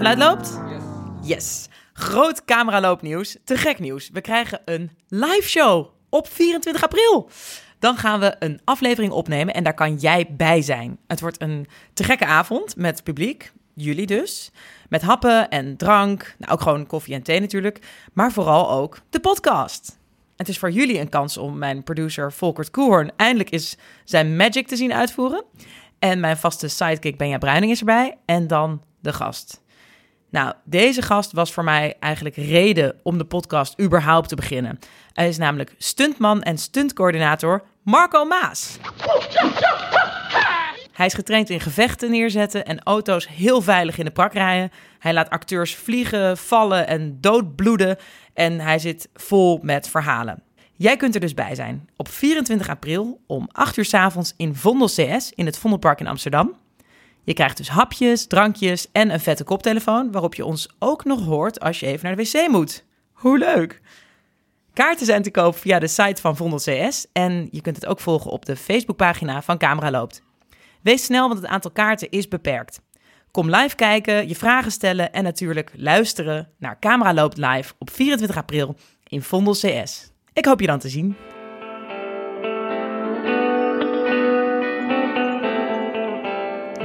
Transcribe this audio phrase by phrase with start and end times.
[0.00, 0.60] Geluid loopt?
[1.22, 1.68] Yes.
[1.92, 3.36] Groot cameraloopnieuws.
[3.44, 4.10] Te gek nieuws.
[4.12, 7.30] We krijgen een live show op 24 april.
[7.78, 10.98] Dan gaan we een aflevering opnemen en daar kan jij bij zijn.
[11.06, 14.50] Het wordt een te gekke avond met publiek, jullie dus.
[14.88, 17.78] Met happen en drank, nou ook gewoon koffie en thee natuurlijk.
[18.12, 19.98] Maar vooral ook de podcast.
[20.36, 24.68] Het is voor jullie een kans om mijn producer Volkert Koehoorn eindelijk eens zijn magic
[24.68, 25.44] te zien uitvoeren.
[25.98, 28.18] En mijn vaste sidekick Benja Bruining is erbij.
[28.24, 29.60] En dan de gast.
[30.30, 34.78] Nou, deze gast was voor mij eigenlijk reden om de podcast überhaupt te beginnen.
[35.12, 38.78] Hij is namelijk stuntman en stuntcoördinator Marco Maas.
[40.92, 44.70] Hij is getraind in gevechten neerzetten en auto's heel veilig in de prak rijden.
[44.98, 47.96] Hij laat acteurs vliegen, vallen en doodbloeden.
[48.34, 50.42] En hij zit vol met verhalen.
[50.76, 54.54] Jij kunt er dus bij zijn op 24 april om 8 uur s avonds in
[54.54, 56.54] Vondel CS in het Vondelpark in Amsterdam.
[57.30, 61.60] Je krijgt dus hapjes, drankjes en een vette koptelefoon waarop je ons ook nog hoort
[61.60, 62.84] als je even naar de wc moet.
[63.12, 63.80] Hoe leuk!
[64.72, 68.00] Kaarten zijn te koop via de site van Vondel CS en je kunt het ook
[68.00, 70.22] volgen op de Facebookpagina van Camera Loopt.
[70.82, 72.80] Wees snel, want het aantal kaarten is beperkt.
[73.30, 78.36] Kom live kijken, je vragen stellen en natuurlijk luisteren naar Camera Loopt live op 24
[78.36, 78.76] april
[79.06, 80.12] in Vondel CS.
[80.32, 81.16] Ik hoop je dan te zien.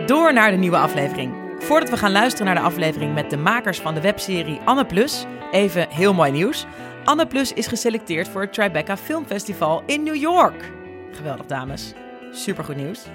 [0.06, 1.34] Door naar de nieuwe aflevering.
[1.60, 5.26] Voordat we gaan luisteren naar de aflevering met de makers van de webserie Anne Plus,
[5.52, 6.66] even heel mooi nieuws.
[7.04, 10.72] Anne Plus is geselecteerd voor het Tribeca Filmfestival in New York.
[11.12, 11.94] Geweldig, dames.
[12.32, 13.06] Supergoed nieuws.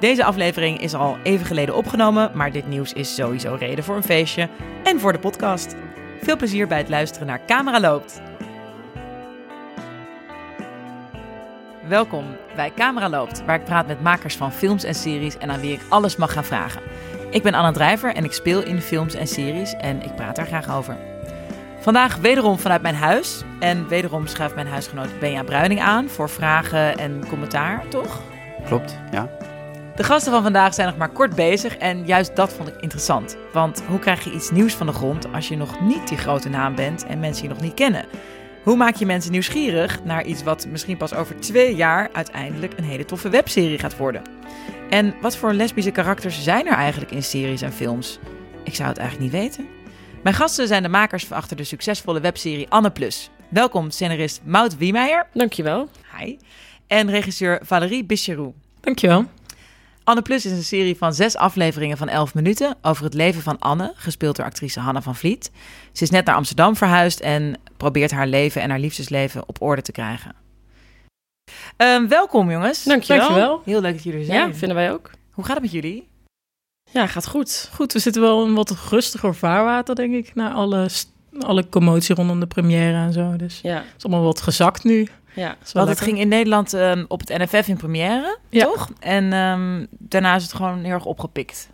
[0.00, 4.02] Deze aflevering is al even geleden opgenomen, maar dit nieuws is sowieso reden voor een
[4.02, 4.48] feestje
[4.82, 5.76] en voor de podcast.
[6.22, 8.20] Veel plezier bij het luisteren naar Camera Loopt.
[11.88, 12.24] Welkom
[12.56, 15.72] bij Camera Loopt, waar ik praat met makers van films en series en aan wie
[15.72, 16.82] ik alles mag gaan vragen.
[17.30, 20.46] Ik ben Anna Drijver en ik speel in films en series en ik praat daar
[20.46, 20.96] graag over.
[21.80, 26.98] Vandaag wederom vanuit mijn huis en wederom schuift mijn huisgenoot Benja Bruining aan voor vragen
[26.98, 28.20] en commentaar, toch?
[28.66, 29.28] Klopt, ja.
[29.96, 33.36] De gasten van vandaag zijn nog maar kort bezig en juist dat vond ik interessant.
[33.52, 36.48] Want hoe krijg je iets nieuws van de grond als je nog niet die grote
[36.48, 38.04] naam bent en mensen je nog niet kennen?
[38.62, 42.84] Hoe maak je mensen nieuwsgierig naar iets wat misschien pas over twee jaar uiteindelijk een
[42.84, 44.22] hele toffe webserie gaat worden?
[44.90, 48.18] En wat voor lesbische karakters zijn er eigenlijk in series en films?
[48.64, 49.66] Ik zou het eigenlijk niet weten.
[50.22, 53.30] Mijn gasten zijn de makers achter de succesvolle webserie Anne Plus.
[53.48, 55.26] Welkom scenarist Maud Wiemeijer.
[55.32, 55.88] Dankjewel.
[56.18, 56.36] Hi.
[56.86, 58.52] En regisseur Valérie Bicherou.
[58.80, 59.24] Dankjewel.
[60.04, 63.58] Anne Plus is een serie van zes afleveringen van 11 minuten over het leven van
[63.58, 65.50] Anne, gespeeld door actrice Hanna van Vliet.
[65.92, 69.82] Ze is net naar Amsterdam verhuisd en probeert haar leven en haar liefdesleven op orde
[69.82, 70.34] te krijgen.
[71.76, 72.84] Ehm, welkom jongens.
[72.84, 73.18] Dankjewel.
[73.18, 73.62] Dankjewel.
[73.64, 74.48] Heel leuk dat jullie er zijn.
[74.48, 75.10] Ja, vinden wij ook.
[75.30, 76.08] Hoe gaat het met jullie?
[76.90, 77.70] Ja, gaat goed.
[77.74, 80.88] Goed, we zitten wel in wat rustiger vaarwater, denk ik, na alle,
[81.38, 83.36] alle commotie rondom de première en zo.
[83.36, 85.08] Dus het is allemaal wat gezakt nu.
[85.34, 85.56] Ja.
[85.72, 88.64] Want het ging in Nederland ehm, op het NFF in première, Ja.
[88.64, 88.90] toch?
[89.00, 91.68] En ehm, daarna is het gewoon heel erg opgepikt.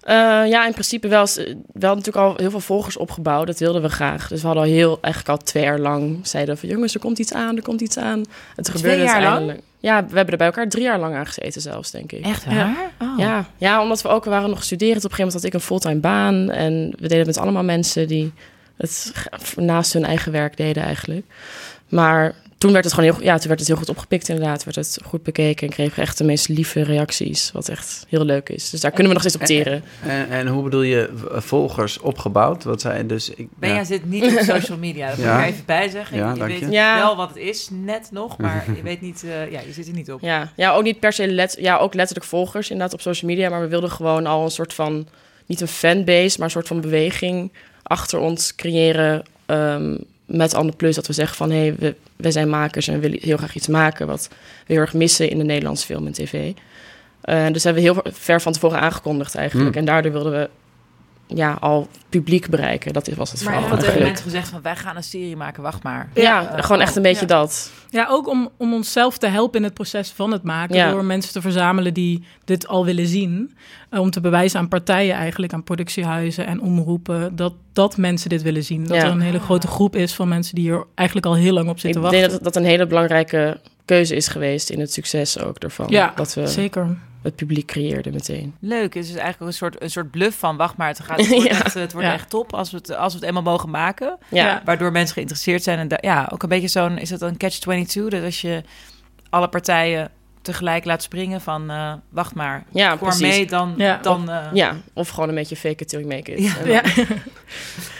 [0.00, 0.14] Eh,
[0.48, 1.26] ja, in principe wel,
[1.72, 3.46] wel natuurlijk al heel veel volgers opgebouwd.
[3.46, 4.28] Dat wilden we graag.
[4.28, 7.00] Dus we hadden al heel, eigenlijk al twee jaar lang, zeiden we van jongens, er
[7.00, 8.18] komt iets aan, er komt iets aan.
[8.54, 9.60] Het Twee gebeurde jaar lang?
[9.78, 12.24] Ja, we hebben er bij elkaar drie jaar lang aan gezeten zelfs, denk ik.
[12.24, 12.50] Echt Ja.
[12.50, 12.90] waar?
[13.08, 13.18] Oh.
[13.18, 15.04] Ja, ja, omdat we ook we waren nog studerend.
[15.04, 16.50] Op een gegeven moment had ik een fulltime baan.
[16.50, 18.32] En we deden het met allemaal mensen die
[18.76, 19.12] het
[19.56, 21.26] naast hun eigen werk deden eigenlijk.
[21.88, 22.34] Maar
[22.64, 24.64] toen werd het gewoon heel, ja, toen werd het heel goed opgepikt inderdaad.
[24.64, 27.50] Werd het goed bekeken en kregen we echt de meest lieve reacties.
[27.52, 28.70] Wat echt heel leuk is.
[28.70, 29.84] Dus daar kunnen we nog steeds op teren.
[30.02, 32.64] En, en hoe bedoel je v- volgers opgebouwd?
[32.64, 33.30] Wat zei je dus?
[33.30, 33.84] Ik, Benja ja.
[33.84, 35.08] zit niet op social media.
[35.08, 35.44] Dat moet Ja.
[35.44, 36.16] ik even bij zeggen.
[36.16, 36.66] Ja, je weet je.
[36.96, 39.92] Wel wat het is, net nog, maar je weet niet, eh, ja, je zit er
[39.94, 40.20] niet op.
[40.20, 43.48] Ja, ja ook niet per se let, ja, ook letterlijk volgers inderdaad op social media.
[43.48, 45.06] Maar we wilden gewoon al een soort van,
[45.46, 47.52] niet een fanbase, maar een soort van beweging
[47.82, 49.22] achter ons creëren.
[49.46, 49.96] ehm,
[50.26, 53.00] met Anne Plus, dat we zeggen van hé, hey, we, we zijn makers en we
[53.00, 54.28] willen heel graag iets maken wat
[54.66, 56.52] we heel erg missen in de Nederlandse film en tv.
[57.20, 59.68] Eh, dus hebben we heel ver van tevoren aangekondigd eigenlijk.
[59.68, 59.78] Hmm.
[59.78, 60.48] En daardoor wilden we
[61.26, 62.92] ja, al publiek bereiken.
[62.92, 63.76] Dat was het Maar je vooral.
[63.78, 66.08] had tegen mensen gezegd van wij gaan een serie maken, wacht maar.
[66.14, 67.26] Ja, Eh, gewoon echt een beetje ja.
[67.26, 67.70] dat.
[67.90, 70.76] Ja, ook om, om onszelf te helpen in het proces van het maken.
[70.76, 70.90] Ja.
[70.90, 73.54] Door mensen te verzamelen die dit al willen zien.
[73.90, 77.36] Eh, om te bewijzen aan partijen eigenlijk, aan productiehuizen en omroepen...
[77.36, 78.84] dat, dat mensen dit willen zien.
[78.86, 79.04] Dat Ja.
[79.04, 81.74] er een hele grote groep is van mensen die er eigenlijk al heel lang op
[81.74, 82.30] Ik zitten denk wachten.
[82.32, 85.86] dat dat een hele belangrijke keuze is geweest in het succes ook ervan.
[85.88, 86.96] Ja, dat we Zeker.
[87.24, 88.54] Het publiek creëerden meteen.
[88.60, 91.00] Leuk, het is dus eigenlijk ook een soort, een soort bluff van wacht maar, het,
[91.00, 91.50] gaat, het wordt, Ja.
[91.64, 92.12] echt, het wordt Ja.
[92.14, 94.18] echt top als we, het, als we het eenmaal mogen maken.
[94.28, 94.62] Ja.
[94.64, 95.78] Waardoor mensen geïnteresseerd zijn.
[95.78, 98.08] En da- ja, ook een beetje zo'n, is dat een catch-22?
[98.08, 98.62] Dat als je
[99.30, 100.10] alle partijen
[100.42, 101.70] tegelijk laat springen van...
[101.70, 103.20] eh, wacht maar, Ja, precies.
[103.20, 103.74] mee, dan...
[103.76, 103.98] Ja.
[104.02, 106.38] dan eh, Ja, of gewoon een beetje fake it till you make it.
[106.42, 106.56] Ja.
[106.58, 106.82] En, Ja.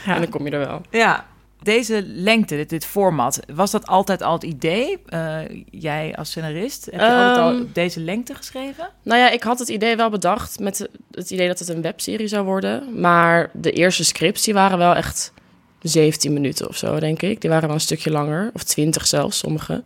[0.14, 0.80] en dan kom je er wel.
[0.90, 1.26] Ja,
[1.64, 4.98] deze lengte, dit, dit format, was dat altijd al het idee?
[5.06, 5.38] Eh,
[5.70, 8.88] jij als scenarist, heb je altijd al Ehm, deze lengte geschreven?
[9.02, 12.28] Nou ja, ik had het idee wel bedacht met het idee dat het een webserie
[12.28, 13.00] zou worden.
[13.00, 15.32] Maar de eerste scripts die waren wel echt
[15.80, 17.40] 17 minuten of zo, denk ik.
[17.40, 19.82] Die waren wel een stukje langer, of 20 zelfs, sommige.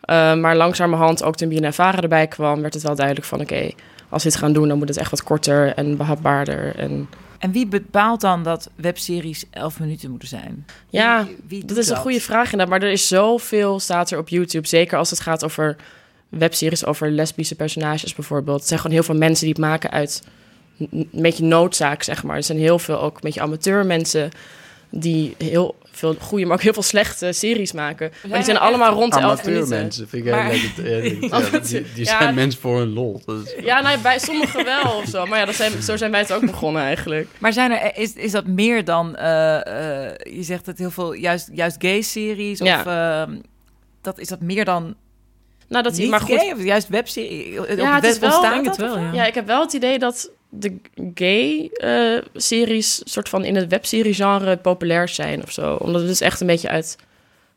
[0.00, 3.40] Eh, maar langzamerhand, ook toen BNNVARA erbij kwam, werd het wel duidelijk van...
[3.40, 3.70] oké,
[4.08, 6.76] als we dit gaan doen, dan moet het echt wat korter en behapbaarder.
[6.76, 7.08] En
[7.42, 10.66] En wie bepaalt dan dat webseries 11 minuten moeten zijn?
[10.88, 12.68] Ja, Wie- dat is een goede vraag inderdaad.
[12.68, 14.66] Maar er is zoveel, staat er op YouTube.
[14.66, 15.76] Zeker als het gaat over
[16.28, 18.58] webseries over lesbische personages bijvoorbeeld.
[18.58, 20.22] Het zijn gewoon heel veel mensen die het maken uit
[20.78, 22.36] een beetje noodzaak, zeg maar.
[22.36, 24.30] Er zijn heel veel ook een beetje amateurmensen
[24.90, 28.12] die heel veel goede, maar ook heel veel slechte series maken.
[28.28, 29.76] Maar die zijn allemaal rond de 11 Amateur minuten.
[29.78, 31.14] mensen, vind ik Maar- heel lekker.
[31.22, 32.18] Ja, Amateur- die die Ja.
[32.18, 33.22] zijn mensen voor hun lol.
[33.26, 35.26] Dat Ja, nou, bij sommigen wel of zo.
[35.26, 37.28] Maar ja, dat zijn, zo zijn wij het ook begonnen eigenlijk.
[37.38, 41.12] Maar zijn er, is, is dat meer dan, eh, eh, je zegt het heel veel,
[41.12, 42.58] juist, juist gay-series?
[42.58, 42.78] Ja.
[42.80, 43.36] Of ehm,
[44.00, 44.94] dat, is dat meer dan
[45.68, 46.52] Nou, dat niet maar goed, gay?
[46.52, 47.60] Of juist webserie?
[47.60, 49.12] Op Ja, het is wel- het dat wel, ja.
[49.12, 50.72] Ja, ik heb wel het idee dat de
[51.14, 55.74] gay-series soort van in het webserie-genre populair zijn of zo.
[55.74, 56.96] Omdat het dus echt een beetje uit,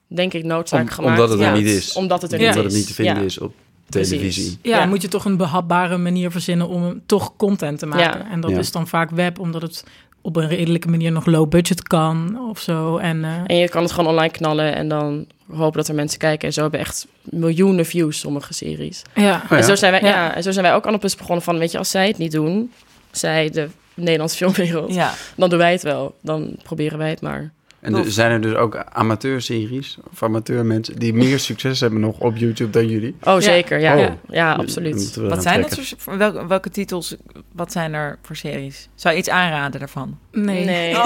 [0.07, 1.63] denk ik, noodzaak Om- gemaakt omdat het er wordt.
[1.63, 1.94] niet is.
[1.94, 2.47] Omdat het er Ja.
[2.47, 2.77] niet Omdat is.
[2.77, 3.27] het niet te vinden Ja.
[3.27, 3.53] is op
[3.89, 4.57] televisie.
[4.62, 4.86] Ja, Ja.
[4.86, 8.19] moet je toch een behapbare manier verzinnen om toch content te maken.
[8.19, 8.31] Ja.
[8.31, 8.57] En dat Ja.
[8.57, 9.83] is dan vaak web, omdat het
[10.25, 12.98] op een redelijke manier nog low budget kan of zo.
[12.98, 16.19] En, eh, En je kan het gewoon online knallen en dan hopen dat er mensen
[16.19, 16.48] kijken.
[16.48, 19.01] En zo hebben echt miljoenen views sommige series.
[19.16, 19.42] ja.
[19.51, 20.07] Oh En, zo zijn wij, ja.
[20.07, 20.36] Ja.
[20.36, 22.72] en zo zijn wij ook Annapus begonnen van, weet je, als zij het niet doen,
[23.12, 25.13] zij de Nederlandse filmwereld, Ja.
[25.36, 26.16] dan doen wij het wel.
[26.22, 27.51] Dan proberen wij het maar.
[27.86, 32.36] En er zijn er dus ook amateurseries of amateurmensen die meer succes hebben nog op
[32.38, 33.16] YouTube dan jullie?
[33.24, 33.80] Oh, zeker.
[33.80, 34.00] Ja, Oh.
[34.00, 35.16] ja, ja, absoluut.
[35.16, 37.16] Wat zijn dat voor, welke, welke titels,
[37.52, 38.90] wat zijn er voor series?
[38.96, 40.18] Zou je iets aanraden daarvan?
[40.32, 40.66] Nee.
[40.66, 40.88] Nee.
[40.94, 40.98] niet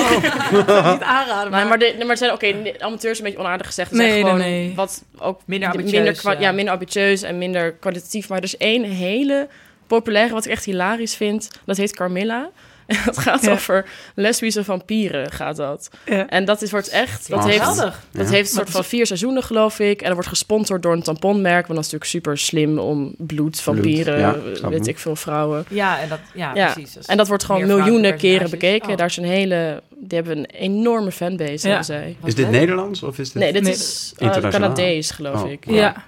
[1.02, 1.52] aanraden.
[1.52, 3.90] Nee, maar, de, maar het zijn oké, amateurs is een beetje onaardig gezegd.
[3.90, 4.76] Het Nee, zijn nee, gewoon nee.
[4.76, 8.30] wat ook Minder de- ambitieus, minder, ja, minder ambitieus en minder kwalitatief.
[8.30, 9.48] Maar er is één hele
[9.88, 11.50] populaire wat ik echt hilarisch vind.
[11.66, 12.50] Dat heet Carmilla.
[12.98, 13.52] En dat gaat Ja.
[13.52, 15.90] over lesbische vampieren, gaat dat.
[16.06, 16.28] Ja.
[16.28, 17.30] En dat is, wordt echt...
[17.30, 18.04] Dat Oh, heeft, geweldig.
[18.12, 18.32] dat Ja.
[18.36, 20.00] heeft een soort van vier seizoenen, geloof ik.
[20.00, 21.68] En dat wordt gesponsord door een tamponmerk.
[21.68, 25.66] Want dat is natuurlijk super slim om bloed, vampieren, eh, weet ik veel, vrouwen.
[25.70, 26.72] Ja, en dat, ja, Ja.
[26.74, 27.06] precies.
[27.06, 28.90] En dat wordt gewoon miljoenen keren bekeken.
[28.90, 28.98] Oh.
[28.98, 29.82] Daar is een hele...
[30.02, 32.16] Die hebben een enorme fanbase, zij.
[32.20, 32.50] Wat Is dit.
[32.50, 33.42] Nederlands of is dit...
[33.44, 34.70] Nee, dit is uh, internationaal.
[34.74, 35.52] Canadees, geloof Oh.
[35.52, 35.66] ik.
[35.70, 36.08] Ja.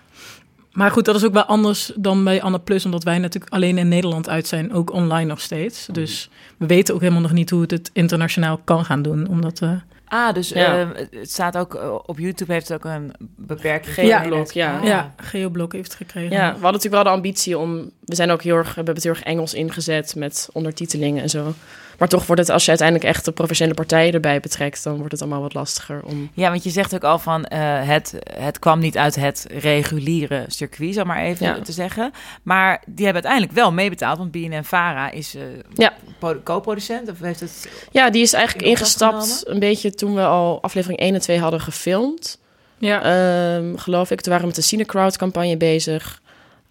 [0.71, 3.77] Maar goed, dat is ook wel anders dan bij Anne Plus, omdat wij natuurlijk alleen
[3.77, 5.87] in Nederland uit zijn, ook online nog steeds.
[5.91, 9.59] Dus we weten ook helemaal nog niet hoe het het internationaal kan gaan doen, omdat...
[9.61, 9.71] eh,
[10.05, 10.79] Ah, dus Ja.
[10.79, 10.87] eh,
[11.19, 13.93] het staat ook eh, op YouTube heeft het ook een beperking.
[13.93, 14.77] Geoblok, ja.
[14.77, 14.83] Ah.
[14.83, 16.31] ja, Geoblok heeft het gekregen.
[16.31, 17.91] Ja, we hadden natuurlijk wel de ambitie om...
[18.05, 21.29] We zijn ook heel erg, we hebben het heel erg Engels ingezet met ondertitelingen en
[21.29, 21.53] zo.
[22.01, 24.83] Maar toch wordt het, als je uiteindelijk echt de professionele partijen erbij betrekt...
[24.83, 26.31] dan wordt het allemaal wat lastiger om...
[26.33, 30.43] Ja, want je zegt ook al van eh, het, het kwam niet uit het reguliere
[30.47, 31.59] circuit, zal maar even Ja.
[31.61, 32.11] te zeggen.
[32.43, 35.41] Maar die hebben uiteindelijk wel meebetaald, want BNN-Vara is eh,
[35.73, 35.93] Ja.
[36.19, 37.69] po- co-producent of heeft het...
[37.91, 39.53] Ja, die is eigenlijk ingestapt genomen?
[39.53, 42.39] een beetje toen we al aflevering 1 en 2 hadden gefilmd.
[42.77, 43.01] Ja.
[43.03, 44.21] Ehm, geloof ik.
[44.21, 46.21] Toen waren we met de Cinecrowd campagne bezig.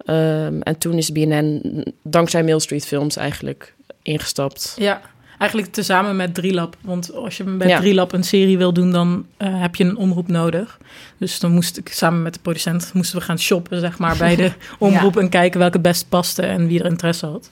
[0.04, 4.74] Ehm, en toen is BNN dankzij Mail Street Films eigenlijk ingestapt.
[4.78, 5.00] Ja,
[5.40, 6.76] eigenlijk tezamen met Drielab.
[6.80, 7.78] Want als je met Ja.
[7.78, 10.78] Drielab een serie wil doen, dan eh, heb je een omroep nodig.
[11.18, 14.36] Dus dan moest ik samen met de producent moesten we gaan shoppen, zeg maar, bij
[14.36, 17.50] de omroep en kijken welke het best paste en wie er interesse had.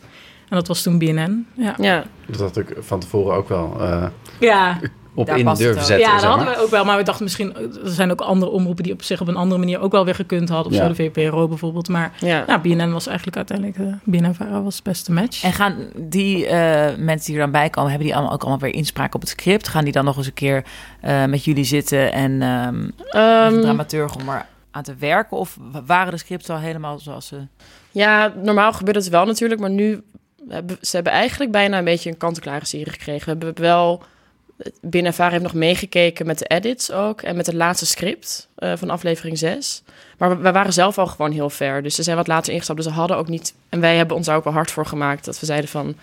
[0.49, 1.47] En dat was toen BNN.
[1.55, 4.07] Ja, Ja, Dat had ik van tevoren ook wel eh,
[4.41, 4.79] ja.
[5.19, 6.07] Op Daar in durven zetten.
[6.07, 6.57] ja dat hadden maar.
[6.57, 6.85] we ook wel.
[6.85, 9.61] Maar we dachten misschien, er zijn ook andere omroepen die op zich op een andere
[9.61, 10.73] manier ook wel weer gekund hadden.
[10.73, 10.83] Of Ja.
[10.83, 11.89] zo, de VPRO bijvoorbeeld.
[11.89, 12.45] Maar ja.
[12.47, 15.43] ja, BNN was eigenlijk uiteindelijk, uh, was het beste match.
[15.45, 18.59] En gaan die eh, mensen die er dan bij komen, hebben die allemaal ook allemaal
[18.61, 19.69] weer inspraak op het script?
[19.69, 20.65] Gaan die dan nog eens een keer
[21.01, 22.77] eh, met jullie zitten en ehm
[23.11, 25.37] Ehm, de dramaturg om er aan te werken?
[25.37, 25.57] Of
[25.87, 27.37] waren de scripts al helemaal zoals ze...
[27.91, 30.03] ja, normaal gebeurt het wel natuurlijk, maar nu
[30.49, 33.39] hebben ze hebben eigenlijk bijna een beetje een kant-en-klare serie gekregen.
[33.39, 34.03] We hebben wel
[34.81, 38.73] binnen Vara heeft nog meegekeken met de edits ook en met het laatste script eh,
[38.77, 39.83] van aflevering 6.
[40.19, 42.79] Maar we, waren zelf al gewoon heel ver, dus ze zijn wat later ingestapt.
[42.79, 45.25] Dus ze hadden ook niet, en wij hebben ons daar ook wel hard voor gemaakt,
[45.25, 45.97] dat we zeiden van,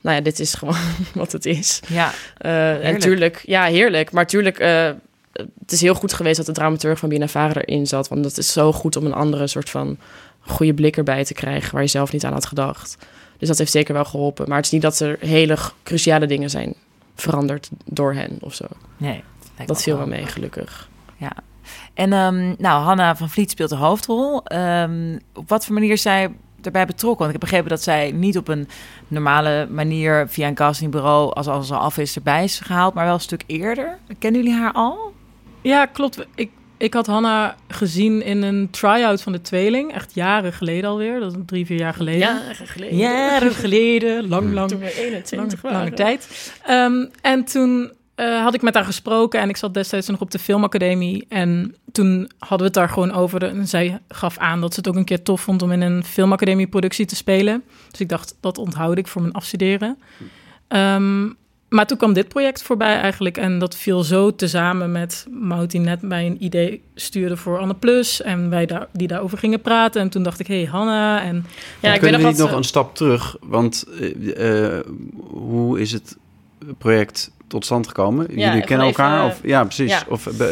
[0.00, 0.76] nou ja, dit is gewoon
[1.14, 1.80] wat het is.
[1.88, 3.00] Ja, en Heerlijk.
[3.00, 4.10] tuurlijk, ja, heerlijk.
[4.10, 4.90] Maar tuurlijk, eh,
[5.32, 8.08] het is heel goed geweest dat de dramaturg van BNN erin zat.
[8.08, 9.98] Want dat is zo goed om een andere soort van
[10.40, 11.72] goede blik erbij te krijgen...
[11.72, 12.96] waar je zelf niet aan had gedacht.
[13.38, 14.48] Dus dat heeft zeker wel geholpen.
[14.48, 16.74] Maar het is niet dat er hele cruciale dingen zijn
[17.20, 18.64] veranderd door hen of zo.
[18.96, 19.66] nee.
[19.66, 20.88] Dat viel wel mee, gelukkig.
[21.94, 24.44] En ehm, nou, Hanna van Vliet speelt de hoofdrol.
[24.44, 26.32] Ehm, op wat voor manier is zij
[26.62, 27.18] erbij betrokken?
[27.18, 28.68] Want ik heb begrepen dat zij niet op een
[29.08, 33.14] normale manier via een castingbureau, als alles al af is, erbij is gehaald, maar wel
[33.14, 33.98] een stuk eerder.
[34.18, 35.12] Kennen jullie haar al?
[35.60, 36.26] Ja, klopt.
[36.34, 39.92] Ik, ik had Hanna gezien in een try-out van de tweeling.
[39.92, 41.20] Echt jaren geleden alweer.
[41.20, 42.20] Dat is drie, vier jaar geleden.
[42.20, 42.96] Jaren geleden.
[42.96, 44.28] Jaren geleden.
[44.28, 44.68] Lang, lang.
[44.68, 45.78] Toen we 21 lange, waren.
[45.78, 46.52] lange tijd.
[46.64, 50.30] Ehm, en toen eh, had ik met haar gesproken en ik zat destijds nog op
[50.30, 51.26] de filmacademie.
[51.28, 53.42] En toen hadden we het daar gewoon over.
[53.42, 56.04] En zij gaf aan dat ze het ook een keer tof vond om in een
[56.04, 57.64] filmacademieproductie te spelen.
[57.90, 59.98] Dus ik dacht, dat onthoud ik voor mijn afstuderen.
[60.68, 61.28] Ehm,
[61.68, 63.36] maar toen kwam dit project voorbij eigenlijk.
[63.36, 67.74] En dat viel zo tezamen met Mout die net mij een idee stuurde voor Anne
[67.74, 68.22] Plus.
[68.22, 70.00] En wij daar, die daarover gingen praten.
[70.00, 71.22] En toen dacht ik, hé, hey, Hanna.
[71.22, 71.46] En
[71.80, 73.36] Ja, ik Kunnen weet we niet nog een stap terug?
[73.40, 74.86] Want eh, eh,
[75.30, 76.16] hoe is het
[76.78, 78.26] project tot stand gekomen?
[78.34, 79.18] Jullie kennen elkaar?
[79.18, 79.90] even- of, ja, precies.
[79.90, 80.02] ja.
[80.08, 80.46] Of eh,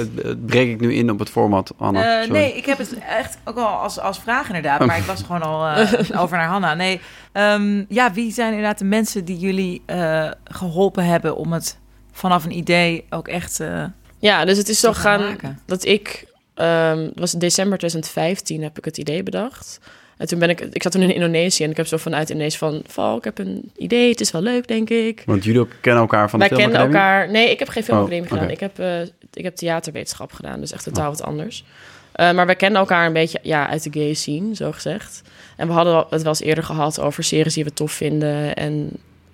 [0.47, 2.23] breek ik nu in op het format, Anna?
[2.23, 5.23] Eh, nee, ik heb het echt ook al als, als vraag inderdaad, maar ik was
[5.23, 6.75] gewoon al eh, over naar Hanna.
[6.75, 7.01] Nee,
[7.33, 11.79] ehm, ja, wie zijn inderdaad de mensen die jullie eh, geholpen hebben om het
[12.13, 13.85] vanaf een idee ook echt eh
[14.19, 15.37] Ja, dus het is zo gaan
[15.67, 16.27] dat ik...
[16.55, 19.81] ehm, het was in december 2015 heb ik het idee bedacht.
[20.17, 20.61] En toen ben ik...
[20.61, 22.83] Ik zat toen in Indonesië en ik heb zo vanuit Indonesië van...
[22.87, 25.23] Val, ik heb een idee, het is wel leuk, denk ik.
[25.27, 27.31] Want jullie kennen elkaar van de Wij kennen elkaar...
[27.31, 28.51] Nee, ik heb geen filmacademie Oh, gedaan.
[28.51, 29.01] Ik, heb, eh,
[29.33, 31.65] ik heb theaterwetenschap gedaan, dus echt totaal wat anders.
[32.13, 35.23] Eh, maar wij kennen elkaar een beetje ja, uit de gay scene, zo gezegd.
[35.57, 38.55] En we hadden het wel eens eerder gehad over series die we tof vinden...
[38.55, 38.91] en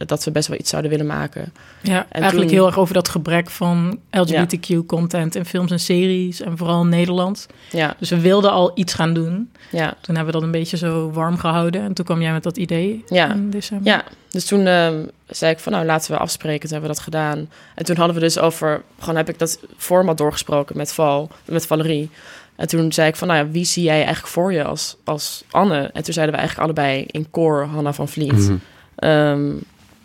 [0.07, 1.53] dat we best wel iets zouden willen maken.
[1.83, 6.41] ja, En eigenlijk toen- heel erg over dat gebrek van LGBTQ-content in films en series.
[6.41, 7.47] En vooral in Nederland.
[7.71, 9.51] Ja, Dus we wilden al iets gaan doen.
[9.71, 9.95] ja.
[10.01, 11.83] Toen hebben we dat een beetje zo warm gehouden.
[11.83, 13.33] En toen kwam jij met dat idee Ja.
[13.33, 13.93] in december.
[13.93, 16.61] Ja, dus toen ehm, zei ik van nou laten we afspreken.
[16.61, 17.49] Toen hebben we dat gedaan.
[17.75, 21.67] En toen hadden we dus over, gewoon heb ik dat format doorgesproken met Val, met
[21.67, 22.11] Valerie.
[22.57, 25.45] En toen zei ik van nou ja, wie zie jij eigenlijk voor je als, als
[25.51, 25.91] Anne?
[25.93, 28.33] En toen zeiden we eigenlijk allebei in koor Hanna van Vliet.
[28.33, 28.55] Mhm.
[28.95, 29.51] Ehm,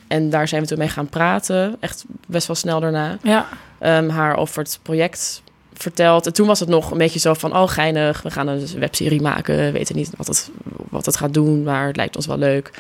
[0.08, 3.18] en daar zijn we toen mee gaan praten, echt best wel snel daarna.
[3.24, 3.48] Ja,
[3.80, 5.42] Ehm, haar over het project
[5.74, 6.26] verteld.
[6.26, 9.22] En toen was het nog een beetje zo van, oh geinig, we gaan een webserie
[9.22, 9.58] maken.
[9.58, 10.50] We weten niet wat het,
[10.90, 12.72] wat het gaat doen, maar het lijkt ons wel leuk.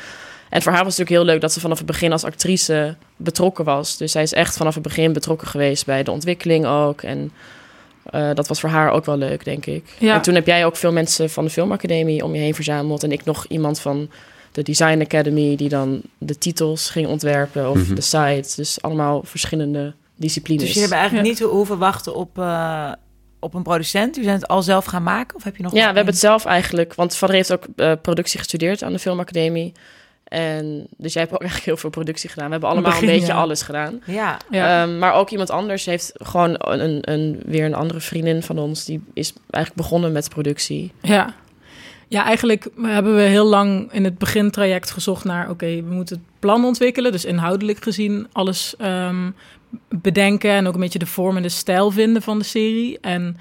[0.49, 2.95] En voor haar was het natuurlijk heel leuk dat ze vanaf het begin als actrice
[3.15, 3.97] betrokken was.
[3.97, 7.01] Dus zij is echt vanaf het begin betrokken geweest bij de ontwikkeling ook.
[7.01, 7.31] En
[8.03, 9.83] eh, dat was voor haar ook wel leuk, denk ik.
[9.99, 10.13] Ja.
[10.13, 13.03] En toen heb jij ook veel mensen van de filmacademie om je heen verzameld.
[13.03, 14.09] En ik nog iemand van
[14.57, 17.95] de Design Academy die dan de titels ging ontwerpen of Mhm.
[17.95, 18.55] de sites.
[18.55, 20.63] Dus allemaal verschillende disciplines.
[20.63, 21.33] Dus jullie hebben eigenlijk Ja.
[21.33, 22.91] niet ho- hoeven wachten op, eh,
[23.39, 24.17] op een producent?
[24.17, 25.35] U zijn het al zelf gaan maken?
[25.37, 26.93] Of heb je nog Ja, we hebben het zelf eigenlijk.
[26.93, 29.71] Want Vader heeft ook eh, productie gestudeerd aan de Filmacademie.
[30.23, 32.45] En dus jij hebt ook eigenlijk heel veel productie gedaan.
[32.45, 33.39] We hebben allemaal Begin, een beetje ja.
[33.39, 34.01] alles gedaan.
[34.05, 34.81] Ja, ja.
[34.83, 38.85] Ehm, maar ook iemand anders heeft gewoon een, een, weer een andere vriendin van ons.
[38.85, 40.91] Die is eigenlijk begonnen met productie.
[41.01, 41.33] Ja.
[42.07, 45.49] Ja, eigenlijk hebben we heel lang in het begintraject gezocht naar...
[45.49, 47.11] oké, we moeten het plan ontwikkelen.
[47.11, 49.31] Dus inhoudelijk gezien alles ehm,
[49.89, 50.51] bedenken...
[50.51, 52.99] en ook een beetje de vorm en de stijl vinden van de serie.
[52.99, 53.37] En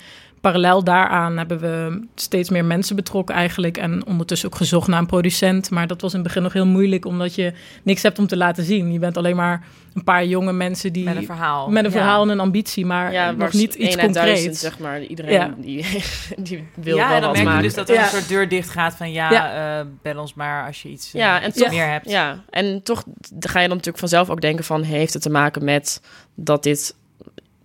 [0.53, 3.76] parallel daaraan hebben we steeds meer mensen betrokken eigenlijk...
[3.76, 5.71] en ondertussen ook gezocht naar een producent.
[5.71, 7.05] Maar dat was in het begin nog heel moeilijk...
[7.05, 8.93] omdat je niks hebt om te laten zien.
[8.93, 11.05] Je bent alleen maar een paar jonge mensen die...
[11.05, 11.69] met een verhaal.
[11.71, 11.97] met een Ja.
[11.97, 14.61] verhaal en een ambitie, maar ja, nog niet iets concreets.
[14.61, 15.03] zeg maar.
[15.03, 15.55] Iedereen Ja.
[15.59, 15.87] die,
[16.38, 17.62] die wil ja, wel en dan wat merk je maken.
[17.62, 18.03] dus dat er Ja.
[18.03, 19.79] een soort deur dicht gaat van ja, Ja.
[19.81, 22.11] eh, bel ons maar als je iets, eh, Ja, en iets toch- meer hebt.
[22.11, 23.05] Ja, en toch
[23.41, 24.83] ga je dan natuurlijk vanzelf ook denken van...
[24.83, 26.00] heeft het te maken met
[26.35, 26.95] dat dit...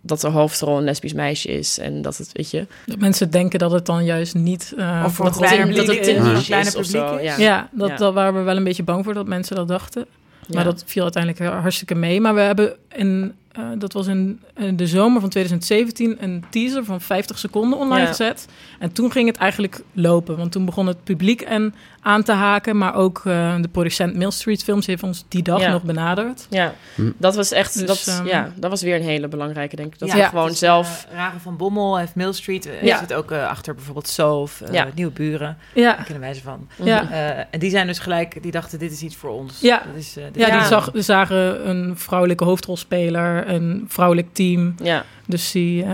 [0.01, 2.67] dat de hoofdrol een lesbisch meisje is en dat het, weet je...
[2.85, 4.73] Dat mensen denken dat het dan juist niet...
[4.77, 6.15] eh, Of voor dat in- publiek dat het Ja.
[6.15, 7.23] een is kleine of publiek zo, is.
[7.23, 7.37] ja.
[7.37, 7.95] Ja, dat, Ja.
[7.95, 10.05] dat waren we wel een beetje bang voor dat mensen dat dachten.
[10.47, 10.71] Maar Ja.
[10.71, 12.21] dat viel uiteindelijk hartstikke mee.
[12.21, 16.85] Maar we hebben in, eh, dat was in, in de zomer van 2017 een teaser
[16.85, 18.07] van 50 seconden online Ja.
[18.07, 18.47] gezet.
[18.79, 20.37] En toen ging het eigenlijk lopen.
[20.37, 22.77] Want toen begon het publiek en aan te haken.
[22.77, 25.71] Maar ook eh, de producent Mill Street Films heeft ons die dag Ja.
[25.71, 26.47] nog benaderd.
[26.49, 27.11] Ja, Hm.
[27.17, 27.87] dat was echt...
[27.87, 29.99] Dus, dat, ehm, ja, dat was weer een hele belangrijke, denk ik.
[29.99, 31.05] Dat Ja, we gewoon is, zelf...
[31.09, 32.65] eh, Ragen van Bommel heeft Mill Street.
[32.65, 32.97] eh, Ja.
[32.99, 34.87] zit ook eh, achter bijvoorbeeld Soof, eh, Ja.
[34.95, 35.57] Nieuwe Buren.
[35.73, 36.67] Ja, Daar kennen wij ze van.
[36.83, 37.09] ja.
[37.11, 39.59] Eh, en die zijn dus gelijk, die dachten dit is iets voor ons.
[39.61, 39.81] Ja.
[39.85, 44.75] Dat is, eh, ja, die zag, zagen een vrouwelijke hoofdrolspeler, een vrouwelijk team.
[44.83, 45.89] Ja, Dus die, eh,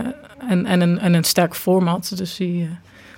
[0.49, 2.11] en, en, een, en een sterk format.
[2.15, 2.69] Dus die, eh,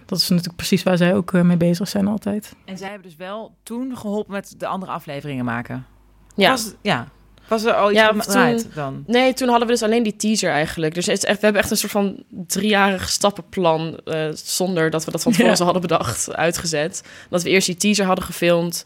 [0.10, 2.54] dat is natuurlijk precies waar zij ook eh, mee bezig zijn altijd.
[2.66, 5.86] En zij hebben dus wel toen geholpen met de andere afleveringen maken.
[6.36, 6.50] ja.
[6.50, 7.08] Was, ja.
[7.48, 9.04] Was er al iets Ja, van toen- draait dan?
[9.08, 10.94] Nee, toen hadden we dus alleen die teaser eigenlijk.
[10.94, 13.98] Dus het is echt, we hebben echt een soort van driejarig stappenplan...
[14.06, 15.64] eh, zonder dat we dat van tevoren Ja.
[15.64, 17.04] hadden bedacht, uitgezet.
[17.30, 18.86] Dat we eerst die teaser hadden gefilmd...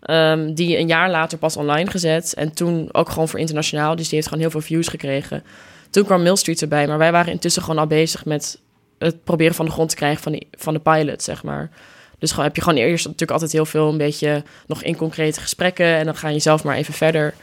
[0.00, 2.34] ehm, die een jaar later pas online gezet.
[2.34, 3.96] En toen ook gewoon voor internationaal.
[3.96, 5.44] Dus die heeft gewoon heel veel views gekregen.
[5.90, 6.86] Toen kwam Mill Street erbij.
[6.86, 8.58] Maar wij waren intussen gewoon al bezig met
[9.04, 11.70] het proberen van de grond te krijgen van, die, van de pilot, zeg maar.
[12.18, 15.40] Dus gewoon, heb je gewoon eerst natuurlijk altijd heel veel een beetje nog in concrete
[15.40, 15.86] gesprekken.
[15.86, 17.34] En dan ga je zelf maar even verder.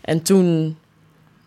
[0.00, 0.78] En toen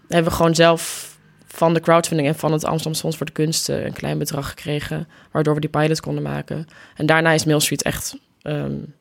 [0.07, 1.11] hebben we gewoon zelf
[1.47, 5.07] van de crowdfunding en van het Amsterdam Fonds voor de Kunsten een klein bedrag gekregen.
[5.31, 6.67] Waardoor we die pilot konden maken.
[6.95, 8.15] En daarna is Mail Street echt.
[8.43, 8.93] Um,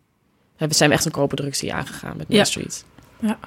[0.69, 2.45] zijn we echt een co-productie aangegaan met Mail Ja.
[2.45, 2.85] Street.
[3.21, 3.39] Ja.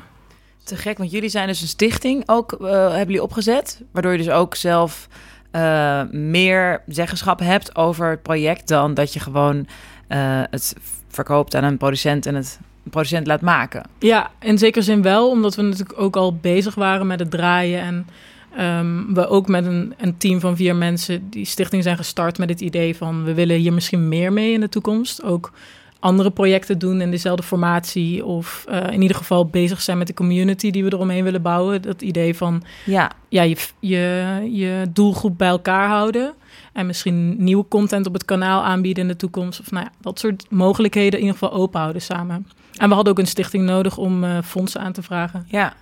[0.63, 3.81] Te gek, want jullie zijn dus een stichting ook, eh, hebben jullie opgezet.
[3.91, 5.07] Waardoor je dus ook zelf
[5.55, 9.67] eh, meer zeggenschap hebt over het project dan dat je gewoon
[10.07, 10.75] eh, het
[11.07, 13.83] verkoopt aan een producent en het producent laat maken.
[13.99, 17.81] Ja, in zekere zin wel, omdat we natuurlijk ook al bezig waren met het draaien.
[17.81, 18.07] En
[18.55, 22.49] ehm, we ook met een, een team van vier mensen die stichting zijn gestart met
[22.49, 25.23] het idee van we willen hier misschien meer mee in de toekomst.
[25.23, 25.51] Ook
[26.05, 28.25] andere projecten doen in dezelfde formatie.
[28.25, 31.81] Of eh, in ieder geval bezig zijn met de community die we eromheen willen bouwen.
[31.81, 36.33] Dat idee van Ja, ja, je, je, je doelgroep bij elkaar houden.
[36.73, 39.59] En misschien nieuwe content op het kanaal aanbieden in de toekomst.
[39.59, 42.47] Of nou ja, dat soort mogelijkheden in ieder geval open houden samen.
[42.77, 45.45] En we hadden ook een stichting nodig om eh, fondsen aan te vragen.
[45.49, 45.73] ja.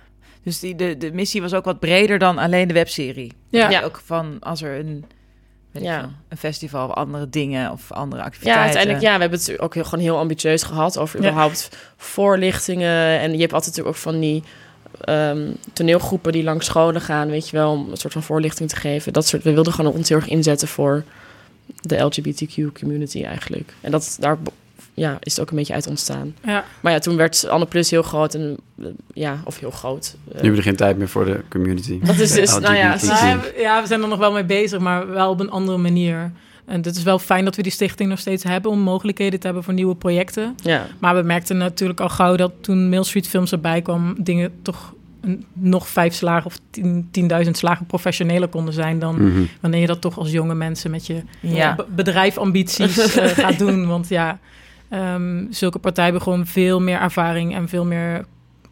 [0.42, 3.32] Dus die, de, de missie was ook wat breder dan alleen de webserie.
[3.48, 3.70] Ja.
[3.70, 3.82] Ja.
[3.82, 5.04] Ook van als er een,
[5.74, 6.00] weet ik Ja.
[6.00, 8.60] veel, een festival of andere dingen of andere activiteiten.
[8.60, 11.26] Ja, uiteindelijk, ja, we hebben het ook heel, gewoon heel ambitieus gehad over Ja.
[11.28, 13.20] überhaupt voorlichtingen.
[13.20, 14.42] En je hebt altijd natuurlijk ook van die
[15.00, 18.76] ehm, toneelgroepen die langs scholen gaan, weet je wel, om een soort van voorlichting te
[18.76, 19.12] geven.
[19.12, 21.04] Dat soort, we wilden gewoon ons heel erg inzetten voor
[21.80, 23.72] de LGBTQ community eigenlijk.
[23.80, 24.38] En dat daar
[24.94, 26.34] ja, is het ook een beetje uit ontstaan.
[26.44, 30.16] Ja, Maar ja, toen werd Anne Plus heel groot en eh, ja, of heel groot.
[30.28, 31.98] Eh, Nu hebben we geen tijd meer voor de community.
[32.02, 32.96] Dat is dus, nou ja.
[33.02, 36.32] Nou, ja, we zijn er nog wel mee bezig, maar wel op een andere manier.
[36.64, 39.46] En het is wel fijn dat we die stichting nog steeds hebben om mogelijkheden te
[39.46, 40.54] hebben voor nieuwe projecten.
[40.62, 40.86] ja.
[40.98, 44.92] Maar we merkten natuurlijk al gauw dat toen Mail Street Films erbij kwam, dingen toch
[45.20, 47.08] een, nog vijf slagen of tien-
[47.44, 49.42] 10.000 slagen professioneler konden zijn dan Mhm.
[49.60, 51.74] wanneer je dat toch als jonge mensen met je Ja.
[51.74, 53.86] be- bedrijfambities eh, gaat doen.
[53.86, 54.38] Want ja,
[54.98, 58.24] ehm, zulke partijen hebben gewoon veel meer ervaring en veel meer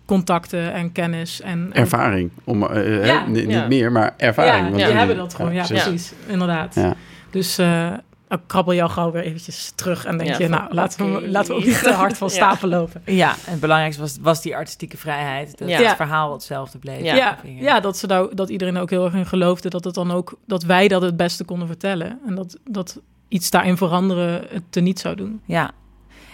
[0.06, 1.40] contacten en kennis.
[1.40, 2.30] En, en- Ervaring.
[2.44, 3.66] Om, eh, eh, Ja, hè, niet ja.
[3.66, 4.54] meer, maar ervaring.
[4.54, 5.52] Ja, Want die jullie- hebben dat gewoon.
[5.54, 6.12] Ja, precies.
[6.26, 6.74] Inderdaad.
[6.74, 6.94] Ja.
[7.30, 7.92] Dus eh
[8.28, 11.14] dan krabbel je al gauw weer eventjes terug en denk Ja, je, van, nou, laten
[11.14, 12.34] we, laten we ook niet te hard van Ja.
[12.34, 13.02] stapel lopen.
[13.04, 15.58] Ja, en het belangrijkste was, was die artistieke vrijheid.
[15.58, 15.74] Dat Ja.
[15.76, 15.96] het Ja.
[15.96, 17.02] verhaal hetzelfde bleef.
[17.02, 17.14] Ja.
[17.14, 19.94] Ja, ja, dat, ze daar, dat iedereen er ook heel erg in geloofde dat het
[19.94, 22.18] dan ook dat wij dat het beste konden vertellen.
[22.26, 25.40] En dat, dat iets daarin veranderen het teniet zou doen.
[25.44, 25.70] Ja.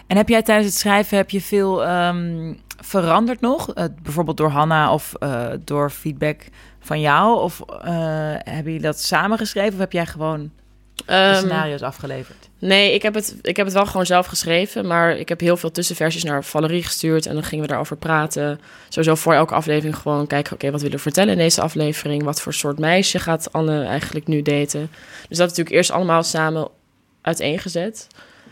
[0.08, 3.74] En heb jij tijdens het schrijven heb je veel ehm, veranderd nog?
[3.74, 6.40] Eh, bijvoorbeeld door Hanna of eh, door feedback
[6.80, 7.40] van jou?
[7.40, 7.90] Of eh,
[8.34, 10.50] hebben jullie dat samengeschreven of heb jij gewoon
[10.94, 12.48] de Ehm, scenario's afgeleverd?
[12.58, 14.86] Nee, ik heb, het, ik heb het wel gewoon zelf geschreven.
[14.86, 17.26] Maar ik heb heel veel tussenversies naar Valerie gestuurd.
[17.26, 18.60] En dan gingen we daarover praten.
[18.88, 20.52] Sowieso voor elke aflevering gewoon kijken...
[20.52, 22.22] oké, wat willen we vertellen in deze aflevering?
[22.22, 24.90] Wat voor soort meisje gaat Anne eigenlijk nu daten?
[25.28, 26.68] Dus dat natuurlijk eerst allemaal samen
[27.20, 28.06] uiteengezet.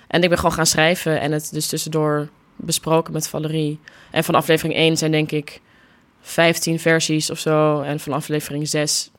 [0.06, 1.20] En ik ben gewoon gaan schrijven...
[1.20, 3.80] en het dus tussendoor besproken met Valerie.
[4.10, 5.60] En van aflevering 1 zijn denk ik
[6.20, 7.80] 15 versies of zo.
[7.80, 9.10] En van aflevering 6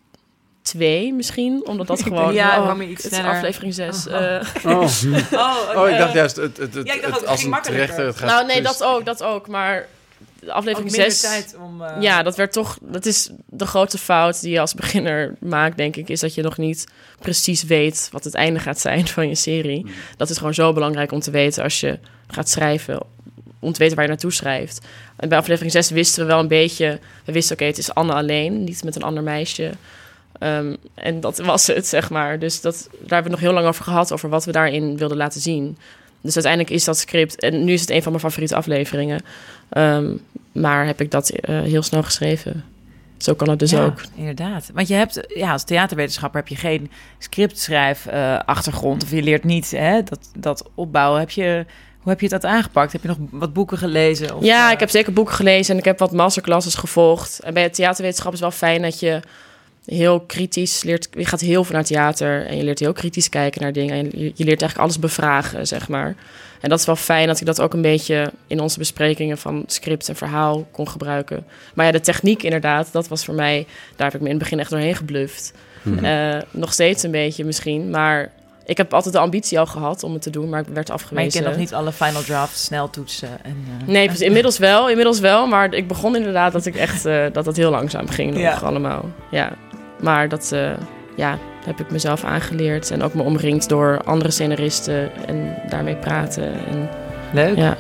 [0.62, 1.66] twee misschien.
[1.66, 2.34] Omdat dat gewoon...
[2.34, 4.08] Ja, oh, iets het is aflevering 6.
[4.08, 4.14] Oh.
[4.66, 4.82] Oh.
[5.32, 7.58] Oh, oh, ik dacht juist het, het, het, Ja, ik dacht het- ook, als een
[7.62, 8.06] terechter.
[8.06, 9.48] Het gaat Nou, nee, dus- dat ook, dat ook.
[9.48, 9.88] Maar
[10.48, 11.22] de aflevering minder 6...
[11.22, 11.82] tijd om...
[11.82, 12.78] eh, Ja, dat werd toch...
[12.82, 16.10] Dat is de grootste fout die je als beginner maakt, denk ik...
[16.10, 16.86] is dat je nog niet
[17.20, 19.84] precies weet wat het einde gaat zijn van je serie.
[19.86, 19.94] Mhm.
[20.18, 23.00] Dat is gewoon zo belangrijk om te weten als je gaat schrijven.
[23.60, 24.86] Om te weten waar je naartoe schrijft.
[25.16, 27.00] En bij aflevering 6 wisten we wel een beetje...
[27.26, 29.72] We wisten, oké, het is Anne alleen, niet met een ander meisje.
[30.40, 32.40] Ehm, en dat was het, zeg maar.
[32.40, 34.12] Dus dat, daar hebben we nog heel lang over gehad...
[34.12, 35.78] over wat we daarin wilden laten zien.
[36.22, 37.40] Dus uiteindelijk is dat script...
[37.40, 39.22] En nu is het een van mijn favoriete afleveringen.
[39.70, 40.16] Ehm,
[40.52, 42.64] maar heb ik dat eh, heel snel geschreven.
[43.18, 44.02] Zo kan het dus ja, ook.
[44.16, 44.70] inderdaad.
[44.74, 49.44] Want je hebt, ja, als theaterwetenschapper heb je geen scriptschrijf eh, achtergrond of je leert
[49.44, 51.20] niet hè, dat, dat opbouwen.
[51.20, 51.66] Heb je,
[52.00, 52.92] hoe heb je dat aangepakt?
[52.92, 54.36] Heb je nog wat boeken gelezen?
[54.36, 57.40] Of, ja, eh, ik heb zeker boeken gelezen en ik heb wat masterclasses gevolgd.
[57.40, 59.20] En bij het theaterwetenschap is wel fijn dat je
[59.88, 61.08] heel kritisch leert.
[61.12, 63.94] Je gaat heel veel naar theater en je leert heel kritisch kijken naar dingen.
[63.96, 66.16] En je, je leert eigenlijk alles bevragen, zeg maar.
[66.62, 69.64] En dat is wel fijn dat ik dat ook een beetje in onze besprekingen van
[69.68, 71.46] script en verhaal kon gebruiken.
[71.74, 74.44] Maar ja, de techniek inderdaad, dat was voor mij, daar heb ik me in het
[74.44, 75.54] begin echt doorheen gebluft.
[75.82, 76.06] Mhm.
[76.06, 78.32] Eh, nog steeds een beetje misschien, maar
[78.66, 80.98] ik heb altijd de ambitie al gehad om het te doen, maar ik werd Maar
[80.98, 81.32] je afgewezen.
[81.32, 83.30] kent nog niet alle final drafts snel toetsen.
[83.44, 85.48] En, eh, Nee, inmiddels wel, inmiddels wel.
[85.48, 88.54] Maar ik begon inderdaad dat ik echt eh, dat het heel langzaam ging nog Ja.
[88.64, 89.06] allemaal.
[89.32, 89.54] Ja.
[90.02, 90.72] Maar dat eh,
[91.16, 96.66] ja, heb ik mezelf aangeleerd en ook me omringd door andere scenaristen en daarmee praten.
[96.66, 96.90] En,
[97.34, 97.58] Leuk.
[97.58, 97.78] ja.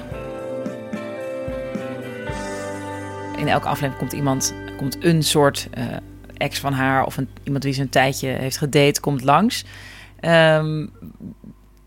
[3.38, 5.84] In elke aflevering komt iemand, komt een soort eh,
[6.38, 9.64] ex van haar of een, iemand die ze een tijdje heeft gedate, komt langs.
[10.20, 10.86] Eh, Ehm,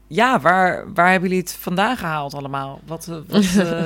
[0.07, 2.81] ja, waar, waar hebben jullie het vandaan gehaald allemaal?
[2.87, 3.85] Wat, eh, wat, eh,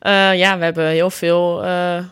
[0.00, 2.04] Eh, ja, we hebben heel veel eh,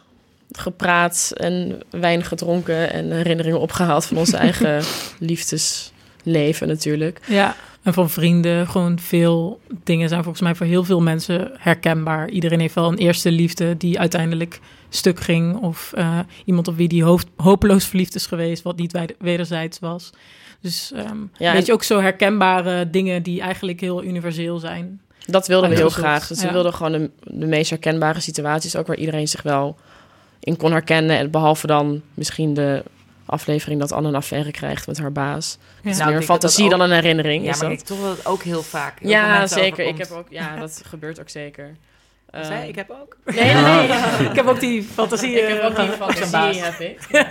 [0.50, 4.82] gepraat en wijn gedronken en herinneringen opgehaald van onze eigen
[5.18, 7.20] liefdesleven natuurlijk.
[7.26, 8.66] Ja, en van vrienden.
[8.66, 12.28] Gewoon veel dingen zijn volgens mij voor heel veel mensen herkenbaar.
[12.28, 15.56] Iedereen heeft wel een eerste liefde die uiteindelijk stuk ging.
[15.62, 20.10] Of eh, iemand op wie die hoofd, hopeloos verliefd is geweest, wat niet wederzijds was.
[20.60, 25.00] Dus ehm Ja, weet je, ook zo herkenbare dingen die eigenlijk heel universeel zijn.
[25.26, 26.26] Dat wilden we heel graag.
[26.26, 29.78] Dus we wilden gewoon de, de meest herkenbare situaties, ook waar iedereen zich wel
[30.40, 31.18] in kon herkennen.
[31.18, 32.82] En behalve dan misschien de
[33.26, 35.58] aflevering dat Anne een affaire krijgt met haar baas.
[35.82, 35.90] Ja.
[35.90, 37.44] Is Nou, meer fantasie dat dat dan een herinnering.
[37.44, 37.78] ja, is maar dat?
[37.78, 38.98] ik toch wel ook heel vaak.
[39.00, 39.86] heel ja zeker.
[39.86, 41.76] Ik heb ook, ja, dat gebeurt ook zeker.
[42.42, 43.16] Zij, Ehm, ik heb ook.
[43.24, 44.28] Nee, nee, nee.
[44.30, 45.30] ik heb ook die fantasie.
[45.40, 46.98] ik heb ook die eh, fantasie, heb ik.
[47.12, 47.26] Ja.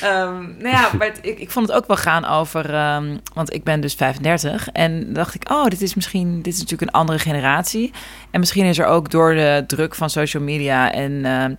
[0.00, 2.74] Ehm, nou ja, maar het- ik, ik vond het ook wel gaan over...
[2.74, 4.68] ehm, want ik ben dus 35.
[4.68, 6.42] En dacht ik, oh, dit is misschien...
[6.42, 7.92] Dit is natuurlijk een andere generatie.
[8.30, 10.92] En misschien is er ook door de druk van social media...
[10.92, 11.54] en, ehm,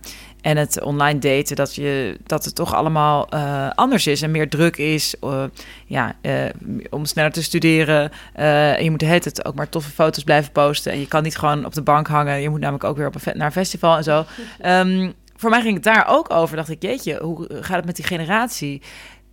[0.46, 1.56] en het online daten...
[1.56, 5.14] dat, je, dat het toch allemaal eh, anders is en meer druk is.
[5.20, 5.44] eh,
[5.86, 6.44] ja, eh,
[6.90, 8.10] om sneller te studeren.
[8.34, 10.92] eh, en je moet tijd ook maar toffe foto's blijven posten.
[10.92, 12.40] En je kan niet gewoon op de bank hangen.
[12.40, 14.24] Je moet namelijk ook weer op een naar een festival en zo.
[14.60, 16.56] Ehm, voor mij ging het daar ook over.
[16.56, 18.82] Dacht ik, jeetje, hoe gaat het met die generatie?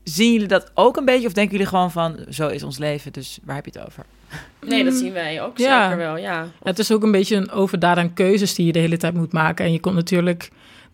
[0.03, 1.27] Zien jullie dat ook een beetje?
[1.27, 4.05] Of denken jullie gewoon van, zo is ons leven, dus waar heb je het over?
[4.65, 5.81] Nee, dat zien wij ook Ja.
[5.83, 6.47] zeker wel, ja.
[6.63, 9.33] Het is ook een beetje een overdaad aan keuzes die je de hele tijd moet
[9.33, 9.65] maken.
[9.65, 10.49] En je komt natuurlijk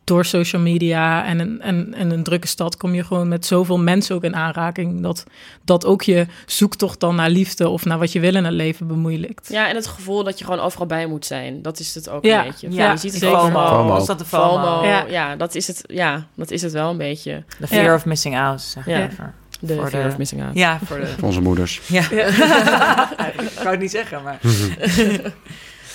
[0.10, 2.78] door social media en een, en, en een drukke stad...
[2.78, 5.02] kom je gewoon met zoveel mensen ook in aanraking...
[5.02, 5.24] dat
[5.66, 8.88] dat ook je zoektocht dan naar liefde of naar wat je wil in het leven
[8.88, 9.50] bemoeilijkt.
[9.52, 11.62] Ja, en het gevoel dat je gewoon overal bij moet zijn.
[11.62, 12.40] Dat is het ook Ja.
[12.40, 12.72] een beetje.
[12.72, 13.24] Ja, je ziet het.
[13.24, 13.84] FOMO.
[13.88, 14.54] Was dat de FOMO?
[14.54, 15.06] FOMO, Ja.
[15.10, 15.36] ja.
[15.36, 17.44] dat is het, ja, dat is het wel een beetje.
[17.60, 17.94] The fear Ja.
[17.96, 18.98] of missing out, zeg Ja.
[18.98, 19.06] ja.
[19.12, 19.34] even.
[19.60, 20.54] De Voor de- of missing out.
[20.56, 21.08] Ja, voor de...
[21.08, 21.82] Voor onze moeders.
[21.88, 22.02] Ja.
[22.12, 24.40] ik wou het niet zeggen, maar...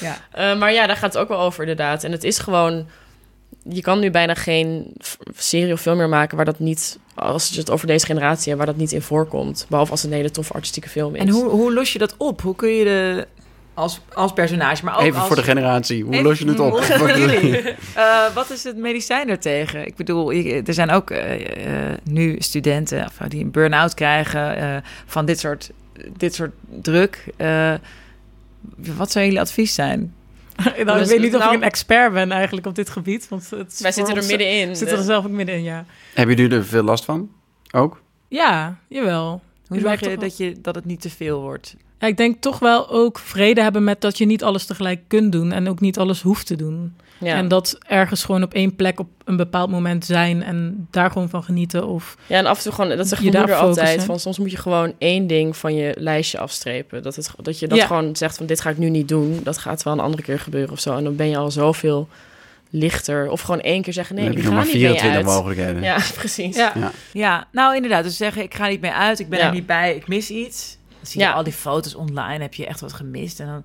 [0.00, 0.16] ja.
[0.30, 2.04] Eh, maar ja, daar gaat het ook wel over inderdaad.
[2.04, 2.86] En het is gewoon...
[3.68, 4.92] Je kan nu bijna geen
[5.36, 6.98] serie of film meer maken waar dat niet...
[7.14, 9.66] Als je het over deze generatie hebt, waar dat niet in voorkomt.
[9.68, 11.20] Behalve als het een hele toffe artistieke film is.
[11.20, 12.40] En hoe, hoe los je dat op?
[12.42, 13.26] Hoe kun je de...
[13.74, 15.26] Als, als personage, maar ook Even als...
[15.26, 16.02] voor de generatie.
[16.04, 16.78] Hoe Even- los je het op?
[17.94, 19.86] Eh, wat is het medicijn daartegen?
[19.86, 24.56] Ik bedoel, je- er zijn ook eh, eh, nu studenten of, die een burn-out krijgen
[24.56, 25.70] eh, van dit soort,
[26.16, 27.24] dit soort druk.
[27.36, 27.74] Eh,
[28.96, 30.14] wat zou jullie advies zijn?
[30.64, 33.28] nou, ik Dus- weet niet of nou- ik een expert ben eigenlijk op dit gebied.
[33.28, 34.76] Want het Wij zitten er middenin.
[34.76, 35.84] zitten er zelf ook middenin, ja.
[36.14, 37.30] Hebben jullie er veel last van?
[37.72, 38.00] Ook?
[38.28, 39.42] Ja, jawel.
[39.66, 41.76] Hoe zorg merk je dat, je dat het niet te veel wordt?
[41.98, 45.32] Ja, ik denk toch wel ook vrede hebben met dat je niet alles tegelijk kunt
[45.32, 46.96] doen en ook niet alles hoeft te doen.
[47.18, 47.36] Ja.
[47.36, 51.28] En dat ergens gewoon op één plek op een bepaald moment zijn en daar gewoon
[51.28, 51.86] van genieten.
[51.86, 54.38] Of Ja, en af en toe gewoon, dat zegt Je moeder daar altijd, van soms
[54.38, 57.02] moet je gewoon één ding van je lijstje afstrepen.
[57.02, 57.86] Dat, het, dat je dat Ja.
[57.86, 60.38] gewoon zegt van dit ga ik nu niet doen, dat gaat wel een andere keer
[60.40, 60.96] gebeuren of zo.
[60.96, 62.08] En dan ben je al zoveel
[62.70, 63.28] lichter.
[63.30, 65.24] Of gewoon één keer zeggen nee, ik ga niet mee 24 uit.
[65.24, 65.82] mogelijkheden.
[65.82, 66.56] Ja, precies.
[66.56, 66.72] ja,
[67.12, 68.04] Ja, nou inderdaad.
[68.04, 69.46] Dus zeggen, ik ga niet meer uit, ik ben Ja.
[69.46, 70.76] er niet bij, ik mis iets.
[70.88, 71.32] Dan zie je Ja.
[71.32, 73.40] al die foto's online, heb je echt wat gemist.
[73.40, 73.64] En, dan,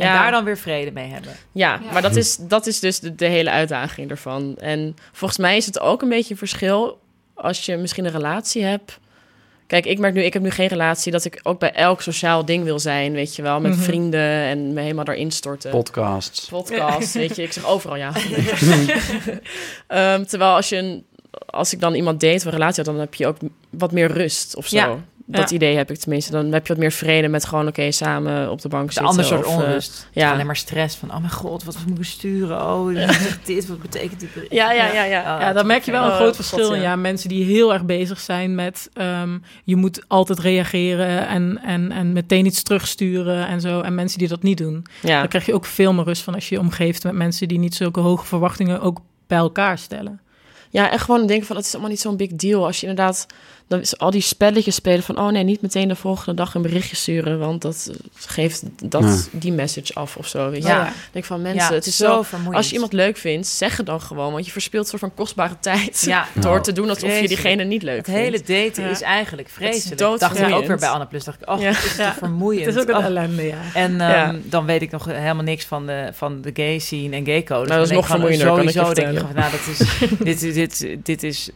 [0.00, 0.22] en Ja.
[0.22, 1.32] daar dan weer vrede mee hebben.
[1.52, 4.56] Ja, maar dat is, dat is dus de, de hele uitdaging ervan.
[4.58, 7.00] En volgens mij is het ook een beetje een verschil
[7.34, 8.98] als je misschien een relatie hebt.
[9.66, 12.44] Kijk, ik merk nu, ik heb nu geen relatie, dat ik ook bij elk sociaal
[12.44, 13.80] ding wil zijn, weet je wel, met Mhm.
[13.80, 15.70] vrienden en me helemaal daarin storten.
[15.70, 16.48] Podcasts.
[16.48, 18.12] podcast, weet je, ik zeg overal ja.
[19.86, 21.04] Ehm, terwijl als je een,
[21.46, 23.36] als ik dan iemand date of een relatie had, dan heb je ook
[23.70, 24.76] wat meer rust of zo.
[24.76, 24.98] Ja.
[25.30, 25.56] Dat Ja.
[25.56, 26.32] idee heb ik tenminste.
[26.32, 29.10] Dan heb je wat meer vrede met gewoon oké samen op de bank De zitten.
[29.10, 30.08] ander soort of, eh, onrust.
[30.12, 30.32] ja.
[30.32, 32.62] Alleen maar stress van, oh mijn god, wat moet ik sturen?
[32.66, 32.96] Oh,
[33.44, 34.30] dit, wat betekent dit?
[34.48, 35.20] ja, ja, ja, ja.
[35.34, 36.74] Oh, ja, dan merk je wel een Oh, groot God, verschil.
[36.74, 36.80] ja.
[36.82, 36.96] Ja.
[36.96, 42.12] mensen die heel erg bezig zijn met ehm, je moet altijd reageren en, en, en
[42.12, 43.80] meteen iets terugsturen en zo.
[43.80, 44.84] En mensen die dat niet doen.
[45.02, 45.18] ja.
[45.18, 47.58] Dan krijg je ook veel meer rust van als je je omgeeft met mensen die
[47.58, 50.20] niet zulke hoge verwachtingen ook bij elkaar stellen.
[50.72, 52.66] Ja, en gewoon denken van, het is allemaal niet zo'n big deal.
[52.66, 53.26] Als je inderdaad
[53.70, 55.18] dan is al die spelletjes spelen van...
[55.18, 57.38] oh nee, niet meteen de volgende dag een berichtje sturen...
[57.38, 59.38] want dat eh, geeft dat, Ja.
[59.38, 60.50] die message af of zo.
[60.50, 60.68] Weet je?
[60.68, 60.86] Ja.
[60.88, 62.22] Ik denk van, mensen, Ja, het is zo zo...
[62.22, 62.56] vermoeiend.
[62.56, 64.32] Als je iemand leuk vindt, zeg het dan gewoon.
[64.32, 66.02] Want je verspilt soort van kostbare tijd...
[66.06, 68.20] Ja, door Nou, te doen alsof je diegene niet leuk het vindt.
[68.20, 68.90] hele daten Ja.
[68.90, 69.98] is eigenlijk vreselijk.
[70.00, 70.20] doodvermoeiend.
[70.40, 71.24] dacht ik ook weer bij Anne Plus.
[71.24, 71.68] Dacht ik, oh, Ja.
[71.72, 72.04] het is Ja.
[72.08, 72.66] toch vermoeiend.
[72.66, 73.04] Het is ook een Oh.
[73.04, 73.58] ellende, ja.
[73.74, 74.34] En ehm, Ja.
[74.44, 77.66] dan weet ik nog helemaal niks van de, van de gay scene en gay code.
[77.68, 80.08] Nou, dat is nog vermoeiender, kan ik je Sowieso denk je van, nou, dat is,
[80.40, 81.50] dit, dit, dit is,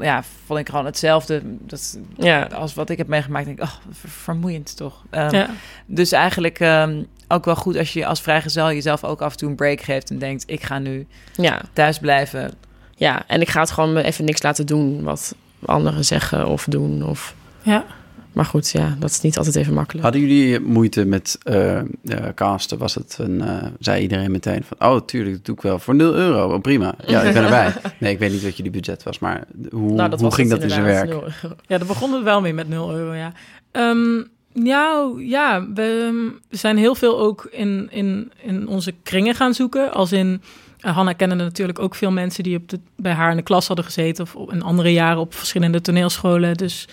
[0.00, 2.42] ja, vond ik gewoon hetzelfde dat, Ja.
[2.42, 3.44] als wat ik heb meegemaakt.
[3.44, 5.02] Denk ik, oh, ver- vermoeiend toch.
[5.10, 5.50] Ehm, ja.
[5.86, 9.48] Dus eigenlijk ehm, ook wel goed als je als vrijgezel jezelf ook af en toe
[9.48, 11.60] een break geeft en denkt, ik ga nu Ja.
[11.72, 12.52] thuis blijven.
[12.96, 15.02] ja, en ik ga het gewoon even niks laten doen...
[15.02, 17.04] wat anderen zeggen of doen.
[17.08, 17.34] Of...
[17.62, 17.84] ja.
[18.32, 20.04] Maar goed, ja, dat is niet altijd even makkelijk.
[20.04, 21.80] Hadden jullie moeite met eh,
[22.34, 22.78] casten?
[22.78, 25.94] Was het een, eh, zei iedereen meteen van, oh, tuurlijk, dat doe ik wel voor
[25.94, 26.54] 0 euro.
[26.54, 26.94] Oh, prima.
[27.06, 27.72] Ja, ik ben erbij.
[27.98, 30.60] Nee, ik weet niet wat jullie budget was, maar hoe, Nou, dat hoe ging het
[30.60, 31.12] dat in zijn werk?
[31.66, 33.32] Ja, daar begonnen we wel mee met 0 euro, ja.
[34.52, 39.92] Nou, ja, we, zijn heel veel ook in, in, in onze kringen gaan zoeken.
[39.92, 40.42] Als in,
[40.80, 43.66] uh, Hanna kende natuurlijk ook veel mensen die op de, bij haar in de klas
[43.66, 44.24] hadden gezeten...
[44.24, 46.56] of in andere jaren op verschillende toneelscholen.
[46.56, 46.88] Dus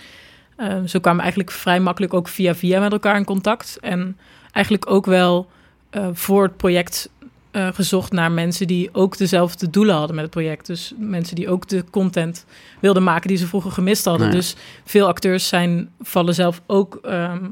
[0.57, 3.77] eh, zo kwamen we eigenlijk vrij makkelijk ook via via met elkaar in contact.
[3.81, 4.17] En
[4.51, 5.47] eigenlijk ook wel
[5.89, 7.09] eh, voor het project
[7.51, 10.65] eh, gezocht naar mensen die ook dezelfde doelen hadden met het project.
[10.67, 12.45] Dus mensen die ook de content
[12.79, 14.21] wilden maken die ze vroeger gemist hadden.
[14.27, 14.41] Nou ja.
[14.41, 17.45] Dus veel acteurs zijn, vallen zelf ook, ehm,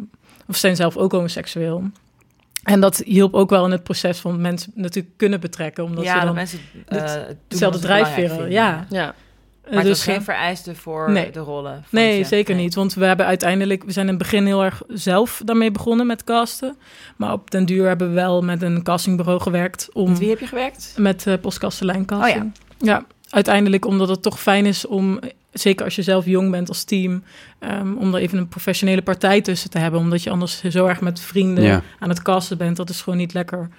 [0.48, 1.84] of zijn zelf ook homoseksueel.
[2.64, 5.84] En dat hielp ook wel in het proces van mensen natuurlijk kunnen betrekken.
[5.84, 8.30] Omdat ja, ze dat dan mensen dit- eh, het doen dezelfde wat ze belangrijk drijfveren.
[8.36, 8.52] vinden.
[8.52, 8.86] Ja.
[8.90, 9.16] Ja,
[9.70, 11.32] Maar het was dus, geen vereiste voor nee.
[11.32, 11.84] de rollen.
[11.90, 12.24] Nee, je?
[12.24, 12.64] zeker Nee.
[12.64, 12.76] niet.
[12.76, 16.24] Want we hebben uiteindelijk, we zijn in het begin heel erg zelf daarmee begonnen met
[16.24, 16.78] casten.
[17.16, 20.40] Maar op den duur hebben we wel met een castingbureau gewerkt om Met wie heb
[20.40, 20.94] je gewerkt?
[20.98, 22.52] met uh, postkastelein Oh casting.
[22.78, 23.06] ja.
[23.30, 25.20] uiteindelijk omdat het toch fijn is om,
[25.52, 27.24] zeker als je zelf jong bent als team,
[27.60, 30.00] ehm, om er even een professionele partij tussen te hebben.
[30.00, 31.82] Omdat je anders zo erg met vrienden Ja.
[32.00, 32.78] aan het casten bent.
[32.78, 33.70] Dat is gewoon niet lekker.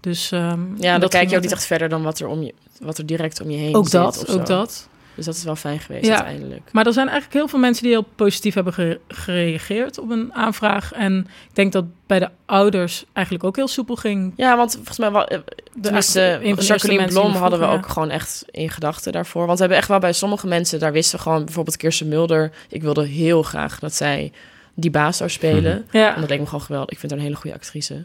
[0.00, 2.42] Dus ehm, ja dan dat kijk je ook niet echt verder dan wat er, om
[2.42, 4.38] je, wat er direct om je heen Ook zit dat, of zo.
[4.38, 4.88] ook dat.
[5.16, 6.14] Dus dat is wel fijn geweest Ja.
[6.14, 6.68] uiteindelijk.
[6.72, 10.34] Maar er zijn eigenlijk heel veel mensen die heel positief hebben gere- gereageerd op een
[10.34, 10.92] aanvraag.
[10.92, 14.32] En ik denk dat bij de ouders eigenlijk ook heel soepel ging.
[14.36, 15.38] Ja, want volgens mij, wa- eh,
[15.74, 19.44] De, tenminste, Jacqueline Blom hadden we ook gewoon echt in gedachten daarvoor.
[19.46, 22.50] Want we hebben echt wel bij sommige mensen, daar wisten we gewoon, bijvoorbeeld Kirsten Mulder.
[22.68, 24.32] Ik wilde heel graag dat zij
[24.74, 25.86] die baas zou spelen.
[25.90, 26.90] Ja, En dat leek me gewoon geweldig.
[26.90, 28.04] Ik vind haar een hele goede actrice.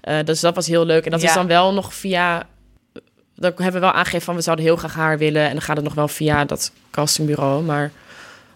[0.00, 1.04] Eh, dus dat was heel leuk.
[1.04, 1.28] En dat Ja.
[1.28, 2.46] is dan wel nog via...
[3.36, 5.42] Dan hebben we wel aangegeven van we zouden heel graag haar willen.
[5.44, 7.62] En dan gaat het nog wel via dat castingbureau.
[7.64, 7.90] Maar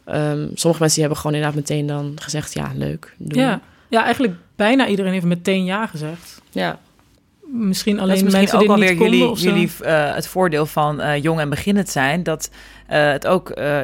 [0.05, 2.55] ehm, sommige mensen die hebben gewoon inderdaad meteen dan gezegd...
[2.55, 3.43] Ja, leuk, doen.
[3.43, 3.61] ja.
[3.89, 6.41] ja, eigenlijk bijna iedereen heeft meteen ja gezegd.
[6.51, 6.79] ja.
[7.53, 10.15] Misschien Dat alleen is misschien mensen ook die wel niet weer konden jullie, jullie eh,
[10.15, 12.23] het voordeel van eh, jong en beginnend zijn.
[12.23, 12.51] Dat
[12.87, 13.81] eh, het ook, eh,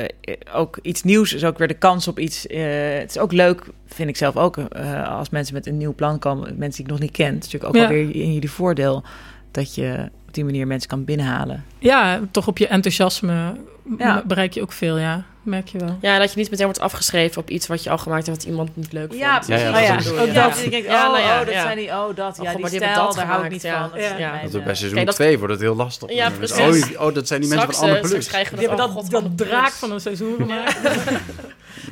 [0.55, 2.47] ook iets nieuws is, ook weer de kans op iets.
[2.47, 2.61] eh,
[2.99, 6.19] het is ook leuk, vind ik zelf ook, eh, als mensen met een nieuw plan
[6.19, 7.35] komen, mensen die ik nog niet ken.
[7.35, 7.89] Het is natuurlijk ook Ja.
[7.89, 9.03] wel weer in jullie voordeel
[9.51, 11.65] dat je op die manier mensen kan binnenhalen.
[11.79, 13.57] Ja, toch op je enthousiasme
[13.99, 14.23] Ja.
[14.27, 15.25] bereik je ook veel, ja.
[15.43, 15.99] Merk je wel.
[16.01, 18.39] ja, dat je niet meteen wordt afgeschreven op iets wat je al gemaakt hebt...
[18.39, 19.21] wat iemand niet leuk vond.
[19.21, 20.33] Ja, ja, Oh dat ja, Ja.
[20.49, 20.59] dat.
[20.65, 21.63] Ik denk, Ja, oh, nou ja, oh, dat ja.
[21.63, 23.81] zijn die, oh, dat, Oh, ja, god, die stijl, dat daar hou ik niet ja.
[23.81, 23.91] van.
[23.91, 24.41] Dat is Ja.
[24.51, 26.13] Dat bij seizoen Kijk, dat- 2 wordt het heel lastig.
[26.13, 26.97] Ja, precies.
[26.97, 28.29] Oh, oh, dat zijn die mensen Straks, van Anne eh, Plus.
[28.29, 30.81] Die dat, hebben oh, dat, god, dat draak van een seizoen gemaakt.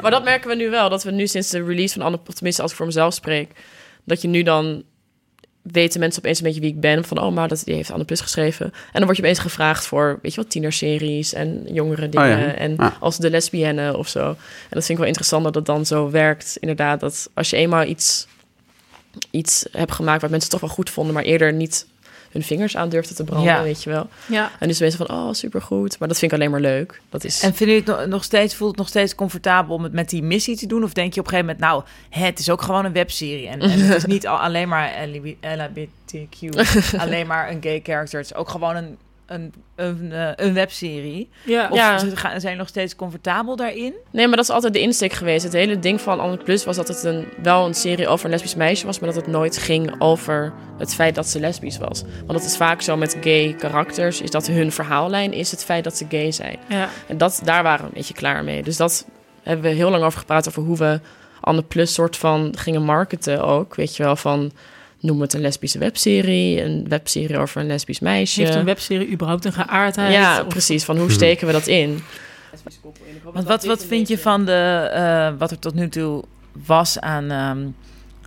[0.00, 0.88] Maar dat merken we nu wel.
[0.88, 2.18] Dat we nu sinds de release van Anne...
[2.34, 3.50] tenminste als ik voor mezelf spreek...
[4.04, 4.82] dat je nu dan...
[5.62, 7.04] weten mensen opeens een beetje wie ik ben.
[7.04, 8.66] Van, oh, maar dat, die heeft Anne Plus geschreven.
[8.66, 12.38] En dan word je opeens gevraagd voor, weet je wat, tienerseries en jongere dingen.
[12.38, 12.54] ja.
[12.54, 12.92] En Ah.
[13.00, 14.28] als de lesbienne of zo.
[14.28, 14.36] En
[14.70, 16.56] dat vind ik wel interessant dat het dan zo werkt.
[16.60, 18.26] Inderdaad, dat als je eenmaal iets,
[19.30, 21.86] iets hebt gemaakt wat mensen toch wel goed vonden, maar eerder niet
[22.32, 23.62] hun vingers aan durfden te branden, Ja.
[23.62, 24.08] weet je wel.
[24.26, 24.50] ja.
[24.58, 25.98] En dus mensen van, oh, supergoed.
[25.98, 27.00] Maar dat vind ik alleen maar leuk.
[27.10, 27.42] Dat is...
[27.42, 30.08] En vinden jullie het nog- nog steeds, voelt het nog steeds comfortabel om het met
[30.08, 30.82] die missie te doen?
[30.82, 31.72] Of denk je op een gegeven moment,
[32.10, 33.48] nou, het is ook gewoon een webserie.
[33.48, 36.48] En, en het is niet al, alleen maar LB LHBTQ,
[37.04, 38.18] alleen maar een gay character.
[38.20, 41.28] Het is ook gewoon een, een, een, eh, een webserie.
[41.44, 41.68] Ja.
[41.70, 41.98] Of Ja.
[41.98, 43.94] ze gaan- zijn nog steeds comfortabel daarin?
[44.10, 45.44] Nee, maar dat is altijd de insteek geweest.
[45.44, 48.30] Het hele ding van Anne Plus was dat het een, wel een serie over een
[48.30, 52.02] lesbisch meisje was, maar dat het nooit ging over het feit dat ze lesbisch was.
[52.26, 55.84] Want het is vaak zo met gay karakters, is dat hun verhaallijn is het feit
[55.84, 56.58] dat ze gay zijn.
[56.68, 56.88] ja.
[57.08, 58.62] En dat, daar waren we een beetje klaar mee.
[58.62, 59.06] Dus dat
[59.42, 61.00] hebben we heel lang over gepraat, over hoe we
[61.40, 63.74] Anne Plus soort van gingen marketen ook.
[63.74, 64.52] Weet je wel, van
[65.02, 68.40] noem het een lesbische webserie, een webserie over een lesbisch meisje.
[68.40, 70.12] Heeft een webserie überhaupt een geaardheid?
[70.12, 70.84] ja, Of- precies.
[70.84, 72.02] Van hoe steken we dat in?
[73.22, 76.24] Want wat, wat vind je van de, eh, wat er tot nu toe
[76.66, 77.66] was aan, ehm,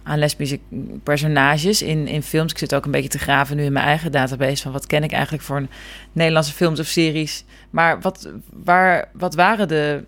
[0.04, 0.60] aan lesbische
[1.04, 2.52] personages in, in films?
[2.52, 5.04] Ik zit ook een beetje te graven nu in mijn eigen database van wat ken
[5.04, 5.70] ik eigenlijk voor een
[6.12, 7.44] Nederlandse films of series.
[7.70, 10.04] Maar wat, waar, wat waren de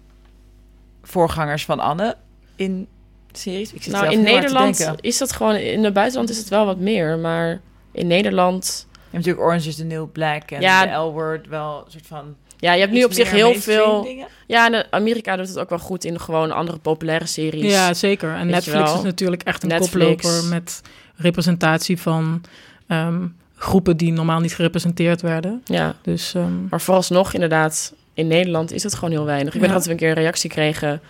[1.03, 2.15] voorgangers van Anne
[2.55, 2.87] in
[3.37, 3.73] series?
[3.73, 5.55] Ik zit Nou, in Nederland is dat gewoon...
[5.55, 7.59] In het buitenland is het wel wat meer, maar
[7.91, 8.87] in Nederland...
[8.91, 10.85] Je hebt natuurlijk Orange is the New Black en Ja.
[10.85, 12.35] de L-word wel een soort van...
[12.59, 14.03] Ja, je hebt nu op zich heel veel...
[14.03, 14.27] dingen.
[14.47, 17.71] Ja, en eh, Amerika doet het ook wel goed in gewoon andere populaire series.
[17.71, 18.29] Ja, zeker.
[18.33, 20.21] En Weet Netflix is natuurlijk echt een Netflix.
[20.23, 20.81] koploper met
[21.15, 22.41] representatie van
[22.87, 25.61] ehm, groepen die normaal niet gerepresenteerd werden.
[25.65, 25.95] ja.
[26.01, 29.53] Dus ehm, Maar vooralsnog inderdaad, in Nederland is het gewoon heel weinig.
[29.53, 29.75] Ik weet Ja.
[29.75, 31.01] dat we een keer een reactie kregen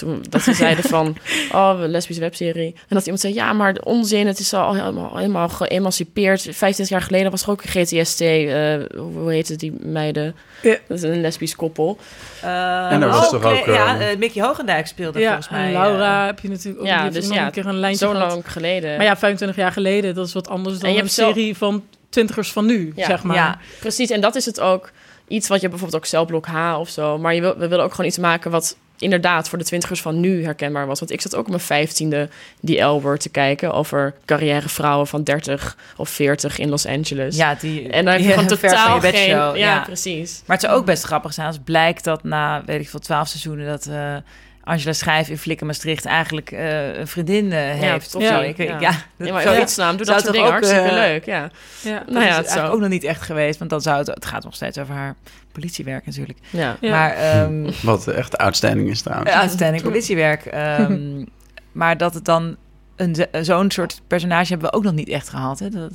[0.00, 1.16] toen dat ze zeiden van,
[1.52, 2.74] oh, een lesbische webserie.
[2.74, 6.40] En dat iemand zei, ja, maar de onzin, het is al helemaal, helemaal geëmancipeerd.
[6.42, 10.34] 25 jaar geleden was er ook een GTST, eh, hoe heet het, die meiden?
[10.62, 10.76] Ja.
[10.88, 11.98] Dat is een lesbisch koppel.
[12.42, 15.72] En er was toch ook, Ja, eh, eh, Mickey Hoogendijk speelde Ja, volgens mij.
[15.72, 18.30] Laura heb je natuurlijk ook ja, dus nog ja, een keer een lijntje Zo gehad.
[18.30, 18.96] lang geleden.
[18.96, 21.56] Maar ja, 25 jaar geleden, dat is wat anders dan je een hebt zo- serie
[21.56, 23.06] van twintigers van nu, Ja.
[23.06, 23.36] zeg maar.
[23.36, 23.58] Ja.
[23.80, 24.90] Precies, en dat is het ook.
[25.28, 27.18] Iets wat je bijvoorbeeld ook celblok H of zo.
[27.18, 30.20] Maar je wil, we willen ook gewoon iets maken wat inderdaad voor de twintigers van
[30.20, 30.98] nu herkenbaar was.
[30.98, 32.28] Want ik zat ook op mijn vijftiende
[32.60, 37.36] die L-word te kijken over carrièrevrouwen van 30 of 40 in Los Angeles.
[37.36, 39.28] ja, die, En dan heb je gewoon totaal geen...
[39.28, 40.42] Ja, Ja, precies.
[40.46, 43.28] Maar het zou ook best grappig zijn als blijkt dat na, weet ik veel, twaalf
[43.28, 43.66] seizoenen...
[43.66, 44.16] dat eh,
[44.64, 48.14] Angela Schijf in Flikken Maastricht eigenlijk eh, een vriendin eh, heeft.
[48.14, 48.40] of ja, zo.
[48.48, 48.64] Ik, ja.
[48.64, 48.90] ja.
[49.16, 50.46] dat Ja, maar zou dat soort toch dingen.
[50.46, 51.50] ook, Hartstikke eh, leuk, ja.
[51.82, 51.98] Ja.
[51.98, 52.66] Dat Nou is ja, het zo.
[52.66, 55.14] ook nog niet echt geweest, want dan zou het, het gaat nog steeds over haar
[55.52, 56.38] politiewerk natuurlijk.
[56.50, 56.76] ja.
[56.80, 59.30] Maar ehm Wat echt outstanding is trouwens.
[59.30, 60.46] uitstending politiewerk.
[60.46, 61.24] ehm,
[61.72, 62.56] maar dat het dan
[62.96, 65.58] een zo'n soort personage hebben we ook nog niet echt gehad.
[65.58, 65.68] Hè?
[65.68, 65.90] Dat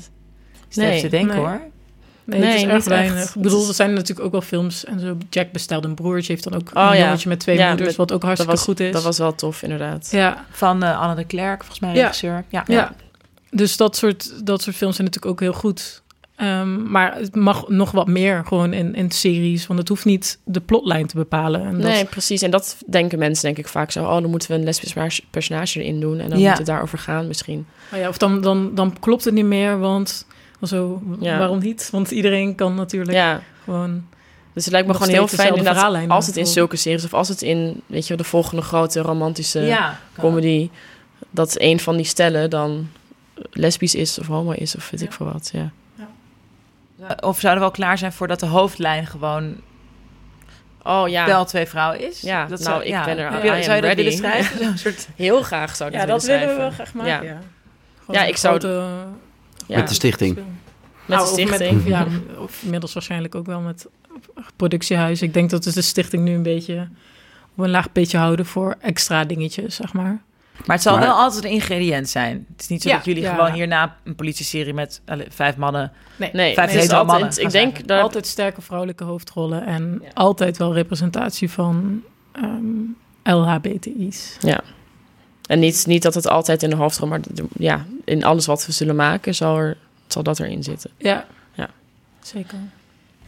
[0.70, 1.46] is Nee, te denken nee.
[1.46, 1.62] hoor.
[2.26, 3.16] Nee, Nee, het is niet echt weinig.
[3.18, 3.36] echt.
[3.36, 5.18] Ik bedoel, er zijn natuurlijk ook wel films en zo.
[5.30, 7.04] Jack bestelde een broertje, heeft dan ook Oh, een ja.
[7.06, 8.92] jongetje met twee Ja, moeders, met- wat ook hartstikke was, goed is.
[8.94, 10.08] dat was wel tof, inderdaad.
[10.12, 12.02] Ja, Van eh, Anne de Klerk, volgens mij, Ja.
[12.02, 12.44] regisseur.
[12.50, 12.64] Ja.
[12.68, 12.96] ja.
[13.52, 16.04] Dus dat soort, dat soort films zijn natuurlijk ook heel goed.
[16.36, 20.40] Ehm, maar het mag nog wat meer gewoon in, in series, want het hoeft niet
[20.44, 21.62] de plotlijn te bepalen.
[21.66, 22.42] En dat, Nee, precies.
[22.42, 24.04] En dat denken mensen denk ik vaak zo.
[24.04, 26.20] Oh, dan moeten we een lesbisch pers- personage erin doen.
[26.20, 26.50] En dan Ja.
[26.50, 27.66] moet het daarover gaan misschien.
[27.94, 30.26] Oh ja, of dan, dan, dan klopt het niet meer, want
[30.64, 31.38] zo, Ja.
[31.38, 31.90] waarom niet?
[31.92, 34.06] Want iedereen kan natuurlijk Ja, gewoon...
[34.54, 37.06] dus het lijkt me gewoon heel fijn inderdaad, als het in zulke series...
[37.06, 40.70] of als het in, weet je, de volgende grote romantische ja comedy...
[41.30, 42.90] dat een van die stellen dan
[43.52, 45.06] lesbisch is of homo is of weet Ja.
[45.06, 45.52] ik veel wat.
[45.54, 45.72] Ja.
[47.20, 49.56] Of zouden we al klaar zijn voordat de hoofdlijn gewoon
[50.84, 52.22] Oh ja, wel twee vrouwen is?
[52.22, 54.58] Ja, dat nou, ik ben er- je- am zou je dat willen schrijven?
[54.66, 55.08] Zo'n soort...
[55.16, 57.22] heel graag zou ik Ja, dat dat willen we willen wel graag maken, Ja.
[57.22, 57.40] ja.
[58.12, 59.08] Ja, ik zou- grote-
[59.68, 60.36] Ja, Met de stichting.
[60.36, 60.44] met
[61.06, 61.74] Nou, de of stichting.
[61.84, 63.88] Met, ja, of inmiddels waarschijnlijk ook wel met
[64.56, 65.22] productiehuis.
[65.22, 66.88] Ik denk dat dus de stichting nu een beetje
[67.58, 70.22] op een laag beetje houden voor extra dingetjes, zeg maar.
[70.66, 72.46] Maar het zal Maar- wel altijd een ingrediënt zijn.
[72.52, 73.34] Het is niet zo Ja, dat jullie ja.
[73.36, 75.92] gewoon hierna een politieserie met alle- vijf mannen...
[76.18, 80.10] Nee, Vijf het is altijd, mannen ik denk dat Altijd sterke vrouwelijke hoofdrollen en Ja.
[80.14, 82.02] altijd wel representatie van
[82.32, 84.38] ehm, LHBTI's.
[84.40, 84.60] Ja.
[85.48, 88.66] En niet, niet dat het altijd in de hoofdrol, maar de- ja, in alles wat
[88.66, 89.78] we zullen maken, zal, er,
[90.08, 90.90] zal dat erin zitten.
[90.98, 91.70] Ja, Ja.
[92.22, 92.58] zeker.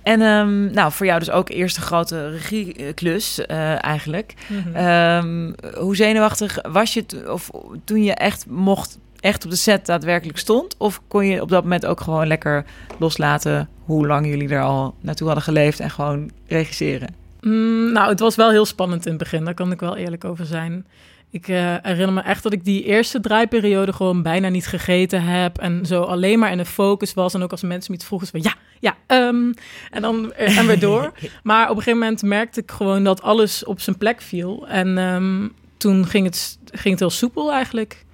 [0.04, 4.34] En ehm, nou, voor jou dus ook eerste grote regieklus eh, eigenlijk.
[4.48, 4.76] Mhm.
[4.76, 7.50] Ehm, hoe zenuwachtig was je t- of
[7.84, 10.76] toen je echt mocht, echt op de set daadwerkelijk stond?
[10.78, 12.66] Of kon je op dat moment ook gewoon lekker
[13.00, 17.16] loslaten hoe lang jullie er al naartoe hadden geleefd en gewoon regisseren?
[17.42, 19.44] Mm, nou, het was wel heel spannend in het begin.
[19.46, 20.86] Daar kan ik wel eerlijk over zijn.
[21.30, 25.58] Ik eh, herinner me echt dat ik die eerste draaiperiode gewoon bijna niet gegeten heb.
[25.58, 27.34] En zo alleen maar in de focus was.
[27.34, 29.52] En ook als mensen me iets vroegen, van ja, ja, ehm,
[29.92, 31.12] en dan eh, en weer door.
[31.44, 34.68] Maar op een gegeven moment merkte ik gewoon dat alles op zijn plek viel.
[34.68, 38.06] En ehm, toen ging het, ging het heel soepel eigenlijk.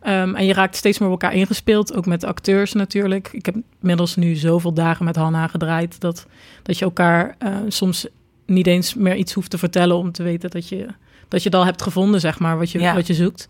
[0.00, 3.28] Ehm, en je raakt steeds meer op elkaar ingespeeld, ook met de acteurs natuurlijk.
[3.32, 6.26] Ik heb inmiddels nu zoveel dagen met Hanna gedraaid dat,
[6.62, 8.06] dat je elkaar eh, soms
[8.46, 10.86] niet eens meer iets hoeft te vertellen om te weten dat je,
[11.28, 12.94] dat je het al hebt gevonden, zeg maar, wat je, Ja.
[12.94, 13.46] wat je zoekt.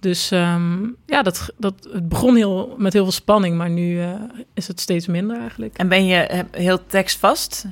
[0.00, 4.10] Dus ehm, ja, dat, dat, het begon heel, met heel veel spanning, maar nu eh,
[4.54, 5.76] is het steeds minder eigenlijk.
[5.76, 7.66] En ben je heel tekstvast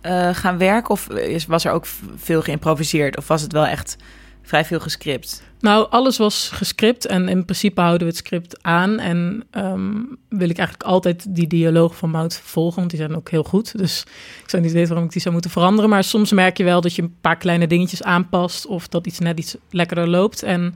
[0.00, 1.86] eh, gaan werken of is, was er ook
[2.16, 3.16] veel geïmproviseerd?
[3.16, 3.96] Of was het wel echt
[4.44, 5.42] vrij veel gescript?
[5.60, 8.98] Nou, alles was gescript en in principe houden we het script aan.
[8.98, 9.94] En ehm,
[10.28, 13.78] wil ik eigenlijk altijd die dialoog van Mout volgen, want die zijn ook heel goed.
[13.78, 14.04] Dus
[14.42, 15.90] ik zou niet weten waarom ik die zou moeten veranderen.
[15.90, 19.18] Maar soms merk je wel dat je een paar kleine dingetjes aanpast of dat iets
[19.18, 20.42] net iets lekkerder loopt.
[20.42, 20.74] En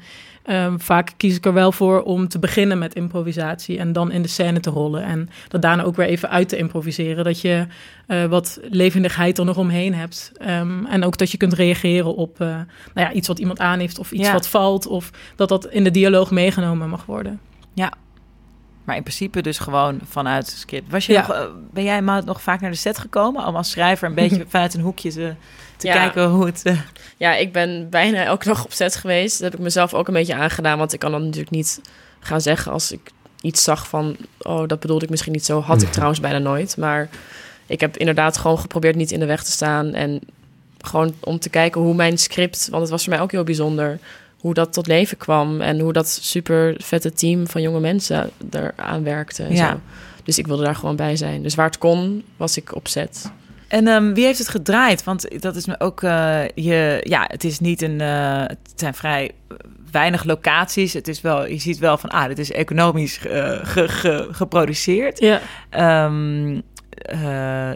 [0.49, 4.23] ehm, vaak kies ik er wel voor om te beginnen met improvisatie en dan in
[4.23, 5.03] de scène te rollen.
[5.03, 7.25] En dat daarna ook weer even uit te improviseren.
[7.25, 7.67] Dat je
[8.07, 10.33] eh, wat levendigheid er nog omheen hebt.
[10.37, 13.79] Ehm, en ook dat je kunt reageren op eh, nou ja, iets wat iemand aan
[13.79, 14.33] heeft of iets Ja.
[14.33, 14.87] wat valt.
[14.87, 17.41] Of dat dat in de dialoog meegenomen mag worden.
[18.89, 20.91] Maar in principe dus gewoon vanuit het script.
[20.91, 21.21] Was je Ja.
[21.21, 23.47] nog, eh, ben jij Maud, nog vaak naar de set gekomen?
[23.47, 25.35] Om als schrijver een beetje vanuit een hoekje te,
[25.77, 25.93] te Ja.
[25.93, 26.63] kijken hoe het...
[26.63, 26.81] eh,
[27.17, 29.39] Ja, ik ben bijna elke dag op set geweest.
[29.41, 30.79] Dat heb ik mezelf ook een beetje aangedaan.
[30.79, 31.81] Want ik kan dan natuurlijk niet
[32.21, 33.11] gaan zeggen als ik
[33.41, 34.17] iets zag van...
[34.39, 35.61] oh, dat bedoelde ik misschien niet zo.
[35.61, 36.77] Had ik trouwens bijna nooit.
[36.77, 37.09] Maar
[37.67, 39.93] ik heb inderdaad gewoon geprobeerd niet in de weg te staan.
[39.95, 40.21] En
[40.81, 42.69] gewoon om te kijken hoe mijn script...
[42.71, 43.99] want het was voor mij ook heel bijzonder...
[44.41, 45.61] hoe dat tot leven kwam.
[45.61, 49.43] En hoe dat super vette team van jonge mensen eraan werkte.
[49.43, 49.71] En Ja.
[49.71, 49.81] zo.
[50.25, 51.43] Dus ik wilde daar gewoon bij zijn.
[51.43, 53.33] Dus waar het kon, was ik op set.
[53.69, 55.05] En ehm, wie heeft het gedraaid?
[55.05, 57.01] Want dat is me ook eh, je.
[57.03, 58.01] Ja, het is niet een.
[58.01, 59.31] eh, het zijn vrij
[59.91, 60.93] weinig locaties.
[60.93, 61.47] Het is wel.
[61.47, 62.11] Je ziet wel van.
[62.11, 65.19] Ah, dit is economisch ge- ge- geproduceerd.
[65.21, 65.41] Ja.
[66.91, 67.71] Eh,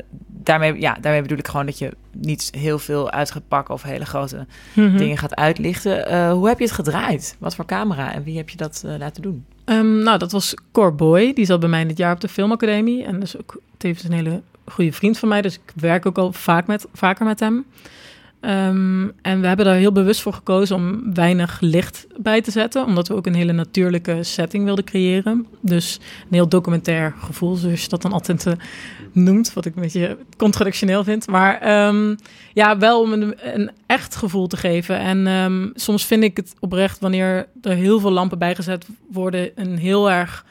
[0.45, 3.83] daarmee, ja, daarmee bedoel ik gewoon dat je niet heel veel uit gaat pakken of
[3.83, 4.97] hele grote Mhm.
[4.97, 6.07] dingen gaat uitlichten.
[6.07, 7.37] Eh, hoe heb je het gedraaid?
[7.39, 9.45] Wat voor camera en wie heb je dat eh, laten doen?
[9.65, 11.33] Ehm, nou, dat was Cor Boy.
[11.33, 13.05] Die zat bij mij dit jaar op de filmacademie.
[13.05, 15.43] En dat is ook tevens een hele goede vriend van mij.
[15.43, 17.65] Dus ik werk ook al vaak met, vaker met hem.
[18.43, 22.85] Ehm, en we hebben daar heel bewust voor gekozen om weinig licht bij te zetten.
[22.85, 25.47] Omdat we ook een hele natuurlijke setting wilden creëren.
[25.61, 28.53] Dus een heel documentair gevoel, zoals je dat dan altijd eh,
[29.13, 29.53] noemt.
[29.53, 31.27] Wat ik een beetje contradictioneel vind.
[31.27, 32.15] Maar ehm,
[32.53, 34.99] ja, wel om een, echt gevoel te geven.
[34.99, 39.79] En ehm, soms vind ik het oprecht wanneer er heel veel lampen bijgezet worden, een
[39.79, 40.45] heel erg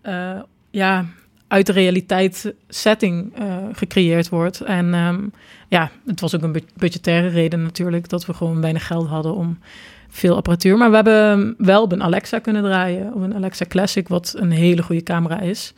[0.00, 1.04] eh, ja,
[1.48, 4.60] uit de realiteit setting eh, gecreëerd wordt.
[4.60, 4.94] En
[5.74, 9.34] ja, het was ook een bu- budgettaire reden natuurlijk, dat we gewoon weinig geld hadden
[9.34, 9.58] om
[10.08, 10.76] veel apparatuur.
[10.76, 14.50] Maar we hebben wel op een Alexa kunnen draaien, op een Alexa Classic, wat een
[14.50, 15.72] hele goede camera is.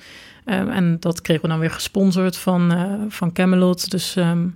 [0.45, 3.91] Ehm, en dat kregen we dan weer gesponsord van, eh, van Camelot.
[3.91, 4.47] Dus ehm,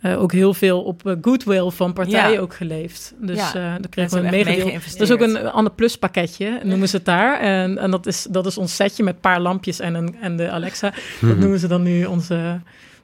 [0.00, 2.38] eh, ook heel veel op eh, goodwill van partijen Ja.
[2.40, 3.14] ook geleefd.
[3.20, 4.98] Dus Ja, eh daar kregen we een geïnvesteerd.
[4.98, 7.40] Dat is ook een ander plus pakketje, noemen ze het daar.
[7.40, 10.36] En, en dat, is, dat is ons setje met een paar lampjes en, een, en
[10.36, 10.92] de Alexa.
[11.20, 12.60] Dat noemen ze dan nu onze,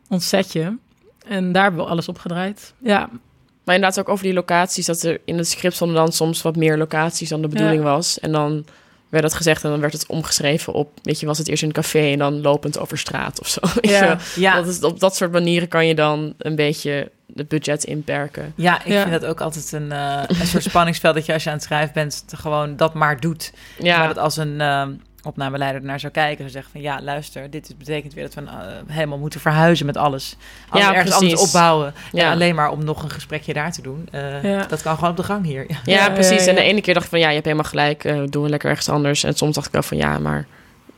[0.09, 0.77] ons setje.
[1.29, 2.73] En daar hebben we alles op gedraaid.
[2.79, 3.09] Ja,
[3.65, 6.57] Maar inderdaad ook over die locaties, dat er in het script stonden dan soms wat
[6.57, 7.89] meer locaties dan de bedoeling Ja.
[7.91, 8.19] was.
[8.21, 8.65] En dan
[9.09, 11.69] werd dat gezegd en dan werd het omgeschreven op, weet je, was het eerst in
[11.69, 13.61] een café en dan lopend over straat of zo.
[13.81, 14.19] Ja.
[14.37, 18.53] Ja, Dat is, op dat soort manieren kan je dan een beetje het budget inperken.
[18.57, 19.01] Ja, ik Ja.
[19.09, 21.65] vind dat ook altijd een, eh, een soort spanningsveld dat je als je aan het
[21.65, 23.53] schrijven bent, te gewoon dat maar doet.
[23.79, 24.87] Ja, Maar dat als een eh,
[25.25, 28.57] opnameleider ernaar zou kijken en zeggen van ja, luister, dit betekent weer dat we eh,
[28.87, 30.37] helemaal moeten verhuizen met alles.
[30.73, 31.33] Ja, ergens precies.
[31.33, 31.95] anders opbouwen.
[32.13, 32.25] Ja.
[32.27, 34.09] En alleen maar om nog een gesprekje daar te doen.
[34.11, 34.65] eh, Ja.
[34.67, 35.65] Dat kan gewoon op de gang hier.
[35.69, 35.77] Ja.
[35.85, 36.45] ja, Ja, precies.
[36.45, 38.43] ja, En de ene keer dacht ik van, ja, je hebt helemaal gelijk, eh, doen
[38.43, 39.25] we lekker ergens anders.
[39.25, 40.47] En soms dacht ik wel van, ja, maar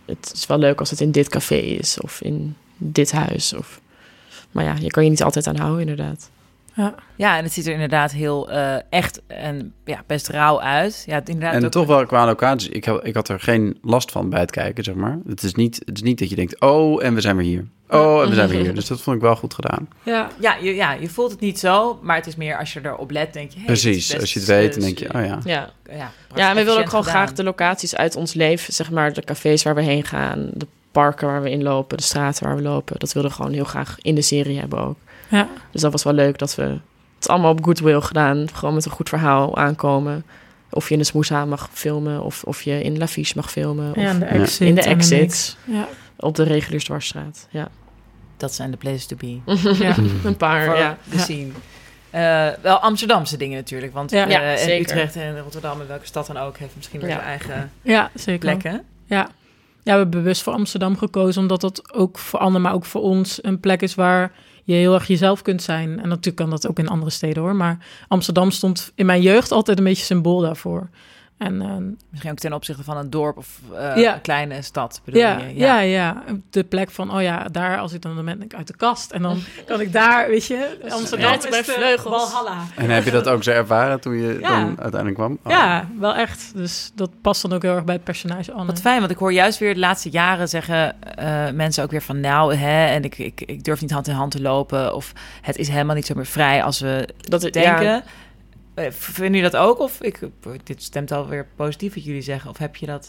[0.07, 3.55] het is wel leuk als het in dit café is of in dit huis.
[3.55, 3.81] Of...
[4.51, 6.31] Maar ja, je kan je niet altijd aan houden, inderdaad.
[6.75, 6.95] Ja.
[7.16, 11.03] ja, en het ziet er inderdaad heel eh, echt en ja, best rauw uit.
[11.07, 12.71] Ja, het inderdaad En ook- toch wel qua locatie.
[12.71, 15.18] Ik, ik had er geen last van bij het kijken, zeg maar.
[15.29, 17.66] Het is, niet, het is niet dat je denkt, oh, en we zijn weer hier.
[17.89, 18.75] Oh, en we zijn weer hier.
[18.75, 19.89] Dus dat vond ik wel goed gedaan.
[20.03, 20.29] ja.
[20.41, 23.11] Ja je, ja, je voelt het niet zo, maar het is meer als je erop
[23.11, 23.57] let, denk je...
[23.57, 24.09] hey, Precies.
[24.09, 25.39] best, Als je het weet, dan denk je, oh ja.
[25.45, 27.21] Ja, Ja, ja en we willen ook gewoon gedaan.
[27.23, 30.66] graag de locaties uit ons leven, zeg maar, de cafés waar we heen gaan, de
[30.93, 32.99] parken waar we in lopen, de straten waar we lopen.
[32.99, 34.97] Dat wilden we gewoon heel graag in de serie hebben ook.
[35.31, 35.49] Ja.
[35.70, 36.78] Dus dat was wel leuk dat we
[37.18, 40.24] het allemaal op goodwill gedaan, gewoon met een goed verhaal aankomen.
[40.70, 43.97] Of je in de Smoesa mag filmen, of, of je in Lafiche mag filmen, of
[44.03, 44.68] Ja, de exit.
[44.68, 45.57] in de exit.
[45.64, 45.89] Ja.
[46.16, 47.47] op de reguliersdwarsstraat.
[47.51, 47.68] Ja,
[48.37, 49.39] Dat zijn de places to be.
[49.85, 49.95] Ja.
[50.24, 50.97] een paar, voor ja.
[51.11, 51.51] de scene.
[52.11, 54.24] Eh, wel Amsterdamse dingen natuurlijk, want Ja.
[54.24, 54.81] eh, Ja, en zeker.
[54.81, 57.14] Utrecht en Rotterdam en welke stad dan ook heeft misschien weer Ja.
[57.16, 58.39] zijn eigen ja, zeker.
[58.39, 58.72] plekken.
[59.07, 59.16] Ja.
[59.16, 59.28] ja,
[59.83, 63.39] we hebben bewust voor Amsterdam gekozen, omdat dat ook voor anderen, maar ook voor ons
[63.45, 64.33] een plek is waar
[64.71, 65.91] je heel erg jezelf kunt zijn.
[66.01, 69.53] En natuurlijk kan dat ook in andere steden hoor, maar Amsterdam stond in mijn jeugd
[69.53, 70.89] altijd een beetje symbool daarvoor.
[71.41, 74.14] En ehm, Misschien ook ten opzichte van een dorp of eh, Ja.
[74.14, 75.55] een kleine stad, bedoel ja, je?
[75.57, 75.78] ja.
[75.80, 78.76] Ja, De plek van, oh ja, daar als ik dan, dan ben ik uit de
[78.76, 79.11] kast.
[79.11, 82.34] En dan kan ik daar, weet je, Amsterdam Ja, is de vleugels.
[82.76, 84.49] En heb je dat ook zo ervaren toen je Ja.
[84.49, 85.38] dan uiteindelijk kwam?
[85.45, 85.53] Oh.
[85.53, 86.51] Ja, wel echt.
[86.55, 88.66] Dus dat past dan ook heel erg bij het personage Anne.
[88.66, 92.03] Wat fijn, want ik hoor juist weer de laatste jaren zeggen eh, mensen ook weer
[92.03, 94.95] van nou, hè, en ik, ik, ik durf niet hand in hand te lopen.
[94.95, 95.12] Of
[95.43, 98.03] het is helemaal niet zo meer vrij als we Dat het, denken.
[98.85, 99.78] Eh, Vinden jullie dat ook?
[99.78, 100.20] Of ik,
[100.64, 102.51] dit stemt alweer positief wat jullie zeggen.
[102.51, 103.09] Of heb je dat?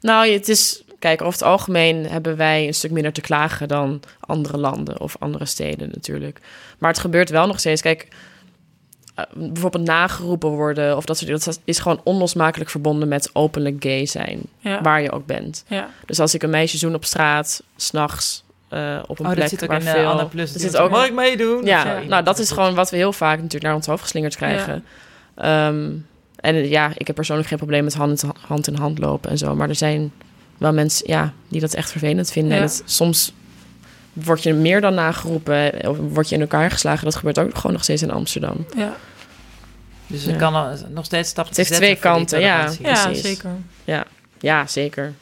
[0.00, 4.02] Nou, het is, kijk, over het algemeen hebben wij een stuk minder te klagen dan
[4.20, 6.40] andere landen of andere steden natuurlijk.
[6.78, 7.80] Maar het gebeurt wel nog steeds.
[7.80, 8.08] Kijk,
[9.14, 13.82] eh, bijvoorbeeld nageroepen worden of dat soort dingen, dat is gewoon onlosmakelijk verbonden met openlijk
[13.82, 14.82] gay zijn, ja.
[14.82, 15.64] waar je ook bent.
[15.68, 15.88] ja.
[16.06, 19.58] Dus als ik een meisje zoen op straat, s'nachts, eh op een oh, plek dat
[19.58, 20.06] zit ook waar in uh, veel...
[20.06, 20.52] Anne Plus.
[20.52, 21.64] Die zit ook, Mag ik meedoen?
[21.64, 24.84] ja, nou dat is gewoon wat we heel vaak natuurlijk naar ons hoofd geslingerd krijgen.
[25.34, 25.90] Ehm,
[26.36, 29.30] en eh, ja, ik heb persoonlijk geen probleem met hand in hand, in hand lopen
[29.30, 29.54] en zo.
[29.54, 30.12] Maar er zijn
[30.58, 32.52] wel mensen ja, die dat echt vervelend vinden.
[32.52, 32.56] Ja.
[32.56, 33.32] En het, soms
[34.12, 37.04] word je meer dan nageroepen of word je in elkaar geslagen.
[37.04, 38.66] Dat gebeurt ook gewoon nog steeds in Amsterdam.
[38.76, 38.96] ja.
[40.06, 40.38] Dus er Ja.
[40.38, 42.70] kan nog steeds stappen Het heeft te zetten twee kanten, ja.
[42.80, 43.50] ja zeker.
[44.40, 45.12] Ja, zeker.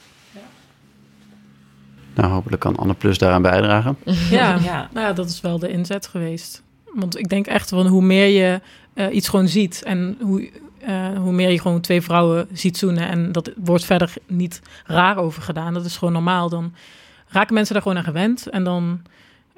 [2.15, 3.97] Nou, hopelijk kan Anne Plus daaraan bijdragen.
[4.31, 4.59] Ja.
[4.63, 4.89] Ja.
[4.93, 6.63] Nou ja, dat is wel de inzet geweest.
[6.95, 8.61] Want ik denk echt van hoe meer je
[8.95, 13.09] eh, iets gewoon ziet en hoe, eh, hoe meer je gewoon twee vrouwen ziet zoenen
[13.09, 16.75] en dat wordt verder niet raar over gedaan, dat is gewoon normaal, dan
[17.29, 19.01] raken mensen daar gewoon aan gewend en dan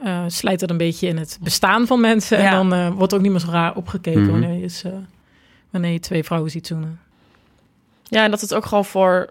[0.02, 2.38] eh, slijt dat een beetje in het bestaan van mensen.
[2.38, 2.44] Ja.
[2.44, 4.30] En dan eh, wordt ook niet meer zo raar opgekeken Mhm.
[4.30, 4.92] wanneer, je, eh,
[5.70, 7.00] wanneer je twee vrouwen ziet zoenen.
[8.02, 9.30] Ja, en dat het ook gewoon voor...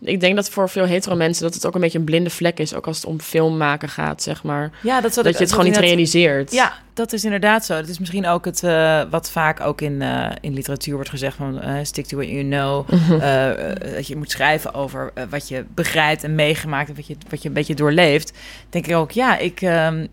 [0.00, 2.58] Ik denk dat voor veel hetero mensen dat het ook een beetje een blinde vlek
[2.58, 2.74] is.
[2.74, 4.70] Ook als het om film maken gaat, zeg maar.
[4.82, 6.52] Ja, dat, Dat je het gewoon niet realiseert.
[6.52, 7.74] Ja, dat is inderdaad zo.
[7.74, 11.36] Dat is misschien ook het eh, wat vaak ook in, eh, in literatuur wordt gezegd
[11.36, 12.88] van eh, stick to what you know.
[12.96, 13.94] Mhm.
[13.94, 17.48] Dat je moet schrijven over wat je begrijpt en meegemaakt en wat je, wat je
[17.48, 18.38] een beetje doorleeft.
[18.70, 20.06] Denk ik ook, ja, ik, ehm,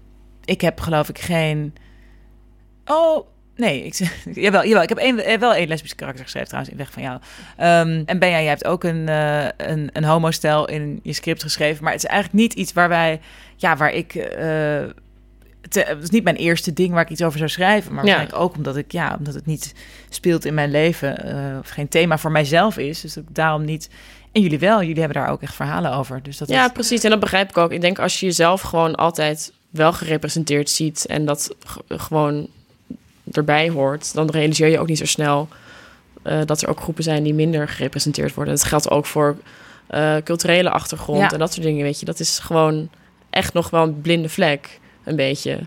[0.45, 1.73] ik heb geloof ik geen.
[2.85, 3.31] Oh.
[3.55, 3.93] Nee, ik,
[4.45, 7.03] jawel, jawel, ik heb één, eh, wel één lesbisch karakter geschreven trouwens in Weg van
[7.03, 7.19] jou.
[7.57, 11.83] Ehm, en Benja, jij hebt ook een, eh een, een homostel in je script geschreven.
[11.83, 13.19] Maar het is eigenlijk niet iets waar wij,
[13.55, 14.15] ja, waar ik...
[14.15, 14.27] eh,
[15.69, 17.93] te- het is niet mijn eerste ding waar ik iets over zou schrijven.
[17.93, 18.09] Maar Ja.
[18.11, 19.73] waarschijnlijk ook omdat, ik, ja, omdat het niet
[20.09, 21.17] speelt in mijn leven.
[21.59, 23.01] of geen thema voor mijzelf is.
[23.01, 23.89] Dus dat ik daarom niet...
[24.31, 26.23] En jullie wel, jullie hebben daar ook echt verhalen over.
[26.23, 27.03] Dus dat Ja, is, precies.
[27.03, 27.71] En dat begrijp ik ook.
[27.71, 31.55] Ik denk als je jezelf gewoon altijd wel gerepresenteerd ziet en dat
[31.87, 32.47] gewoon
[33.31, 35.47] erbij hoort, dan realiseer je ook niet zo snel
[36.21, 38.53] eh, dat er ook groepen zijn die minder gerepresenteerd worden.
[38.53, 39.37] Dat geldt ook voor
[39.87, 41.31] eh, culturele achtergrond Ja.
[41.31, 41.83] en dat soort dingen.
[41.83, 42.89] Weet je, dat is gewoon
[43.29, 45.59] echt nog wel een blinde vlek, een beetje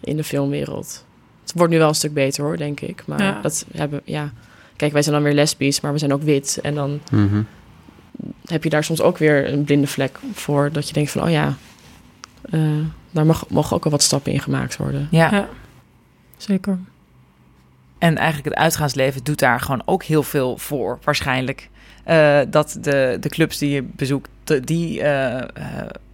[0.00, 1.04] in de filmwereld.
[1.42, 3.02] Het wordt nu wel een stuk beter hoor, denk ik.
[3.06, 3.38] Maar Ja.
[3.42, 4.32] dat hebben, ja.
[4.76, 6.58] Kijk, wij zijn dan weer lesbisch, maar we zijn ook wit.
[6.62, 7.42] En dan Mhm.
[8.44, 10.72] heb je daar soms ook weer een blinde vlek voor.
[10.72, 11.56] Dat je denkt van, oh ja,
[12.50, 12.60] eh,
[13.10, 15.08] daar mag, mogen ook wel wat stappen in gemaakt worden.
[15.10, 15.30] ja.
[15.30, 15.48] Ja.
[16.36, 16.78] Zeker.
[18.02, 21.68] En eigenlijk het uitgaansleven doet daar gewoon ook heel veel voor, waarschijnlijk.
[22.04, 25.46] Eh, dat de, de clubs die je bezoekt, de- die eh, eh,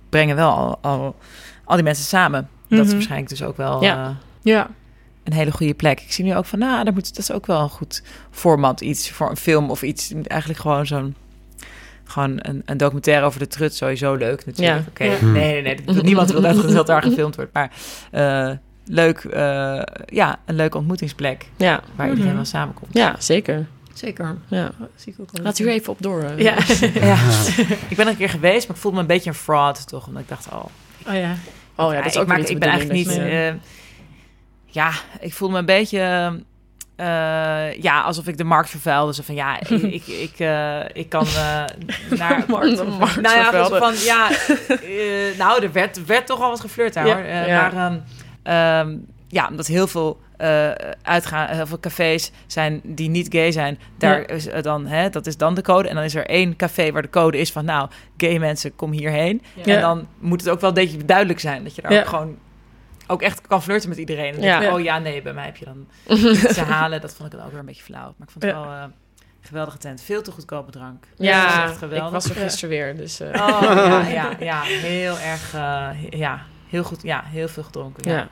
[0.08, 1.16] brengen wel al, al,
[1.64, 2.48] al die mensen samen.
[2.68, 2.92] Dat is Mhm.
[2.94, 4.04] waarschijnlijk dus ook wel Ja.
[4.04, 4.10] eh,
[4.42, 4.70] Ja.
[5.24, 6.00] een hele goede plek.
[6.00, 8.80] Ik zie nu ook van, nou, daar moet, dat is ook wel een goed format.
[8.80, 10.12] Iets voor een film of iets.
[10.24, 11.14] Eigenlijk gewoon zo'n...
[12.04, 14.78] Gewoon een, een documentaire over de trut, sowieso leuk natuurlijk.
[14.78, 14.84] Ja.
[14.88, 15.30] Oké, Ja.
[15.32, 15.94] nee, nee, nee.
[15.94, 17.52] dat- Niemand wil dat het daar gefilmd wordt.
[17.52, 17.70] Maar
[18.10, 18.56] eh,
[18.90, 22.36] leuk, eh, ja, een leuke ontmoetingsplek Ja, waar iedereen Mhm.
[22.36, 22.90] wel samenkomt.
[22.94, 23.66] ja zeker.
[23.94, 24.36] Zeker.
[24.48, 24.70] Ja.
[24.96, 25.44] Zie ik ook wel.
[25.44, 26.22] Laat u even op door.
[26.22, 26.38] eh.
[26.38, 26.54] Ja.
[27.08, 27.16] Ja.
[27.88, 30.06] ik ben er een keer geweest, maar ik voelde me een beetje een fraud toch.
[30.06, 30.64] Omdat ik dacht, oh,
[31.08, 31.34] Oh ja.
[31.76, 33.62] Oh ja, dat is ik, ook maak- weer niet de ik ben bedoeling eigenlijk niet...
[33.62, 35.98] eh, ja, ik voel me een beetje...
[36.96, 39.14] eh, ja, alsof ik de markt vervuilde.
[39.14, 41.64] Zo van, ja, ik, ik, ik, eh, ik kan eh,
[42.18, 42.44] naar...
[42.48, 44.28] Markt- de markt nou ja, van, ja...
[45.38, 47.24] nou, er werd, werd toch al wat geflirt daar, Ja, hoor.
[47.24, 47.60] Eh, ja.
[47.70, 47.98] Maar ehm,
[48.42, 48.96] ehm,
[49.28, 50.20] ja, omdat heel veel...
[50.36, 50.70] eh
[51.02, 53.78] uitgaan, heel veel cafés zijn die niet gay zijn.
[53.98, 54.26] Daar Ja.
[54.26, 55.88] is eh, dan, hè, dat is dan de code.
[55.88, 58.92] En dan is er één café waar de code is van, nou, gay mensen, kom
[58.92, 59.42] hierheen.
[59.54, 59.74] Ja.
[59.74, 62.00] En dan moet het ook wel een beetje duidelijk zijn dat je daar Ja.
[62.00, 62.36] ook gewoon
[63.06, 64.34] ook echt kan flirten met iedereen.
[64.34, 64.58] En dan Ja.
[64.58, 65.86] denk je, oh ja, nee, bij mij heb je dan
[66.54, 67.00] te halen.
[67.00, 68.14] Dat vond ik dan ook weer een beetje flauw.
[68.16, 68.92] Maar ik vond het wel een
[69.40, 70.00] geweldige tent.
[70.02, 71.04] Veel te goedkope drank.
[71.16, 72.10] Ja, Dat is echt ik geweldig.
[72.10, 72.96] was er gisteren weer.
[72.96, 75.52] Dus Oh ja, ja, ja, heel erg,
[76.10, 78.10] ja, heel goed, ja, heel veel gedronken.
[78.10, 78.16] Ja.
[78.16, 78.28] ja.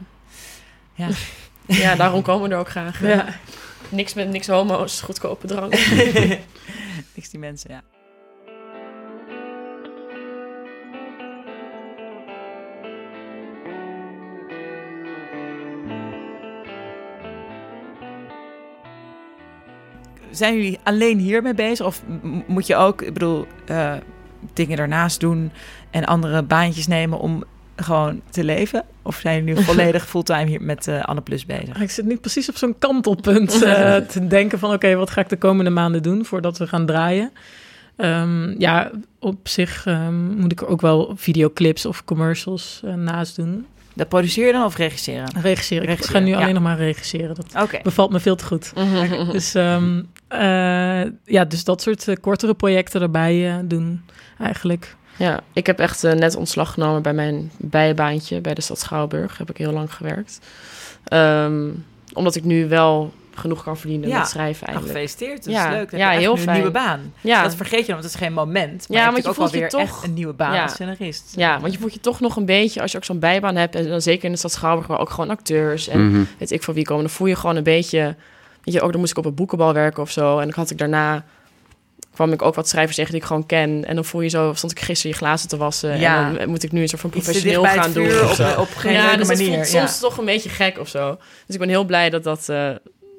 [0.95, 1.09] Ja.
[1.67, 1.95] Ja.
[1.95, 3.01] daarom komen we er ook graag.
[3.01, 3.27] Ja.
[3.89, 5.73] Niks met niks homo's, goedkope drank.
[7.15, 7.83] Niks die mensen, ja.
[20.31, 21.87] Zijn jullie alleen hiermee bezig?
[21.87, 22.03] Of
[22.47, 23.95] moet je ook, ik bedoel, eh,
[24.53, 25.53] dingen daarnaast doen
[25.91, 27.45] en andere baantjes nemen om
[27.77, 28.85] gewoon te leven?
[29.03, 31.81] Of zijn jullie nu volledig fulltime hier met eh Anne Plus bezig?
[31.81, 34.73] Ik zit nu precies op zo'n kantelpunt eh, te denken van...
[34.73, 37.33] oké, wat ga ik de komende maanden doen voordat we gaan draaien?
[37.97, 43.37] Ehm, ja, op zich ehm, moet ik er ook wel videoclips of commercials eh, naast
[43.37, 43.67] doen.
[43.95, 45.29] Dat produceer je dan of regisseren?
[45.41, 45.89] Regisseren.
[45.89, 46.41] Ik ga nu ja.
[46.41, 47.35] alleen nog maar regisseren.
[47.35, 48.73] Dat bevalt me veel te goed.
[49.33, 54.03] Dus, ehm, eh, ja, dus dat soort kortere projecten erbij doen
[54.39, 54.97] eigenlijk.
[55.17, 59.39] Ja, ik heb echt eh, net ontslag genomen bij mijn bijbaantje bij de stad Schouwburg.
[59.39, 60.39] Heb ik heel lang gewerkt.
[61.05, 61.69] Ehm,
[62.13, 64.19] omdat ik nu wel genoeg kan verdienen Ja.
[64.19, 65.09] met schrijven Nou, eigenlijk.
[65.09, 65.45] gefeliciteerd.
[65.45, 65.69] Dat Ja.
[65.71, 65.91] is leuk.
[65.91, 66.49] Dan Ja, heb je heel fijn.
[66.49, 67.13] een nieuwe baan.
[67.21, 67.43] Ja.
[67.43, 68.89] Dat vergeet je dan, want het is geen moment.
[68.89, 70.55] Maar Ja, je want hebt je ook voelt alweer je toch- echt een nieuwe baan
[70.55, 70.63] Ja.
[70.63, 71.33] als scenarist.
[71.37, 73.75] Ja, want je voelt je toch nog een beetje, als je ook zo'n bijbaan hebt,
[73.75, 76.25] en dan zeker in de stad Schouwburg, waar ook gewoon acteurs en Mhm.
[76.39, 78.15] weet ik van wie komen, dan voel je gewoon een beetje,
[78.65, 80.71] weet je, ook dan moest ik op een boekenbal werken of zo, en dan had
[80.71, 81.25] ik daarna,
[82.17, 84.53] kwam ik ook wat schrijvers tegen die ik gewoon ken, en dan voel je zo,
[84.55, 86.27] stond ik gisteren je glazen te wassen, Ja.
[86.29, 88.29] en dan moet ik nu een soort van Iets te dicht professioneel gaan doen.
[88.31, 88.51] of zo.
[88.51, 89.55] op, op geen ja, dus dat manier.
[89.55, 89.79] voelt ja.
[89.87, 91.17] soms toch een beetje gek of zo.
[91.47, 92.71] Dus ik ben heel blij dat dat, eh,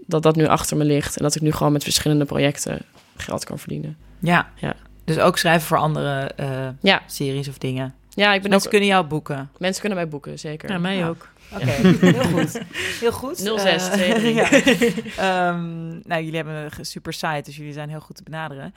[0.06, 2.80] dat dat nu achter me ligt, en dat ik nu gewoon met verschillende projecten
[3.18, 3.98] geld kan verdienen.
[4.20, 4.50] Ja.
[4.56, 4.74] Ja.
[5.06, 6.48] Dus ook schrijven voor andere eh,
[6.82, 7.02] Ja.
[7.06, 7.94] series of dingen.
[8.10, 9.50] Ja, ik ben Mensen ook, kunnen jou boeken.
[9.58, 10.70] mensen kunnen mij boeken, zeker.
[10.72, 11.08] Ja, mij Ja.
[11.08, 11.28] ook.
[11.54, 12.62] Oké, heel goed.
[13.00, 13.38] Heel goed.
[13.38, 15.16] 06, Eh, 23.
[15.16, 15.50] ja.
[15.50, 18.74] Ehm, nou, jullie hebben een super site, dus jullie zijn heel goed te benaderen.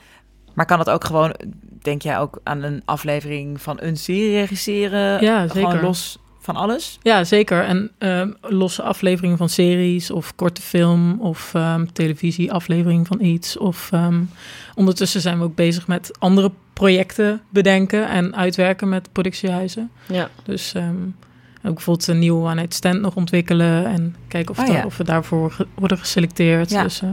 [0.54, 1.34] Maar kan het ook gewoon,
[1.82, 5.22] denk jij ook aan een aflevering van een serie regisseren?
[5.24, 5.86] Ja, Gewoon zeker.
[5.86, 6.98] los van alles?
[7.02, 7.64] Ja, zeker.
[7.64, 13.56] En ehm, losse afleveringen van series of korte film of ehm televisieaflevering van iets.
[13.58, 14.20] Of ehm,
[14.74, 19.90] ondertussen zijn we ook bezig met andere projecten bedenken en uitwerken met productiehuizen.
[20.06, 20.30] Ja.
[20.44, 20.94] Dus ehm,
[21.64, 24.84] ook bijvoorbeeld een nieuwe one night stand nog ontwikkelen en kijken of, Oh ja.
[24.84, 26.70] of we daarvoor ge- worden geselecteerd.
[26.70, 26.82] Ja.
[26.82, 27.08] Dus, eh,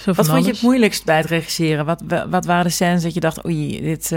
[0.00, 1.84] zo Wat vond je het moeilijkst bij het regisseren?
[1.84, 4.08] Wat, wa- wat waren de scènes dat je dacht, oei, dit,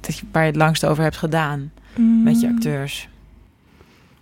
[0.00, 1.72] dat je, waar je het langst over hebt gedaan
[2.24, 2.54] met je Mm.
[2.54, 3.08] acteurs?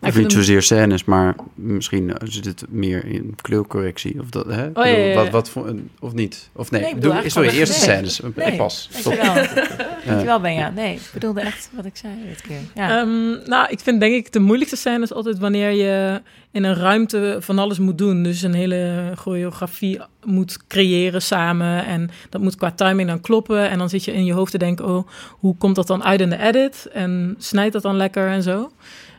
[0.01, 4.21] Ik Of vind niet zozeer scènes, maar misschien eh, zit het meer in kleurcorrectie.
[4.21, 4.69] Of, dat, hè?
[4.69, 5.15] Ik Oh, ja, bedoel, ja, ja.
[5.15, 6.51] Wat, wat voor, of niet?
[6.53, 8.21] Of nee, Nee, ik doe, sorry, eigenlijk eerste scènes.
[8.35, 8.89] Nee, pas.
[8.93, 9.15] Stop.
[9.15, 9.67] Dankjewel.
[10.07, 10.71] Dankjewel, Benja.
[10.71, 12.61] Nee, ik bedoelde echt wat ik zei dit keer.
[12.75, 13.01] Ja.
[13.01, 16.75] Ehm, nou, ik vind denk ik de moeilijkste scène is altijd wanneer je in een
[16.75, 18.23] ruimte van alles moet doen.
[18.23, 21.85] Dus een hele choreografie moet creëren samen.
[21.85, 23.71] En dat moet qua timing dan kloppen.
[23.71, 26.21] En dan zit je in je hoofd te denken, oh, hoe komt dat dan uit
[26.21, 26.89] in de edit?
[26.93, 28.71] En snijdt dat dan lekker en zo?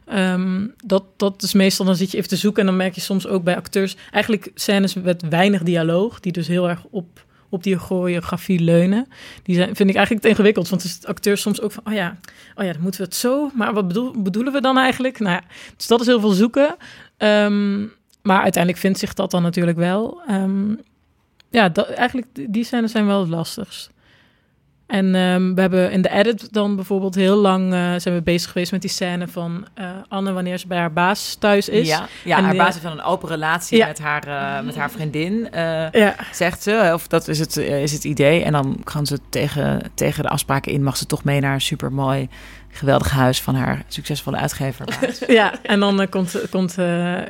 [0.10, 3.02] Ehm, dat, dat is meestal, dan zit je even te zoeken en dan merk je
[3.02, 3.96] soms ook bij acteurs...
[4.12, 9.08] eigenlijk scènes met weinig dialoog, die dus heel erg op, op die choreografie leunen.
[9.44, 11.84] Die zijn, vind ik eigenlijk te ingewikkeld, want is acteurs soms ook van...
[11.88, 12.18] oh ja,
[12.56, 15.20] oh ja, dan moeten we het zo, maar wat bedoel, bedoelen we dan eigenlijk?
[15.20, 15.44] Nou ja,
[15.78, 16.76] dus dat is heel veel zoeken.
[17.18, 17.80] Ehm,
[18.22, 20.22] maar uiteindelijk vindt zich dat dan natuurlijk wel.
[20.28, 20.76] Ehm,
[21.50, 23.90] ja, dat, eigenlijk die scènes zijn wel het lastigst.
[24.90, 28.52] En ehm, we hebben in de edit dan bijvoorbeeld heel lang eh, zijn we bezig
[28.52, 31.88] geweest met die scène van eh, Anne wanneer ze bij haar baas thuis is.
[31.88, 33.88] Ja, ja En haar die- basis van een open relatie Ja.
[33.88, 35.48] met, haar, eh, met haar vriendin,
[35.92, 36.92] Ja, zegt ze.
[36.94, 38.44] Of dat is het, is het idee.
[38.44, 41.62] En dan gaan ze tegen, tegen de afspraken in, mag ze toch mee naar een
[41.62, 42.30] supermooi,
[42.70, 44.86] geweldig huis van haar succesvolle uitgever.
[45.28, 46.76] ja, en dan komt, komt,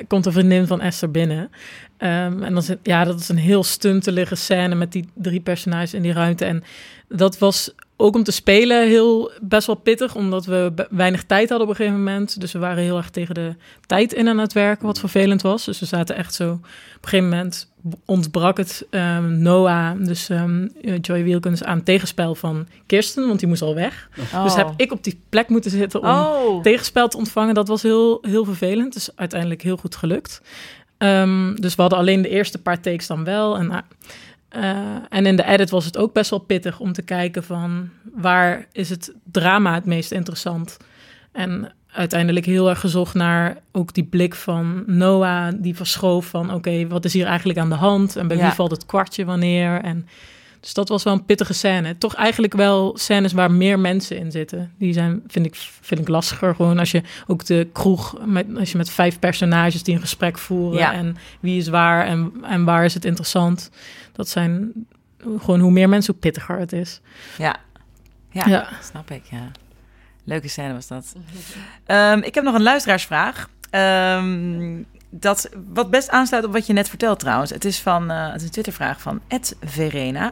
[0.08, 1.52] komt een vriendin van Esther binnen.
[1.98, 5.94] Ehm, en dan zit, ja, dat is een heel stuntelige scène met die drie personages
[5.94, 6.46] in die ruimte.
[6.46, 6.64] En
[7.10, 11.68] dat was ook om te spelen heel best wel pittig, omdat we weinig tijd hadden
[11.68, 12.40] op een gegeven moment.
[12.40, 13.56] Dus we waren heel erg tegen de
[13.86, 15.66] tijd in aan het werken, wat vervelend was.
[15.66, 16.52] Dus we zaten echt zo.
[16.52, 16.60] Op
[17.02, 17.72] een gegeven moment
[18.06, 20.68] ontbrak het ehm, Noah, dus ehm,
[21.02, 24.10] Joy Wilkins, aan tegenspel van Kirsten, want die moest al weg.
[24.44, 27.54] Dus heb ik op die plek moeten zitten om Oh, tegenspel te ontvangen.
[27.54, 28.94] Dat was heel, heel vervelend.
[28.94, 30.42] Dus uiteindelijk heel goed gelukt.
[30.98, 33.58] Ehm, dus we hadden alleen de eerste paar takes dan wel.
[33.58, 33.84] En, nou,
[34.50, 37.90] eh, en in de edit was het ook best wel pittig om te kijken van
[38.14, 40.78] waar is het drama het meest interessant.
[41.32, 46.88] En uiteindelijk heel erg gezocht naar ook die blik van Noah, die verschoof van oké,
[46.88, 48.16] wat is hier eigenlijk aan de hand?
[48.16, 48.44] En bij Ja.
[48.44, 49.82] wie valt het kwartje wanneer?
[49.82, 50.08] En
[50.60, 51.98] dus dat was wel een pittige scène.
[51.98, 54.72] Toch eigenlijk wel scènes waar meer mensen in zitten.
[54.78, 56.56] Die zijn, vind ik, vind ik lastiger.
[56.56, 60.38] Gewoon als je ook de kroeg, met, als je met vijf personages die een gesprek
[60.38, 60.80] voeren.
[60.80, 60.94] Ja.
[60.94, 63.70] En wie is waar en, en waar is het interessant.
[64.12, 64.72] Dat zijn
[65.38, 67.02] gewoon hoe meer mensen, hoe pittiger het is.
[67.38, 67.56] ja.
[68.32, 68.68] Ja, Ja.
[68.84, 69.52] snap ik, ja.
[70.24, 71.16] Leuke scène was dat.
[71.86, 73.50] Ehm, ik heb nog een luisteraarsvraag.
[73.70, 77.52] Ehm, dat, wat best aansluit op wat je net vertelt trouwens.
[77.52, 80.32] Het is, van, eh, het is een Twittervraag van Ed Verena.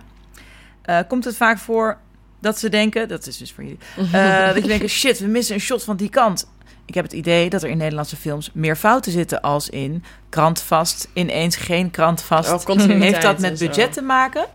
[0.88, 1.98] Eh, komt het vaak voor
[2.40, 3.08] dat ze denken...
[3.08, 3.80] Dat is dus voor jullie.
[4.12, 6.50] eh, dat je denkt, shit, we missen een shot van die kant.
[6.86, 9.42] Ik heb het idee dat er in Nederlandse films meer fouten zitten...
[9.42, 12.68] als in krantvast, ineens geen krantvast.
[12.68, 14.46] Oh, Heeft dat met budget te maken?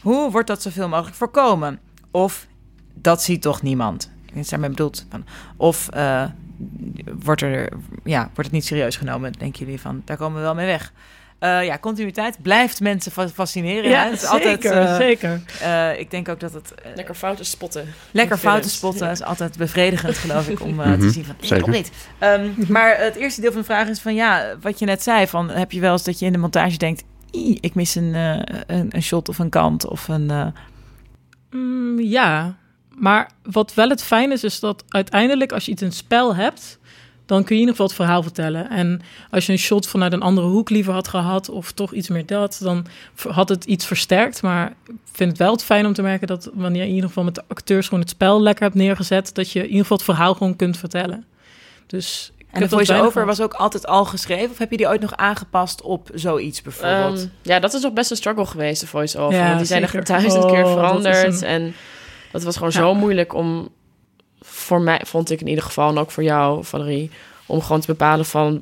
[0.00, 1.80] Hoe wordt dat zoveel mogelijk voorkomen?
[2.10, 2.46] Of
[2.94, 4.10] dat ziet toch niemand?
[4.26, 5.06] Ik is daarmee bedoeld.
[5.10, 5.24] Van,
[5.56, 6.24] of eh,
[7.24, 7.72] wordt, er,
[8.04, 9.32] ja, wordt het niet serieus genomen?
[9.32, 10.92] Denken jullie van, daar komen we wel mee weg?
[11.42, 13.90] Eh, ja, continuïteit blijft mensen fa- fascineren.
[13.90, 13.96] hè?
[14.10, 15.40] Het is altijd, zeker, eh, zeker.
[15.60, 17.86] eh, ik denk ook dat het Lekker fouten spotten.
[18.10, 19.12] lekker fouten spotten Ja.
[19.12, 21.62] is altijd bevredigend, geloof ik, om eh, te zien van, nee, zeker.
[21.64, 21.90] klopt niet.
[22.18, 25.26] Ehm, maar het eerste deel van de vraag is van, ja, wat je net zei,
[25.26, 28.14] van, heb je wel eens dat je in de montage denkt," Ie, ik mis een,
[28.14, 28.38] eh,
[28.76, 30.30] een, een shot of een kant of een...
[30.30, 30.46] eh,
[31.50, 32.56] Mm, ja,
[32.94, 36.34] maar wat wel het fijn is, is dat uiteindelijk als je iets in het spel
[36.34, 36.78] hebt,
[37.32, 38.70] dan kun je in ieder geval het verhaal vertellen.
[38.70, 42.08] En als je een shot vanuit een andere hoek liever had gehad, of toch iets
[42.08, 42.86] meer dat, dan
[43.28, 44.42] had het iets versterkt.
[44.42, 47.08] Maar ik vind het wel het fijn om te merken dat wanneer je in ieder
[47.08, 49.96] geval met de acteurs gewoon het spel lekker hebt neergezet, dat je in ieder geval
[49.96, 51.24] het verhaal gewoon kunt vertellen.
[51.86, 54.50] Dus ik En de voice-over was ook altijd al geschreven?
[54.50, 57.18] Of heb je die ooit nog aangepast op zoiets bijvoorbeeld?
[57.18, 59.38] Ehm, ja, dat is nog best een struggle geweest, de voice-over.
[59.38, 61.42] Ja, want die zijn echt duizend keer Oh, dat is veranderd.
[61.42, 61.74] een- En
[62.32, 62.78] dat was gewoon Ja.
[62.78, 63.68] zo moeilijk om...
[64.62, 67.10] Voor mij, vond ik in ieder geval, en ook voor jou, Valerie...
[67.46, 68.60] om gewoon te bepalen van...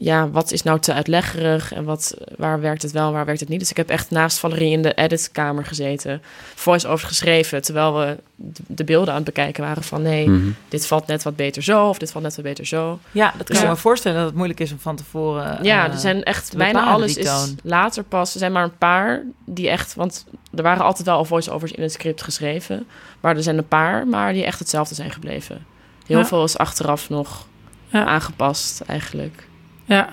[0.00, 3.40] ja, wat is nou te uitleggerig en wat, waar werkt het wel en waar werkt
[3.40, 3.58] het niet.
[3.60, 6.22] Dus ik heb echt naast Valerie in de editkamer gezeten...
[6.54, 10.02] voice-overs geschreven, terwijl we de- de beelden aan het bekijken waren van...
[10.02, 10.48] nee, Mhm.
[10.68, 12.98] dit valt net wat beter zo of dit valt net wat beter zo.
[13.10, 13.62] ja, dat kan Ja.
[13.62, 15.58] ik me voorstellen dat het moeilijk is om van tevoren...
[15.62, 18.32] Ja, eh, er zijn echt bijna alles is later pas.
[18.32, 21.82] Er zijn maar een paar die echt, want er waren altijd wel al voice-overs in
[21.82, 22.86] het script geschreven,
[23.20, 25.66] maar er zijn een paar, maar die echt hetzelfde zijn gebleven.
[26.06, 26.26] Heel Ja.
[26.26, 27.46] veel is achteraf nog
[27.88, 28.04] Ja.
[28.04, 29.46] aangepast eigenlijk.
[29.88, 30.08] Ja,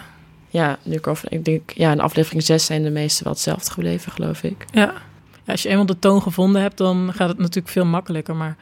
[0.49, 3.71] Ja, nu ik over, ik denk, ja, in aflevering 6 zijn de meeste wel hetzelfde
[3.71, 4.65] gebleven, geloof ik.
[4.71, 4.93] ja.
[5.45, 5.51] ja.
[5.51, 8.35] Als je eenmaal de toon gevonden hebt, dan gaat het natuurlijk veel makkelijker.
[8.35, 8.55] Maar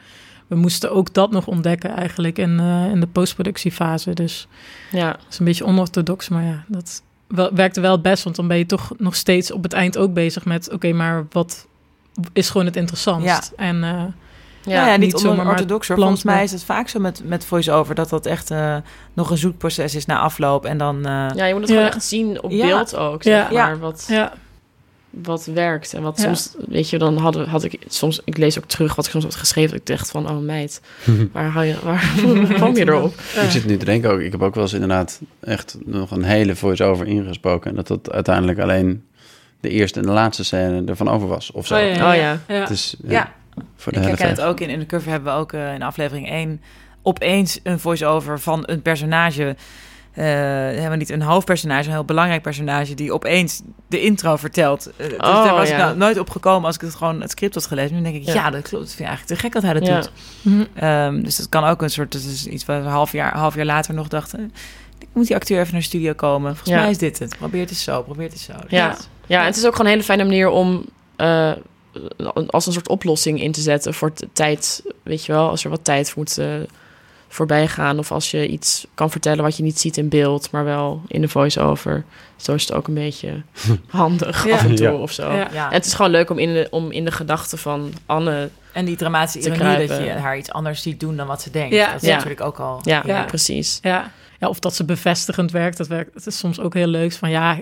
[0.46, 4.12] we moesten ook dat nog ontdekken eigenlijk in, eh, in de postproductiefase.
[4.12, 4.48] Dus
[4.90, 8.24] Ja, dat is een beetje onorthodox, maar ja, dat wel, werkte wel het best.
[8.24, 10.72] Want dan ben je toch nog steeds op het eind ook bezig met...
[10.72, 11.66] oké, maar wat
[12.32, 13.52] is gewoon het interessantst?
[13.56, 13.64] Ja.
[13.64, 14.02] En eh,
[14.64, 14.72] ja.
[14.72, 15.88] Ja, ja, niet niet zomaar, maar orthodox.
[15.88, 15.96] hoor.
[15.96, 18.76] plant Volgens mij is het vaak zo met, met voice-over dat dat echt eh,
[19.12, 20.64] nog een zoet proces is na afloop.
[20.64, 20.96] En dan.
[21.06, 21.76] eh, Ja, je moet het Ja.
[21.76, 22.66] gewoon echt zien op Ja.
[22.66, 23.42] beeld ook, Ja.
[23.42, 24.32] zeg maar, wat, ja,
[25.10, 25.94] wat werkt.
[25.94, 26.22] En wat Ja.
[26.24, 29.24] soms, weet je, dan hadden, had ik soms, ik lees ook terug wat ik soms
[29.24, 30.80] had geschreven, dat ik dacht van, oh meid,
[31.32, 32.12] waar, haal je, waar
[32.60, 33.14] kom je erop?
[33.42, 36.22] Ik zit nu te denken ook, ik heb ook wel eens inderdaad echt nog een
[36.24, 37.70] hele voice-over ingesproken.
[37.70, 39.04] En dat dat uiteindelijk alleen
[39.60, 41.52] de eerste en de laatste scène ervan over was.
[41.52, 41.74] Of zo.
[41.74, 42.38] Oh, ja, Oh ja.
[42.48, 42.60] ja.
[42.60, 43.32] Het is ja, ja,
[43.76, 45.82] voor de ik herken het ook in, in de cover hebben we ook eh, in
[45.82, 46.60] aflevering 1
[47.02, 49.56] opeens een voice-over van een personage.
[50.12, 54.90] eh helemaal niet een hoofdpersonage, een heel belangrijk personage die opeens de intro vertelt.
[54.96, 55.74] Dus Oh, daar was ja.
[55.74, 57.96] ik nou nooit op gekomen als ik het gewoon het script had gelezen.
[57.96, 58.50] Nu denk ik, ja, Ja.
[58.50, 58.84] dat klopt.
[58.84, 60.00] Dat vind ik eigenlijk te gek dat hij dat Ja.
[60.00, 60.10] doet.
[60.42, 60.64] Mhm.
[60.84, 63.54] Ehm, dus dat kan ook een soort, dat is iets wat een half jaar, half
[63.54, 64.52] jaar later nog dachten.
[64.98, 66.50] Ik moet die acteur even naar de studio komen.
[66.56, 66.80] Volgens Ja.
[66.80, 67.36] mij is dit het.
[67.38, 68.52] Probeer het eens zo, probeer het eens zo.
[68.68, 68.88] Ja.
[68.88, 70.84] Dus- Ja, en het is ook gewoon een hele fijne manier om
[71.16, 71.52] eh,
[72.46, 74.82] als een soort oplossing in te zetten voor tijd.
[75.02, 76.46] Weet je wel, als er wat tijd moet eh,
[77.28, 77.98] voorbij gaan.
[77.98, 81.20] Of als je iets kan vertellen wat je niet ziet in beeld, maar wel in
[81.20, 82.04] de voice-over.
[82.36, 83.42] Zo is het ook een beetje
[83.88, 84.54] handig Ja.
[84.54, 84.94] af en toe Ja.
[84.94, 85.32] of zo.
[85.32, 85.50] Ja.
[85.68, 88.48] En het is gewoon leuk om in de, om in de gedachten van Anne...
[88.72, 91.50] En die dramatische te ironie dat je haar iets anders ziet doen dan wat ze
[91.50, 91.74] denkt.
[91.74, 91.92] Ja.
[91.92, 92.14] Dat is Ja.
[92.14, 92.80] natuurlijk ook al...
[92.82, 93.22] Ja, Ja.
[93.24, 93.78] precies.
[93.82, 94.10] Ja.
[94.40, 95.76] ja, of dat ze bevestigend werkt.
[95.76, 97.12] Dat, werkt, dat is soms ook heel leuk.
[97.12, 97.60] Van ja,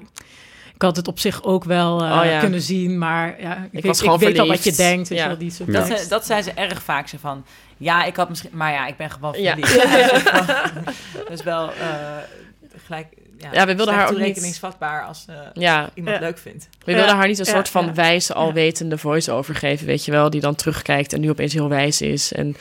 [0.74, 2.40] ik had het op zich ook wel eh, Oh ja.
[2.40, 5.08] kunnen zien, maar ja, ik, weet, was ik gewoon weet al wat je denkt.
[5.08, 5.24] Weet Ja.
[5.24, 6.08] je wel, die soort Ja.
[6.08, 7.08] Dat, zei ze erg vaak.
[7.08, 7.44] Ze van,
[7.76, 8.50] ja, ik had misschien...
[8.52, 9.56] Maar ja, ik ben gewoon Ja.
[9.58, 11.28] verliefd.
[11.30, 11.88] dus wel eh,
[12.84, 13.06] gelijk...
[13.38, 16.22] Ja, Ja, we wilden haar ook niet- toerekeningsvatbaar als eh, Ja, iemand Ja.
[16.22, 16.68] leuk vindt.
[16.84, 16.96] we Ja.
[16.96, 17.92] wilden haar niet een Ja, soort van ja.
[17.92, 20.30] wijze, alwetende voice-over geven, weet je wel.
[20.30, 22.32] Die dan terugkijkt en nu opeens heel wijs is.
[22.32, 22.56] En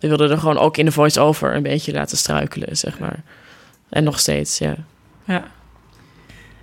[0.00, 3.22] we wilden er gewoon ook in de voice-over een beetje laten struikelen, zeg maar.
[3.88, 4.74] En nog steeds, ja.
[5.24, 5.44] Ja.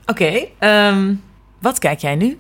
[0.06, 1.14] Oké, ehm,
[1.60, 2.38] wat kijk jij nu?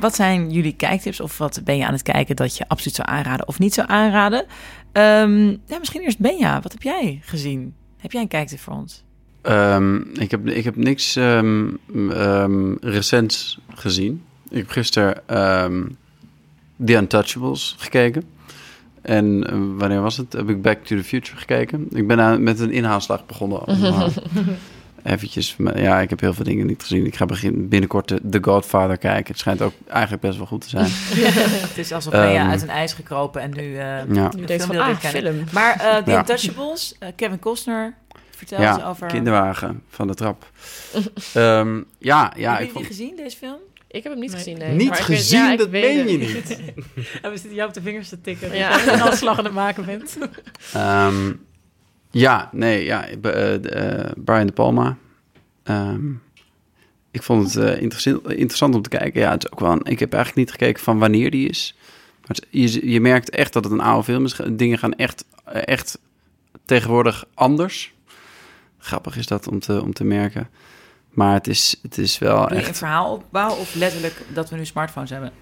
[0.00, 3.08] Wat zijn jullie kijktips of wat ben je aan het kijken dat je absoluut zou
[3.08, 4.46] aanraden of niet zou aanraden?
[4.92, 7.74] Ehm, ja, misschien eerst Benja, wat heb jij gezien?
[7.98, 9.04] Heb jij een kijktip voor ons?
[9.42, 11.14] Ehm, ik, heb, ik heb niks
[12.80, 14.22] recents gezien.
[14.48, 15.22] Ik heb gisteren
[16.84, 18.22] The Untouchables gekeken.
[19.02, 20.32] En eh, wanneer was het?
[20.32, 21.86] Heb ik Back to the Future gekeken.
[21.90, 23.62] Ik ben aan, met een inhaalslag begonnen.
[25.02, 27.06] Eventjes, maar ja, ik heb heel veel dingen niet gezien.
[27.06, 29.26] Ik ga begin, binnenkort de The Godfather kijken.
[29.26, 30.86] Het schijnt ook eigenlijk best wel goed te zijn.
[31.68, 33.76] Het is alsof Ehm, uit een ijs gekropen en nu...
[33.76, 34.30] eh Ja.
[34.34, 35.52] Nu de denkt film van, ah.
[35.52, 36.18] Maar eh The Ja.
[36.18, 37.94] Untouchables, Kevin Costner,
[38.30, 39.06] vertel eens Ja, over...
[39.06, 40.50] kinderwagen van de trap.
[41.34, 42.86] Ehm, ja, ja, Heb je die vond...
[42.86, 43.58] gezien, deze film?
[43.90, 44.38] Ik heb hem niet Nee.
[44.38, 44.74] gezien, nee.
[44.74, 46.48] Niet Maar ik weet- gezien, ja, ik dat meen je het.
[46.58, 46.60] niet.
[47.22, 48.48] En we zitten jou op de vingers te tikken.
[48.48, 48.56] Ja.
[48.78, 48.92] Ja.
[48.92, 50.18] een afslag aan het maken bent.
[50.74, 51.32] Ehm,
[52.10, 53.04] ja, nee, ja.
[53.04, 53.34] ik ben,
[53.64, 54.96] eh, eh, Brian De Palma.
[55.62, 56.10] Ehm,
[57.10, 59.20] ik vond het eh, interessant, interessant om te kijken.
[59.20, 61.74] Ja, het is ook wel een, ik heb eigenlijk niet gekeken van wanneer die is.
[62.26, 64.36] Maar het- je, je merkt echt dat het een oude film is.
[64.52, 65.98] Dingen gaan echt, echt
[66.64, 67.92] tegenwoordig anders.
[68.78, 70.48] Grappig is dat om te, om te merken.
[71.10, 72.78] Maar het is, het is wel je een echt...
[72.78, 75.32] verhaal opbouwen of letterlijk dat we nu smartphones hebben?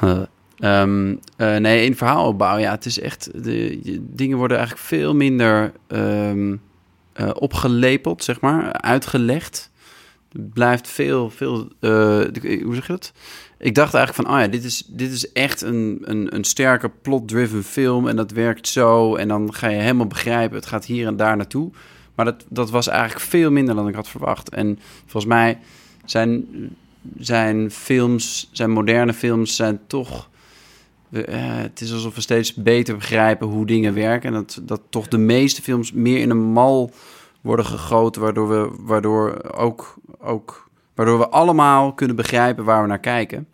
[0.58, 3.44] Ehm, eh, nee, in verhaalopbouw, ja, het is echt...
[3.44, 9.70] De, je- dingen worden eigenlijk veel minder eh, opgelepeld, zeg maar, uitgelegd.
[10.32, 11.60] Het blijft veel, veel...
[11.80, 11.90] eh,
[12.32, 13.12] de- hoe zeg je dat?
[13.58, 16.88] Ik dacht eigenlijk van, oh ja, dit is, dit is echt een, een, een sterke
[17.02, 18.08] plot-driven film...
[18.08, 20.56] en dat werkt zo en dan ga je helemaal begrijpen...
[20.56, 21.70] het gaat hier en daar naartoe.
[22.18, 24.48] Maar dat, dat was eigenlijk veel minder dan ik had verwacht.
[24.48, 25.58] En volgens mij
[26.04, 26.46] zijn
[27.18, 30.28] zijn films, zijn moderne films, zijn toch.
[31.10, 34.28] eh, het is alsof we steeds beter begrijpen hoe dingen werken.
[34.28, 36.90] En dat, dat toch de meeste films meer in een mal
[37.40, 42.98] worden gegoten, waardoor we, waardoor ook, ook, waardoor we allemaal kunnen begrijpen waar we naar
[43.00, 43.48] kijken.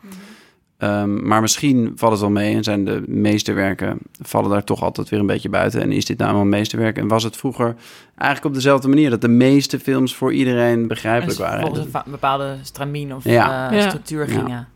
[0.79, 5.09] Ehm, maar misschien valt het wel mee en zijn de meesterwerken vallen daar toch altijd
[5.09, 5.81] weer een beetje buiten.
[5.83, 6.99] En is dit nou een meesterwerk?
[6.99, 7.75] En was het vroeger
[8.17, 11.61] eigenlijk op dezelfde manier dat de meeste films voor iedereen begrijpelijk En waren?
[11.61, 13.71] volgens een bepaalde stramien of Ja.
[13.71, 13.89] eh, Ja.
[13.89, 14.35] structuur Ja.
[14.39, 14.69] gingen.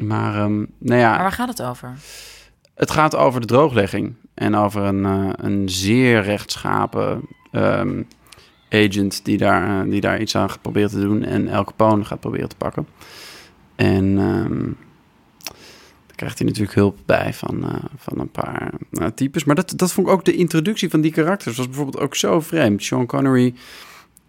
[0.00, 1.92] Maar, ehm, nou Maar ja, waar gaat het over?
[2.74, 4.14] het gaat over de drooglegging.
[4.34, 7.20] En over een, eh, een zeer rechtschapen
[7.52, 8.02] ehm,
[8.70, 11.24] agent die daar, eh, die daar iets aan gaat proberen te doen.
[11.24, 12.86] En El Capone gaat proberen te pakken.
[13.76, 14.70] En ehm,
[16.20, 19.44] krijgt hij natuurlijk hulp bij van, eh, van een paar uh, types.
[19.44, 21.56] Maar dat, dat vond ik ook de introductie van die karakters.
[21.56, 22.82] was bijvoorbeeld ook zo vreemd.
[22.82, 23.54] Sean Connery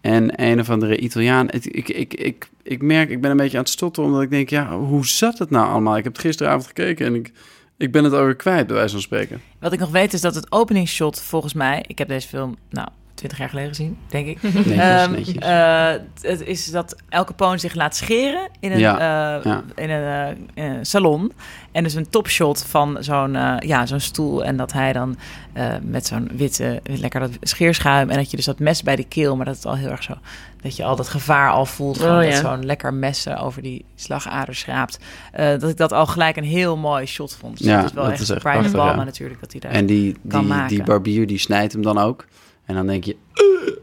[0.02, 1.50] en een of andere Italiaan.
[1.50, 4.10] ik, ik, ik, ik merk, ik ben een beetje aan het stotteren...
[4.10, 5.98] omdat ik denk, ja, hoe zat het nou allemaal?
[5.98, 7.32] Ik heb het gisteravond gekeken en ik,
[7.78, 9.42] ik ben het alweer kwijt, bij wijze van spreken.
[9.60, 11.84] Wat ik nog weet is dat het openingsshot volgens mij...
[11.88, 14.42] Ik heb deze film, nou, 20 jaar geleden gezien, denk ik.
[14.42, 15.36] Netjes, Ehm, netjes.
[15.36, 15.92] eh,
[16.22, 18.94] het is dat El Capone zich laat scheren in een, Ja,
[19.38, 19.64] eh, ja.
[19.76, 21.32] in een eh, in een salon.
[21.72, 24.44] En dus een topshot van zo'n eh, ja, zo'n stoel.
[24.44, 25.16] En dat hij dan
[25.54, 28.10] eh, met zo'n witte, lekker dat scheerschuim.
[28.10, 30.04] En dat je dus dat mes bij de keel, maar dat het al heel erg
[30.04, 30.14] zo...
[30.62, 31.98] Dat je al dat gevaar al voelt.
[32.00, 35.00] Gewoon Oh, dat zo'n lekker mes eh, over die slagader schraapt.
[35.32, 37.58] Eh, dat ik dat al gelijk een heel mooi shot vond.
[37.58, 39.04] Dus Ja, dat is wel dat echt is echt Brian prachtig, Palma ja.
[39.04, 39.40] natuurlijk.
[39.40, 39.72] Dat hij daar...
[39.72, 40.68] En die, kan die, maken.
[40.68, 42.26] die barbier die snijdt hem dan ook.
[42.66, 43.16] En dan denk je...
[43.34, 43.78] "Ugh."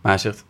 [0.00, 0.44] Maar hij zegt,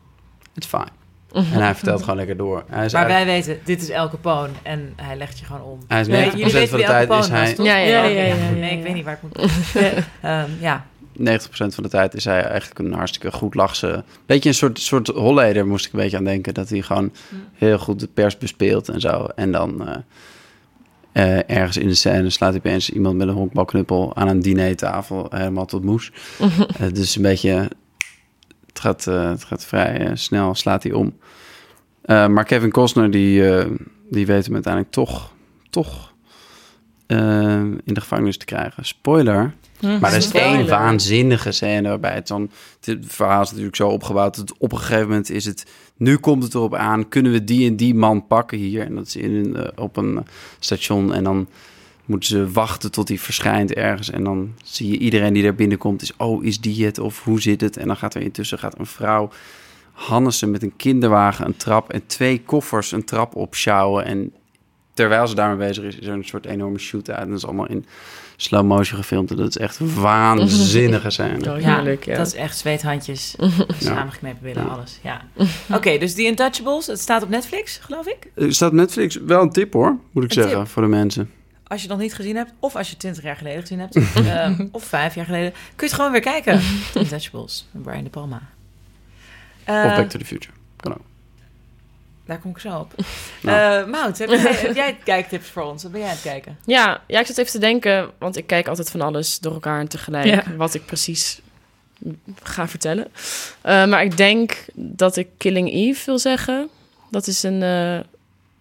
[0.55, 0.89] it's fine.
[1.55, 2.65] En hij vertelt gewoon lekker door.
[2.69, 4.49] Hij is, maar wij weten, dit is El Capone.
[4.63, 5.79] En hij legt je gewoon om.
[5.89, 7.55] hij is Nee, 90% jullie weten van de tijd is was, hij...
[7.57, 9.51] Ja, ja, ja, ja, ja, Nee, ik weet niet waar ik moet.
[10.21, 10.87] Ehm, ja.
[11.19, 11.21] 90%
[11.51, 14.05] van de tijd is hij eigenlijk een hartstikke goed lachse...
[14.27, 16.55] Beetje een soort, soort Holleder moest ik een beetje aan denken.
[16.55, 17.13] Dat hij gewoon
[17.55, 19.27] heel goed de pers bespeelt en zo.
[19.35, 19.97] En dan eh,
[21.19, 24.17] eh, ergens in de scène slaat hij opeens iemand met een honkbalknuppel...
[24.17, 26.13] aan een dinertafel helemaal tot moes.
[26.79, 27.71] Eh, dus een beetje...
[28.67, 31.17] Het gaat, eh, het gaat vrij eh, snel, slaat hij om.
[32.03, 33.71] Eh, maar Kevin Costner, die, eh,
[34.11, 35.33] die weet hem uiteindelijk toch...
[35.71, 36.13] toch
[37.07, 37.19] eh,
[37.61, 38.85] in de gevangenis te krijgen.
[38.85, 39.55] Spoiler...
[39.81, 42.51] Maar er is één waanzinnige scène waarbij het dan...
[42.81, 45.67] Het verhaal is natuurlijk zo opgebouwd dat op een gegeven moment is het...
[45.97, 48.85] Nu komt het erop aan, kunnen we die en die man pakken hier?
[48.85, 50.27] En dat is in een, eh, op een
[50.59, 51.49] station en dan
[52.05, 54.11] moeten ze wachten tot hij verschijnt ergens.
[54.11, 56.17] En dan zie je iedereen die daar binnenkomt is...
[56.17, 56.99] Oh, is die het?
[56.99, 57.77] Of hoe zit het?
[57.77, 59.31] En dan gaat er intussen gaat een vrouw...
[59.93, 64.05] Hannessen met een kinderwagen een trap en twee koffers een trap opsjouwen.
[64.05, 64.33] En
[64.95, 67.19] terwijl ze daarmee bezig is, is er een soort enorme shoot-out.
[67.19, 67.87] En dat is allemaal in
[68.41, 69.31] slow motion gefilmd.
[69.31, 71.53] En dat is echt waanzinnige scène.
[71.55, 72.17] Oh, Ja, heerlijk, ja.
[72.17, 73.35] dat is echt zweethandjes,
[73.79, 74.69] samengeknepen billen, Ja.
[74.69, 74.99] alles.
[75.03, 75.23] Ja.
[75.77, 78.31] Oké, dus The Untouchables, het staat op Netflix, geloof ik.
[78.35, 80.69] Er staat op Netflix wel een tip hoor, moet ik Een zeggen, tip.
[80.69, 81.31] voor de mensen.
[81.67, 83.95] Als je het nog niet gezien hebt, of als je 20 jaar geleden gezien hebt,
[84.27, 86.61] eh, of vijf jaar geleden, kun je het gewoon weer kijken.
[86.93, 88.41] The Untouchables, Brian De Palma.
[89.65, 90.53] Eh, of Back to the Future.
[90.77, 91.01] Kan ook.
[92.29, 92.95] Daar kom ik zo op.
[93.43, 93.83] Nou.
[93.83, 95.83] Eh Mout, heb, jij- heb jij kijktips voor ons?
[95.83, 96.59] Wat ben jij aan het kijken?
[96.65, 99.81] Ja, ja, ik zat even te denken, want ik kijk altijd van alles door elkaar
[99.81, 100.25] en tegelijk.
[100.27, 100.43] Ja.
[100.57, 101.41] Wat ik precies
[102.43, 103.07] ga vertellen.
[103.61, 106.69] Eh, maar ik denk dat ik Killing Eve wil zeggen.
[107.11, 107.99] Dat is een, eh,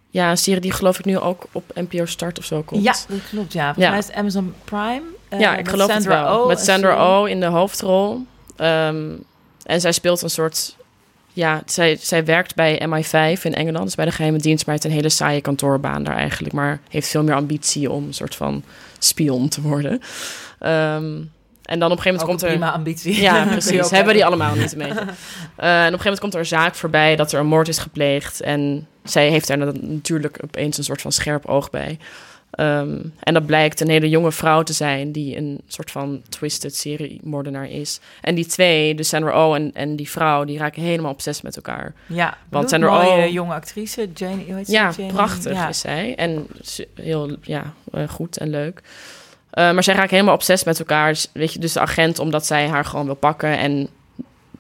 [0.10, 2.84] ja, een serie die geloof ik nu ook op NPO Start of zo komt.
[2.84, 3.74] Ja, dat klopt, ja.
[3.74, 3.90] Volgens Ja.
[3.90, 5.02] mij is Amazon Prime.
[5.30, 6.48] eh, ja, ik met geloof Sandra het wel.
[6.48, 7.06] Met Sandra serie.
[7.22, 8.26] Oh in de hoofdrol.
[8.56, 9.12] Ehm,
[9.64, 10.76] en zij speelt een soort...
[11.38, 14.88] Ja, zij, zij werkt bij MI5 in Engeland, dus bij de geheime dienst, maar heeft
[14.88, 16.54] een hele saaie kantoorbaan daar eigenlijk.
[16.54, 18.64] Maar heeft veel meer ambitie om een soort van
[19.00, 20.02] spion te worden.
[20.60, 21.22] Ehm,
[21.64, 22.54] en dan op een gegeven moment Ook komt een er...
[22.54, 23.22] prima ambitie.
[23.22, 23.90] Ja, precies.
[23.90, 24.92] Hebben die allemaal niet mee.
[25.56, 27.68] Eh, en op een gegeven moment komt er een zaak voorbij dat er een moord
[27.68, 28.42] is gepleegd.
[28.42, 32.00] En zij heeft daar natuurlijk opeens een soort van scherp oog bij.
[32.58, 36.76] Ehm, en dat blijkt een hele jonge vrouw te zijn die een soort van twisted
[36.76, 38.00] seriemoordenaar is.
[38.22, 41.56] En die twee, dus Sandra Oh en, en die vrouw, die raken helemaal obsessief met
[41.56, 41.94] elkaar.
[42.06, 42.92] Ja, Want er mooie
[43.24, 44.44] al- jonge actrice, Jane?
[44.66, 45.68] Ja, Jane- prachtig Ja.
[45.70, 46.16] is zij.
[46.16, 46.48] En
[46.96, 48.82] heel ja, eh, goed en leuk.
[49.50, 51.10] Eh, maar zij raken helemaal obsessief met elkaar.
[51.10, 53.58] Dus, weet je, dus de agent omdat zij haar gewoon wil pakken.
[53.58, 53.88] En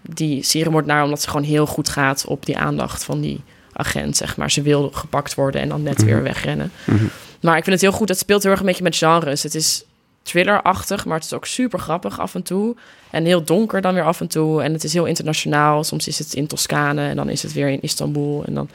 [0.01, 3.41] die seriemoordenaar omdat ze gewoon heel goed gaat op die aandacht van die
[3.73, 4.51] agent, zeg maar.
[4.51, 6.71] Ze wil gepakt worden en dan net weer wegrennen.
[6.83, 7.05] Mhm.
[7.41, 8.09] Maar ik vind het heel goed.
[8.09, 9.43] Het speelt heel erg een beetje met genres.
[9.43, 9.83] Het is
[10.21, 12.75] thrillerachtig, maar het is ook super grappig af en toe.
[13.11, 14.63] En heel donker dan weer af en toe.
[14.63, 15.83] En het is heel internationaal.
[15.83, 18.43] Soms is het in Toscane en dan is het weer in Istanbul.
[18.45, 18.69] En dan...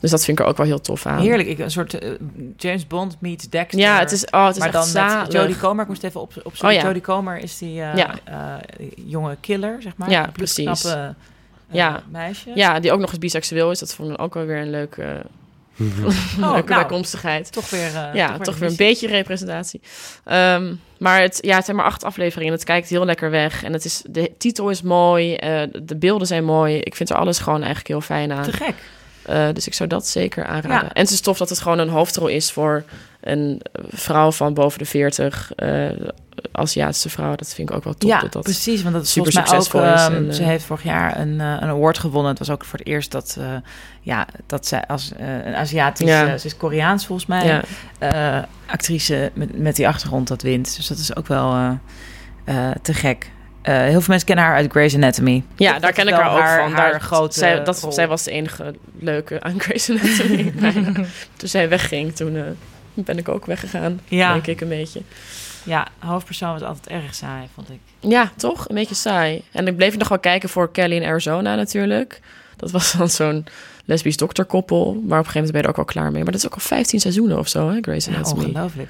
[0.00, 1.20] Dus dat vind ik er ook wel heel tof aan.
[1.20, 2.10] Heerlijk, ik, een soort eh,
[2.56, 3.80] James Bond meets Dexter.
[3.80, 5.82] Ja, het is, oh, het is maar echt dan met Jodie Comer.
[5.82, 6.68] Ik moest even op, opzoeken.
[6.68, 6.82] Oh, ja.
[6.86, 8.14] Jodie Comer is die eh, Ja.
[8.24, 10.10] eh, jonge killer, zeg maar.
[10.10, 10.94] Ja, precies.
[11.70, 12.02] Ja.
[12.10, 12.50] meisje.
[12.54, 13.78] Ja, die ook nog eens biseksueel is.
[13.78, 15.22] Dat vond ik ook wel weer een leuke,
[15.98, 17.52] Oh, leuke nou, bijkomstigheid.
[17.52, 17.94] toch weer...
[17.94, 19.80] eh, ja, toch weer een beetje representatie.
[20.24, 22.52] Ehm, maar het, ja, het zijn maar acht afleveringen.
[22.52, 23.64] Het kijkt heel lekker weg.
[23.64, 25.34] En het is, de titel is mooi.
[25.34, 26.78] eh, de beelden zijn mooi.
[26.78, 28.42] Ik vind er alles gewoon eigenlijk heel fijn aan.
[28.42, 28.74] Te gek.
[29.22, 30.88] Eh, dus ik zou dat zeker aanraden.
[30.88, 30.92] Ja.
[30.94, 32.84] En het is tof dat het gewoon een hoofdrol is voor
[33.20, 33.60] een
[33.90, 35.52] vrouw van boven de 40.
[36.52, 37.34] Aziatische vrouw.
[37.36, 38.10] Dat vind ik ook wel tof.
[38.10, 38.42] ja, dat dat...
[38.42, 38.82] precies.
[38.82, 39.48] Want dat is super mij ook...
[39.48, 42.30] succesvol is ehm, en, eh, ze heeft vorig jaar een, eh, een award gewonnen.
[42.30, 43.46] Het was ook voor het eerst dat, eh,
[44.00, 46.12] ja, dat zij als een Aziatische...
[46.14, 46.38] Ja.
[46.38, 47.62] Ze is Koreaans volgens mij.
[48.00, 48.48] Ja.
[48.66, 50.76] actrice met, met die achtergrond dat wint.
[50.76, 51.78] Dus dat is ook wel
[52.82, 53.30] te gek.
[53.62, 55.42] Heel veel mensen kennen haar uit Grey's Anatomy.
[55.56, 56.72] Ja, Dat daar ken ik haar ook haar- van.
[56.72, 57.92] haar Daar, grote zij, dat, rol.
[57.92, 60.52] zij was de enige leuke aan Grey's Anatomy.
[61.36, 62.56] toen zij wegging, toen,
[62.94, 64.32] ben ik ook weggegaan, Ja.
[64.32, 65.00] denk ik een beetje.
[65.68, 67.78] Ja, hoofdpersoon was altijd erg saai, vond ik.
[68.00, 68.68] Ja, toch?
[68.68, 69.42] Een beetje saai.
[69.52, 72.20] En ik bleef nog wel kijken voor Kelly in Arizona natuurlijk.
[72.56, 73.46] Dat was dan zo'n
[73.84, 74.84] lesbisch dokterkoppel.
[74.84, 76.22] Maar op een gegeven moment ben je er ook wel klaar mee.
[76.22, 77.80] Maar dat is ook al 15 seizoenen of zo, hè, Ja,
[78.14, 78.44] Anatomy.
[78.44, 78.88] ongelooflijk.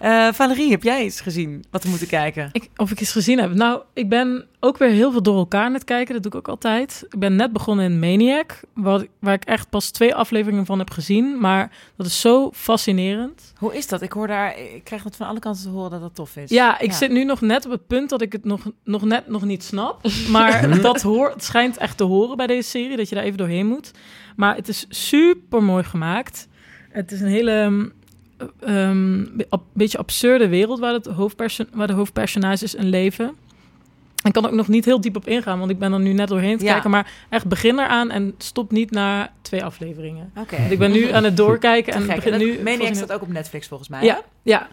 [0.00, 2.48] Eh, Valerie, heb jij iets gezien wat we moeten kijken?
[2.52, 3.54] Ik, of ik iets gezien heb.
[3.54, 6.14] Nou, ik ben ook weer heel veel door elkaar aan het kijken.
[6.14, 7.04] Dat doe ik ook altijd.
[7.10, 10.90] Ik ben net begonnen in Maniac, wat, waar ik echt pas twee afleveringen van heb
[10.90, 11.40] gezien.
[11.40, 13.52] Maar dat is zo fascinerend.
[13.56, 14.02] Hoe is dat?
[14.02, 16.50] Ik hoor daar, ik krijg het van alle kanten te horen dat het tof is.
[16.50, 19.28] Ja, ik zit nu nog net op het punt dat ik het nog, nog net
[19.28, 20.00] nog niet snap.
[20.30, 23.38] Maar dat hoort, het schijnt echt te horen bij deze serie, dat je daar even
[23.38, 23.90] doorheen moet.
[24.36, 26.48] Maar het is super mooi gemaakt.
[26.90, 27.92] Het is een hele
[28.66, 33.34] um, een beetje absurde wereld waar, het hoofdperson, waar de hoofdpersonages in leven.
[34.24, 36.28] Ik kan ook nog niet heel diep op ingaan, want ik ben er nu net
[36.28, 36.72] doorheen te Ja.
[36.72, 36.90] kijken.
[36.90, 40.30] Maar echt begin eraan en stop niet na twee afleveringen.
[40.36, 40.56] Oké.
[40.56, 42.58] Want ik ben nu aan het doorkijken en begin nu...
[42.62, 44.04] Maniac staat ook op Netflix volgens mij.
[44.04, 44.68] ja, ja.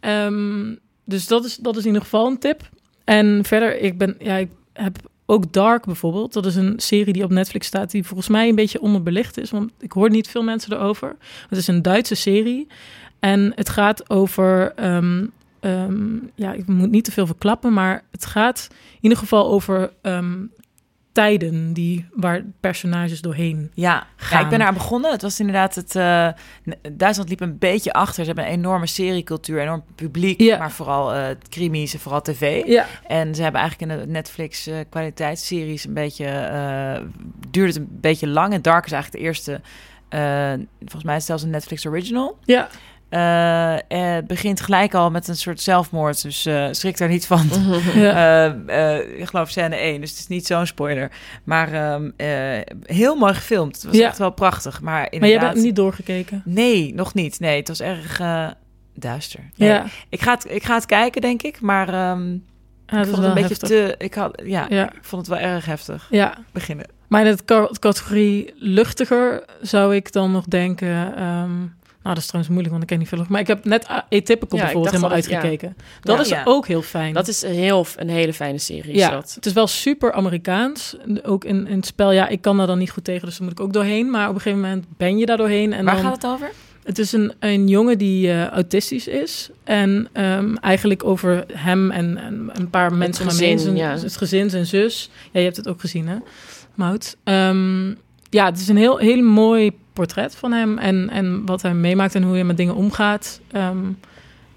[0.00, 2.68] Ehm, dus dat is, dat is in ieder geval een tip.
[3.04, 4.96] En verder, ik, ben, ja, ik heb
[5.26, 6.32] ook Dark bijvoorbeeld.
[6.32, 9.50] Dat is een serie die op Netflix staat, die volgens mij een beetje onderbelicht is.
[9.50, 11.16] Want ik hoor niet veel mensen erover.
[11.48, 12.66] Het is een Duitse serie.
[13.22, 14.72] En het gaat over.
[14.76, 15.26] ehm,
[15.60, 19.92] ehm, ja, ik moet niet te veel verklappen, maar het gaat in ieder geval over
[20.02, 20.38] ehm,
[21.12, 24.42] tijden die, waar personages doorheen Ja, ja, Gaan.
[24.42, 25.10] ik ben daar begonnen.
[25.10, 25.96] Het was inderdaad het.
[25.96, 26.28] eh,
[26.92, 28.20] Duitsland liep een beetje achter.
[28.24, 30.58] Ze hebben een enorme seriecultuur, enorm publiek, Ja.
[30.58, 32.66] maar vooral crimies en vooral tv.
[32.66, 36.26] Ja, En ze hebben eigenlijk in de Netflix eh, kwaliteitsseries een beetje
[37.50, 38.52] duurde het een beetje lang.
[38.52, 39.60] En Dark is eigenlijk de eerste.
[40.80, 42.38] volgens mij is het zelfs een Netflix original.
[42.44, 42.68] ja,
[43.12, 47.46] Eh, het begint gelijk al met een soort zelfmoord, dus eh schrik daar niet van.
[47.94, 48.46] ja.
[48.66, 51.10] Eh, eh, ik geloof scène 1, dus het is niet zo'n spoiler.
[51.44, 53.74] Maar ehm, eh, heel mooi gefilmd.
[53.76, 54.06] Het was Ja.
[54.06, 54.80] echt wel prachtig.
[54.80, 55.40] Maar maar inderdaad...
[55.42, 56.42] jij bent niet doorgekeken.
[56.44, 57.40] Nee, nog niet.
[57.40, 58.48] Nee, het was erg eh,
[58.94, 59.40] duister.
[59.56, 59.68] Nee.
[59.68, 61.60] Ja, Ik, ga het, ik ga het kijken, denk ik.
[61.60, 62.30] Maar ehm,
[62.86, 63.68] ja ik vond het wel een beetje heftig.
[63.68, 63.94] te...
[63.98, 66.06] Ik, had, ja, Ja, ik vond het wel erg heftig.
[66.10, 66.34] ja.
[66.52, 66.86] Beginnen.
[67.08, 71.16] Maar in het ca- categorie luchtiger zou ik dan nog denken...
[71.16, 71.50] ehm,
[72.02, 73.24] nou, dat is trouwens moeilijk, want ik ken niet veel.
[73.28, 75.14] Maar ik heb net Atypical Ja, bijvoorbeeld helemaal ja.
[75.14, 75.76] uitgekeken.
[76.00, 76.22] Dat Ja.
[76.22, 76.42] is Ja.
[76.44, 77.14] ook heel fijn.
[77.14, 78.94] Dat is een heel een hele fijne serie.
[78.96, 79.32] Ja, dat.
[79.34, 80.96] het is wel super Amerikaans.
[81.22, 83.48] Ook in, in het spel, ja, ik kan daar dan niet goed tegen, dus daar
[83.48, 84.10] moet ik ook doorheen.
[84.10, 85.72] Maar op een gegeven moment ben je daar doorheen.
[85.72, 86.50] En Waar dan, gaat het over?
[86.84, 89.50] Het is een, een jongen die eh, autistisch is.
[89.64, 93.90] En ehm, eigenlijk over hem en, en een paar mensen gezin, Zijn, ja.
[93.98, 95.10] Het gezin, zijn zus.
[95.32, 96.16] Ja, je hebt het ook gezien, hè,
[96.74, 97.16] Mout?
[97.24, 97.88] Ehm,
[98.30, 100.78] ja, het is een heel, heel mooi portret van hem.
[100.78, 103.40] En, en wat hij meemaakt en hoe hij met dingen omgaat.
[103.52, 103.76] Ehm,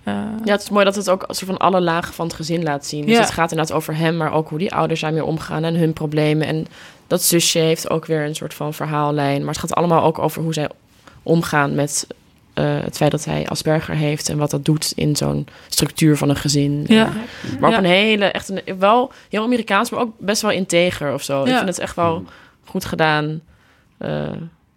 [0.03, 0.13] eh,
[0.43, 2.86] Ja, het is mooi dat het ook soort van alle lagen van het gezin laat
[2.86, 3.05] zien.
[3.05, 3.19] Dus Ja.
[3.21, 6.47] het gaat inderdaad over hem, maar ook hoe die ouders daarmee omgaan en hun problemen.
[6.47, 6.67] En
[7.07, 9.39] dat zusje heeft ook weer een soort van verhaallijn.
[9.39, 10.69] Maar het gaat allemaal ook over hoe zij
[11.23, 12.07] omgaan met
[12.53, 16.29] eh, het feit dat hij Asperger heeft en wat dat doet in zo'n structuur van
[16.29, 16.83] een gezin.
[16.88, 17.05] Ja.
[17.05, 17.13] En-
[17.59, 17.77] maar op Ja.
[17.77, 21.41] een hele, echt een, wel heel Amerikaans, maar ook best wel integer of zo.
[21.41, 21.55] Ik Ja.
[21.57, 22.23] vind het echt wel
[22.65, 23.41] goed gedaan.
[23.97, 24.31] eh,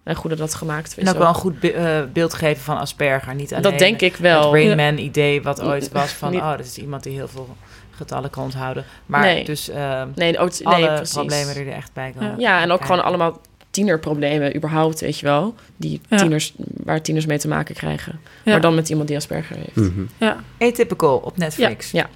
[0.09, 1.05] en goed dat dat gemaakt is.
[1.05, 3.35] En ook wel een goed be- eh, beeld geven van Asperger.
[3.35, 4.53] Niet alleen dat denk ik het wel.
[4.55, 6.31] Rain Man idee wat ooit was van...
[6.31, 7.57] Niet- oh, dat is iemand die heel veel
[7.91, 8.85] getallen kan onthouden.
[9.07, 9.45] Maar Nee.
[9.45, 11.15] dus eh, Nee, ook, alle nee, precies.
[11.15, 12.39] problemen die er echt bij komen.
[12.41, 12.87] Ja, en ook kijken.
[12.87, 13.41] gewoon allemaal
[13.71, 15.55] tienerproblemen überhaupt, weet je wel.
[15.77, 16.17] Die Ja.
[16.17, 16.53] tieners,
[16.85, 18.21] waar tieners mee te maken krijgen.
[18.43, 18.53] Ja.
[18.53, 19.77] Maar dan met iemand die Asperger heeft.
[19.77, 20.03] Mhm.
[20.19, 20.37] ja.
[20.59, 21.91] Atypical op Netflix.
[21.91, 22.07] Ja.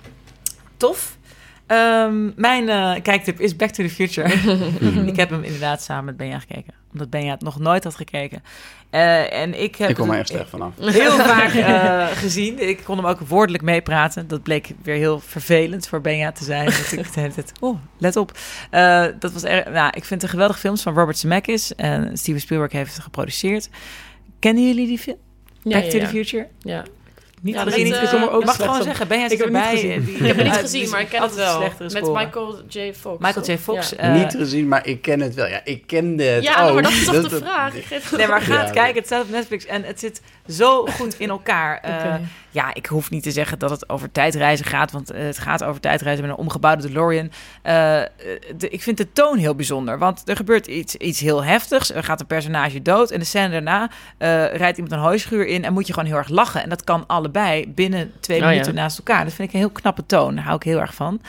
[0.76, 1.16] Tof.
[1.66, 4.28] Ehm, mijn eh, kijktip is Back to the Future.
[5.10, 6.74] ik heb hem inderdaad samen met Benja gekeken.
[6.92, 8.42] Omdat Benja het nog nooit had gekeken.
[8.90, 10.72] Eh, en ik heb Ik kom er het echt vanaf.
[10.78, 12.68] heel vaak eh, gezien.
[12.68, 14.28] Ik kon hem ook woordelijk meepraten.
[14.28, 16.64] Dat bleek weer heel vervelend voor Benja te zijn.
[16.64, 18.38] Dat ik de hele tijd, oh, let op.
[18.70, 21.74] Eh, dat was erg, nou, ik vind het een geweldige films van Robert Zemeckis.
[21.74, 23.68] En Steven Spielberg heeft het geproduceerd.
[24.38, 25.16] Kennen jullie die film?
[25.62, 26.48] Ja, Back ja, to the Future?
[26.58, 26.84] Ja.
[27.42, 29.56] Niet Ja, gezien, met, ik eh, ook mag gewoon zeggen, Benja Ik zit heb het
[29.56, 29.80] niet erbij.
[29.80, 29.92] gezien.
[29.92, 31.60] en die- Ik heb het niet gezien, maar ik ken het wel.
[31.78, 31.92] Met.
[32.12, 32.92] Michael J.
[33.00, 33.18] Fox.
[33.24, 33.56] Michael J.
[33.58, 33.90] Fox.
[33.90, 35.46] Ja, eh, Niet gezien, maar ik ken het wel.
[35.46, 36.74] Ja, ik kende het ja ook.
[36.74, 37.74] maar dat is toch de vraag?
[37.74, 38.72] Ik Nee, maar ga het Ja.
[38.74, 38.94] kijken.
[38.96, 41.80] Het staat op Netflix en het zit zo goed in elkaar.
[41.82, 42.14] Eh.
[42.52, 45.64] Ja, ik hoef niet te zeggen dat het over tijdreizen gaat, want eh, het gaat
[45.64, 47.30] over tijdreizen met een omgebouwde DeLorean.
[47.62, 48.08] Eh, eh,
[48.56, 51.92] de, ik vind de toon heel bijzonder, want er gebeurt iets, iets heel heftigs.
[51.94, 53.90] Er gaat een personage dood en de scène daarna
[54.56, 56.62] rijdt iemand een hooischuur in en moet je gewoon heel erg lachen.
[56.62, 58.50] En dat kan allebei binnen twee Oh, ja.
[58.50, 59.24] minuten naast elkaar.
[59.24, 61.20] Dat vind ik een heel knappe toon, daar hou ik heel erg van.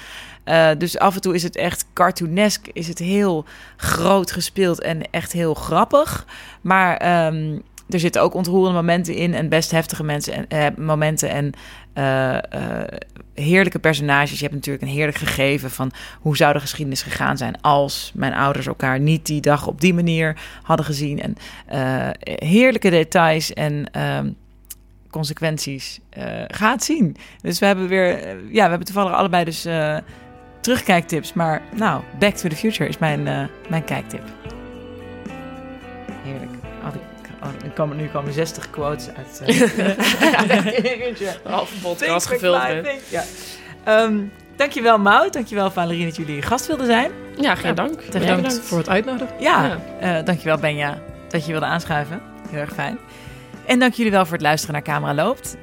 [0.78, 3.46] Dus af en toe is het echt cartoonesk, is het heel
[3.78, 6.26] groot gespeeld en echt heel grappig.
[6.62, 7.58] Maar ehm,
[7.90, 11.54] er zitten ook ontroerende momenten in en best heftige mensen en, eh, momenten en
[11.94, 12.88] eh, eh,
[13.34, 14.40] heerlijke personages.
[14.40, 18.34] Je hebt natuurlijk een heerlijk gegeven van hoe zou de geschiedenis gegaan zijn als mijn
[18.34, 21.22] ouders elkaar niet die dag op die manier hadden gezien.
[21.22, 22.10] En eh,
[22.48, 24.30] heerlijke details en ehm,
[25.10, 26.00] consequenties?
[26.48, 27.16] Ga het zien.
[27.42, 28.10] Dus we hebben weer,
[28.52, 29.68] ja, we hebben toevallig allebei dus
[30.62, 31.34] terugkijktips.
[31.34, 34.24] Maar nou, Back to the Future is mijn, mijn kijktip.
[36.24, 36.53] Heerlijk.
[37.44, 39.42] Oh, oh, komen, nu komen 60 quotes uit.
[41.44, 42.62] Half podcast gevuld.
[43.10, 43.24] Ja.
[44.04, 47.12] Um, dankjewel Maud, dankjewel Valerie dat jullie gast wilden zijn.
[47.38, 48.12] Ja, geen dank.
[48.12, 49.36] Bedankt voor het uitnodigen.
[49.40, 50.22] Ja, ja.
[50.22, 52.22] dankjewel Benja dat je wilde aanschuiven.
[52.50, 52.98] Heel erg fijn.
[53.66, 55.58] En dank jullie wel voor het luisteren naar Camera Loopt.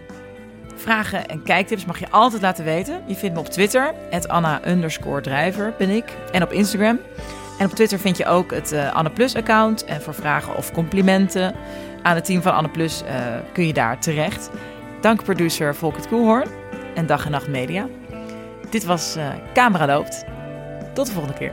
[0.76, 3.02] Vragen en kijktips mag je altijd laten weten.
[3.06, 3.94] Je vindt me op Twitter,
[4.26, 4.60] Anna
[5.22, 6.04] drijver ben ik.
[6.32, 6.98] En op Instagram.
[7.60, 9.84] En op Twitter vind je ook het uh, Anne Plus account.
[9.84, 11.54] En voor vragen of complimenten
[12.02, 13.08] aan het team van Anne Plus uh,
[13.52, 14.50] kun je daar terecht.
[15.00, 16.48] Dank producer Volkert Koelhoorn
[16.94, 17.86] en Dag en Nacht Media.
[18.70, 20.24] Dit was uh, Camera Loopt.
[20.92, 21.52] Tot de volgende keer.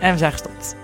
[0.00, 0.79] En we zijn gestopt.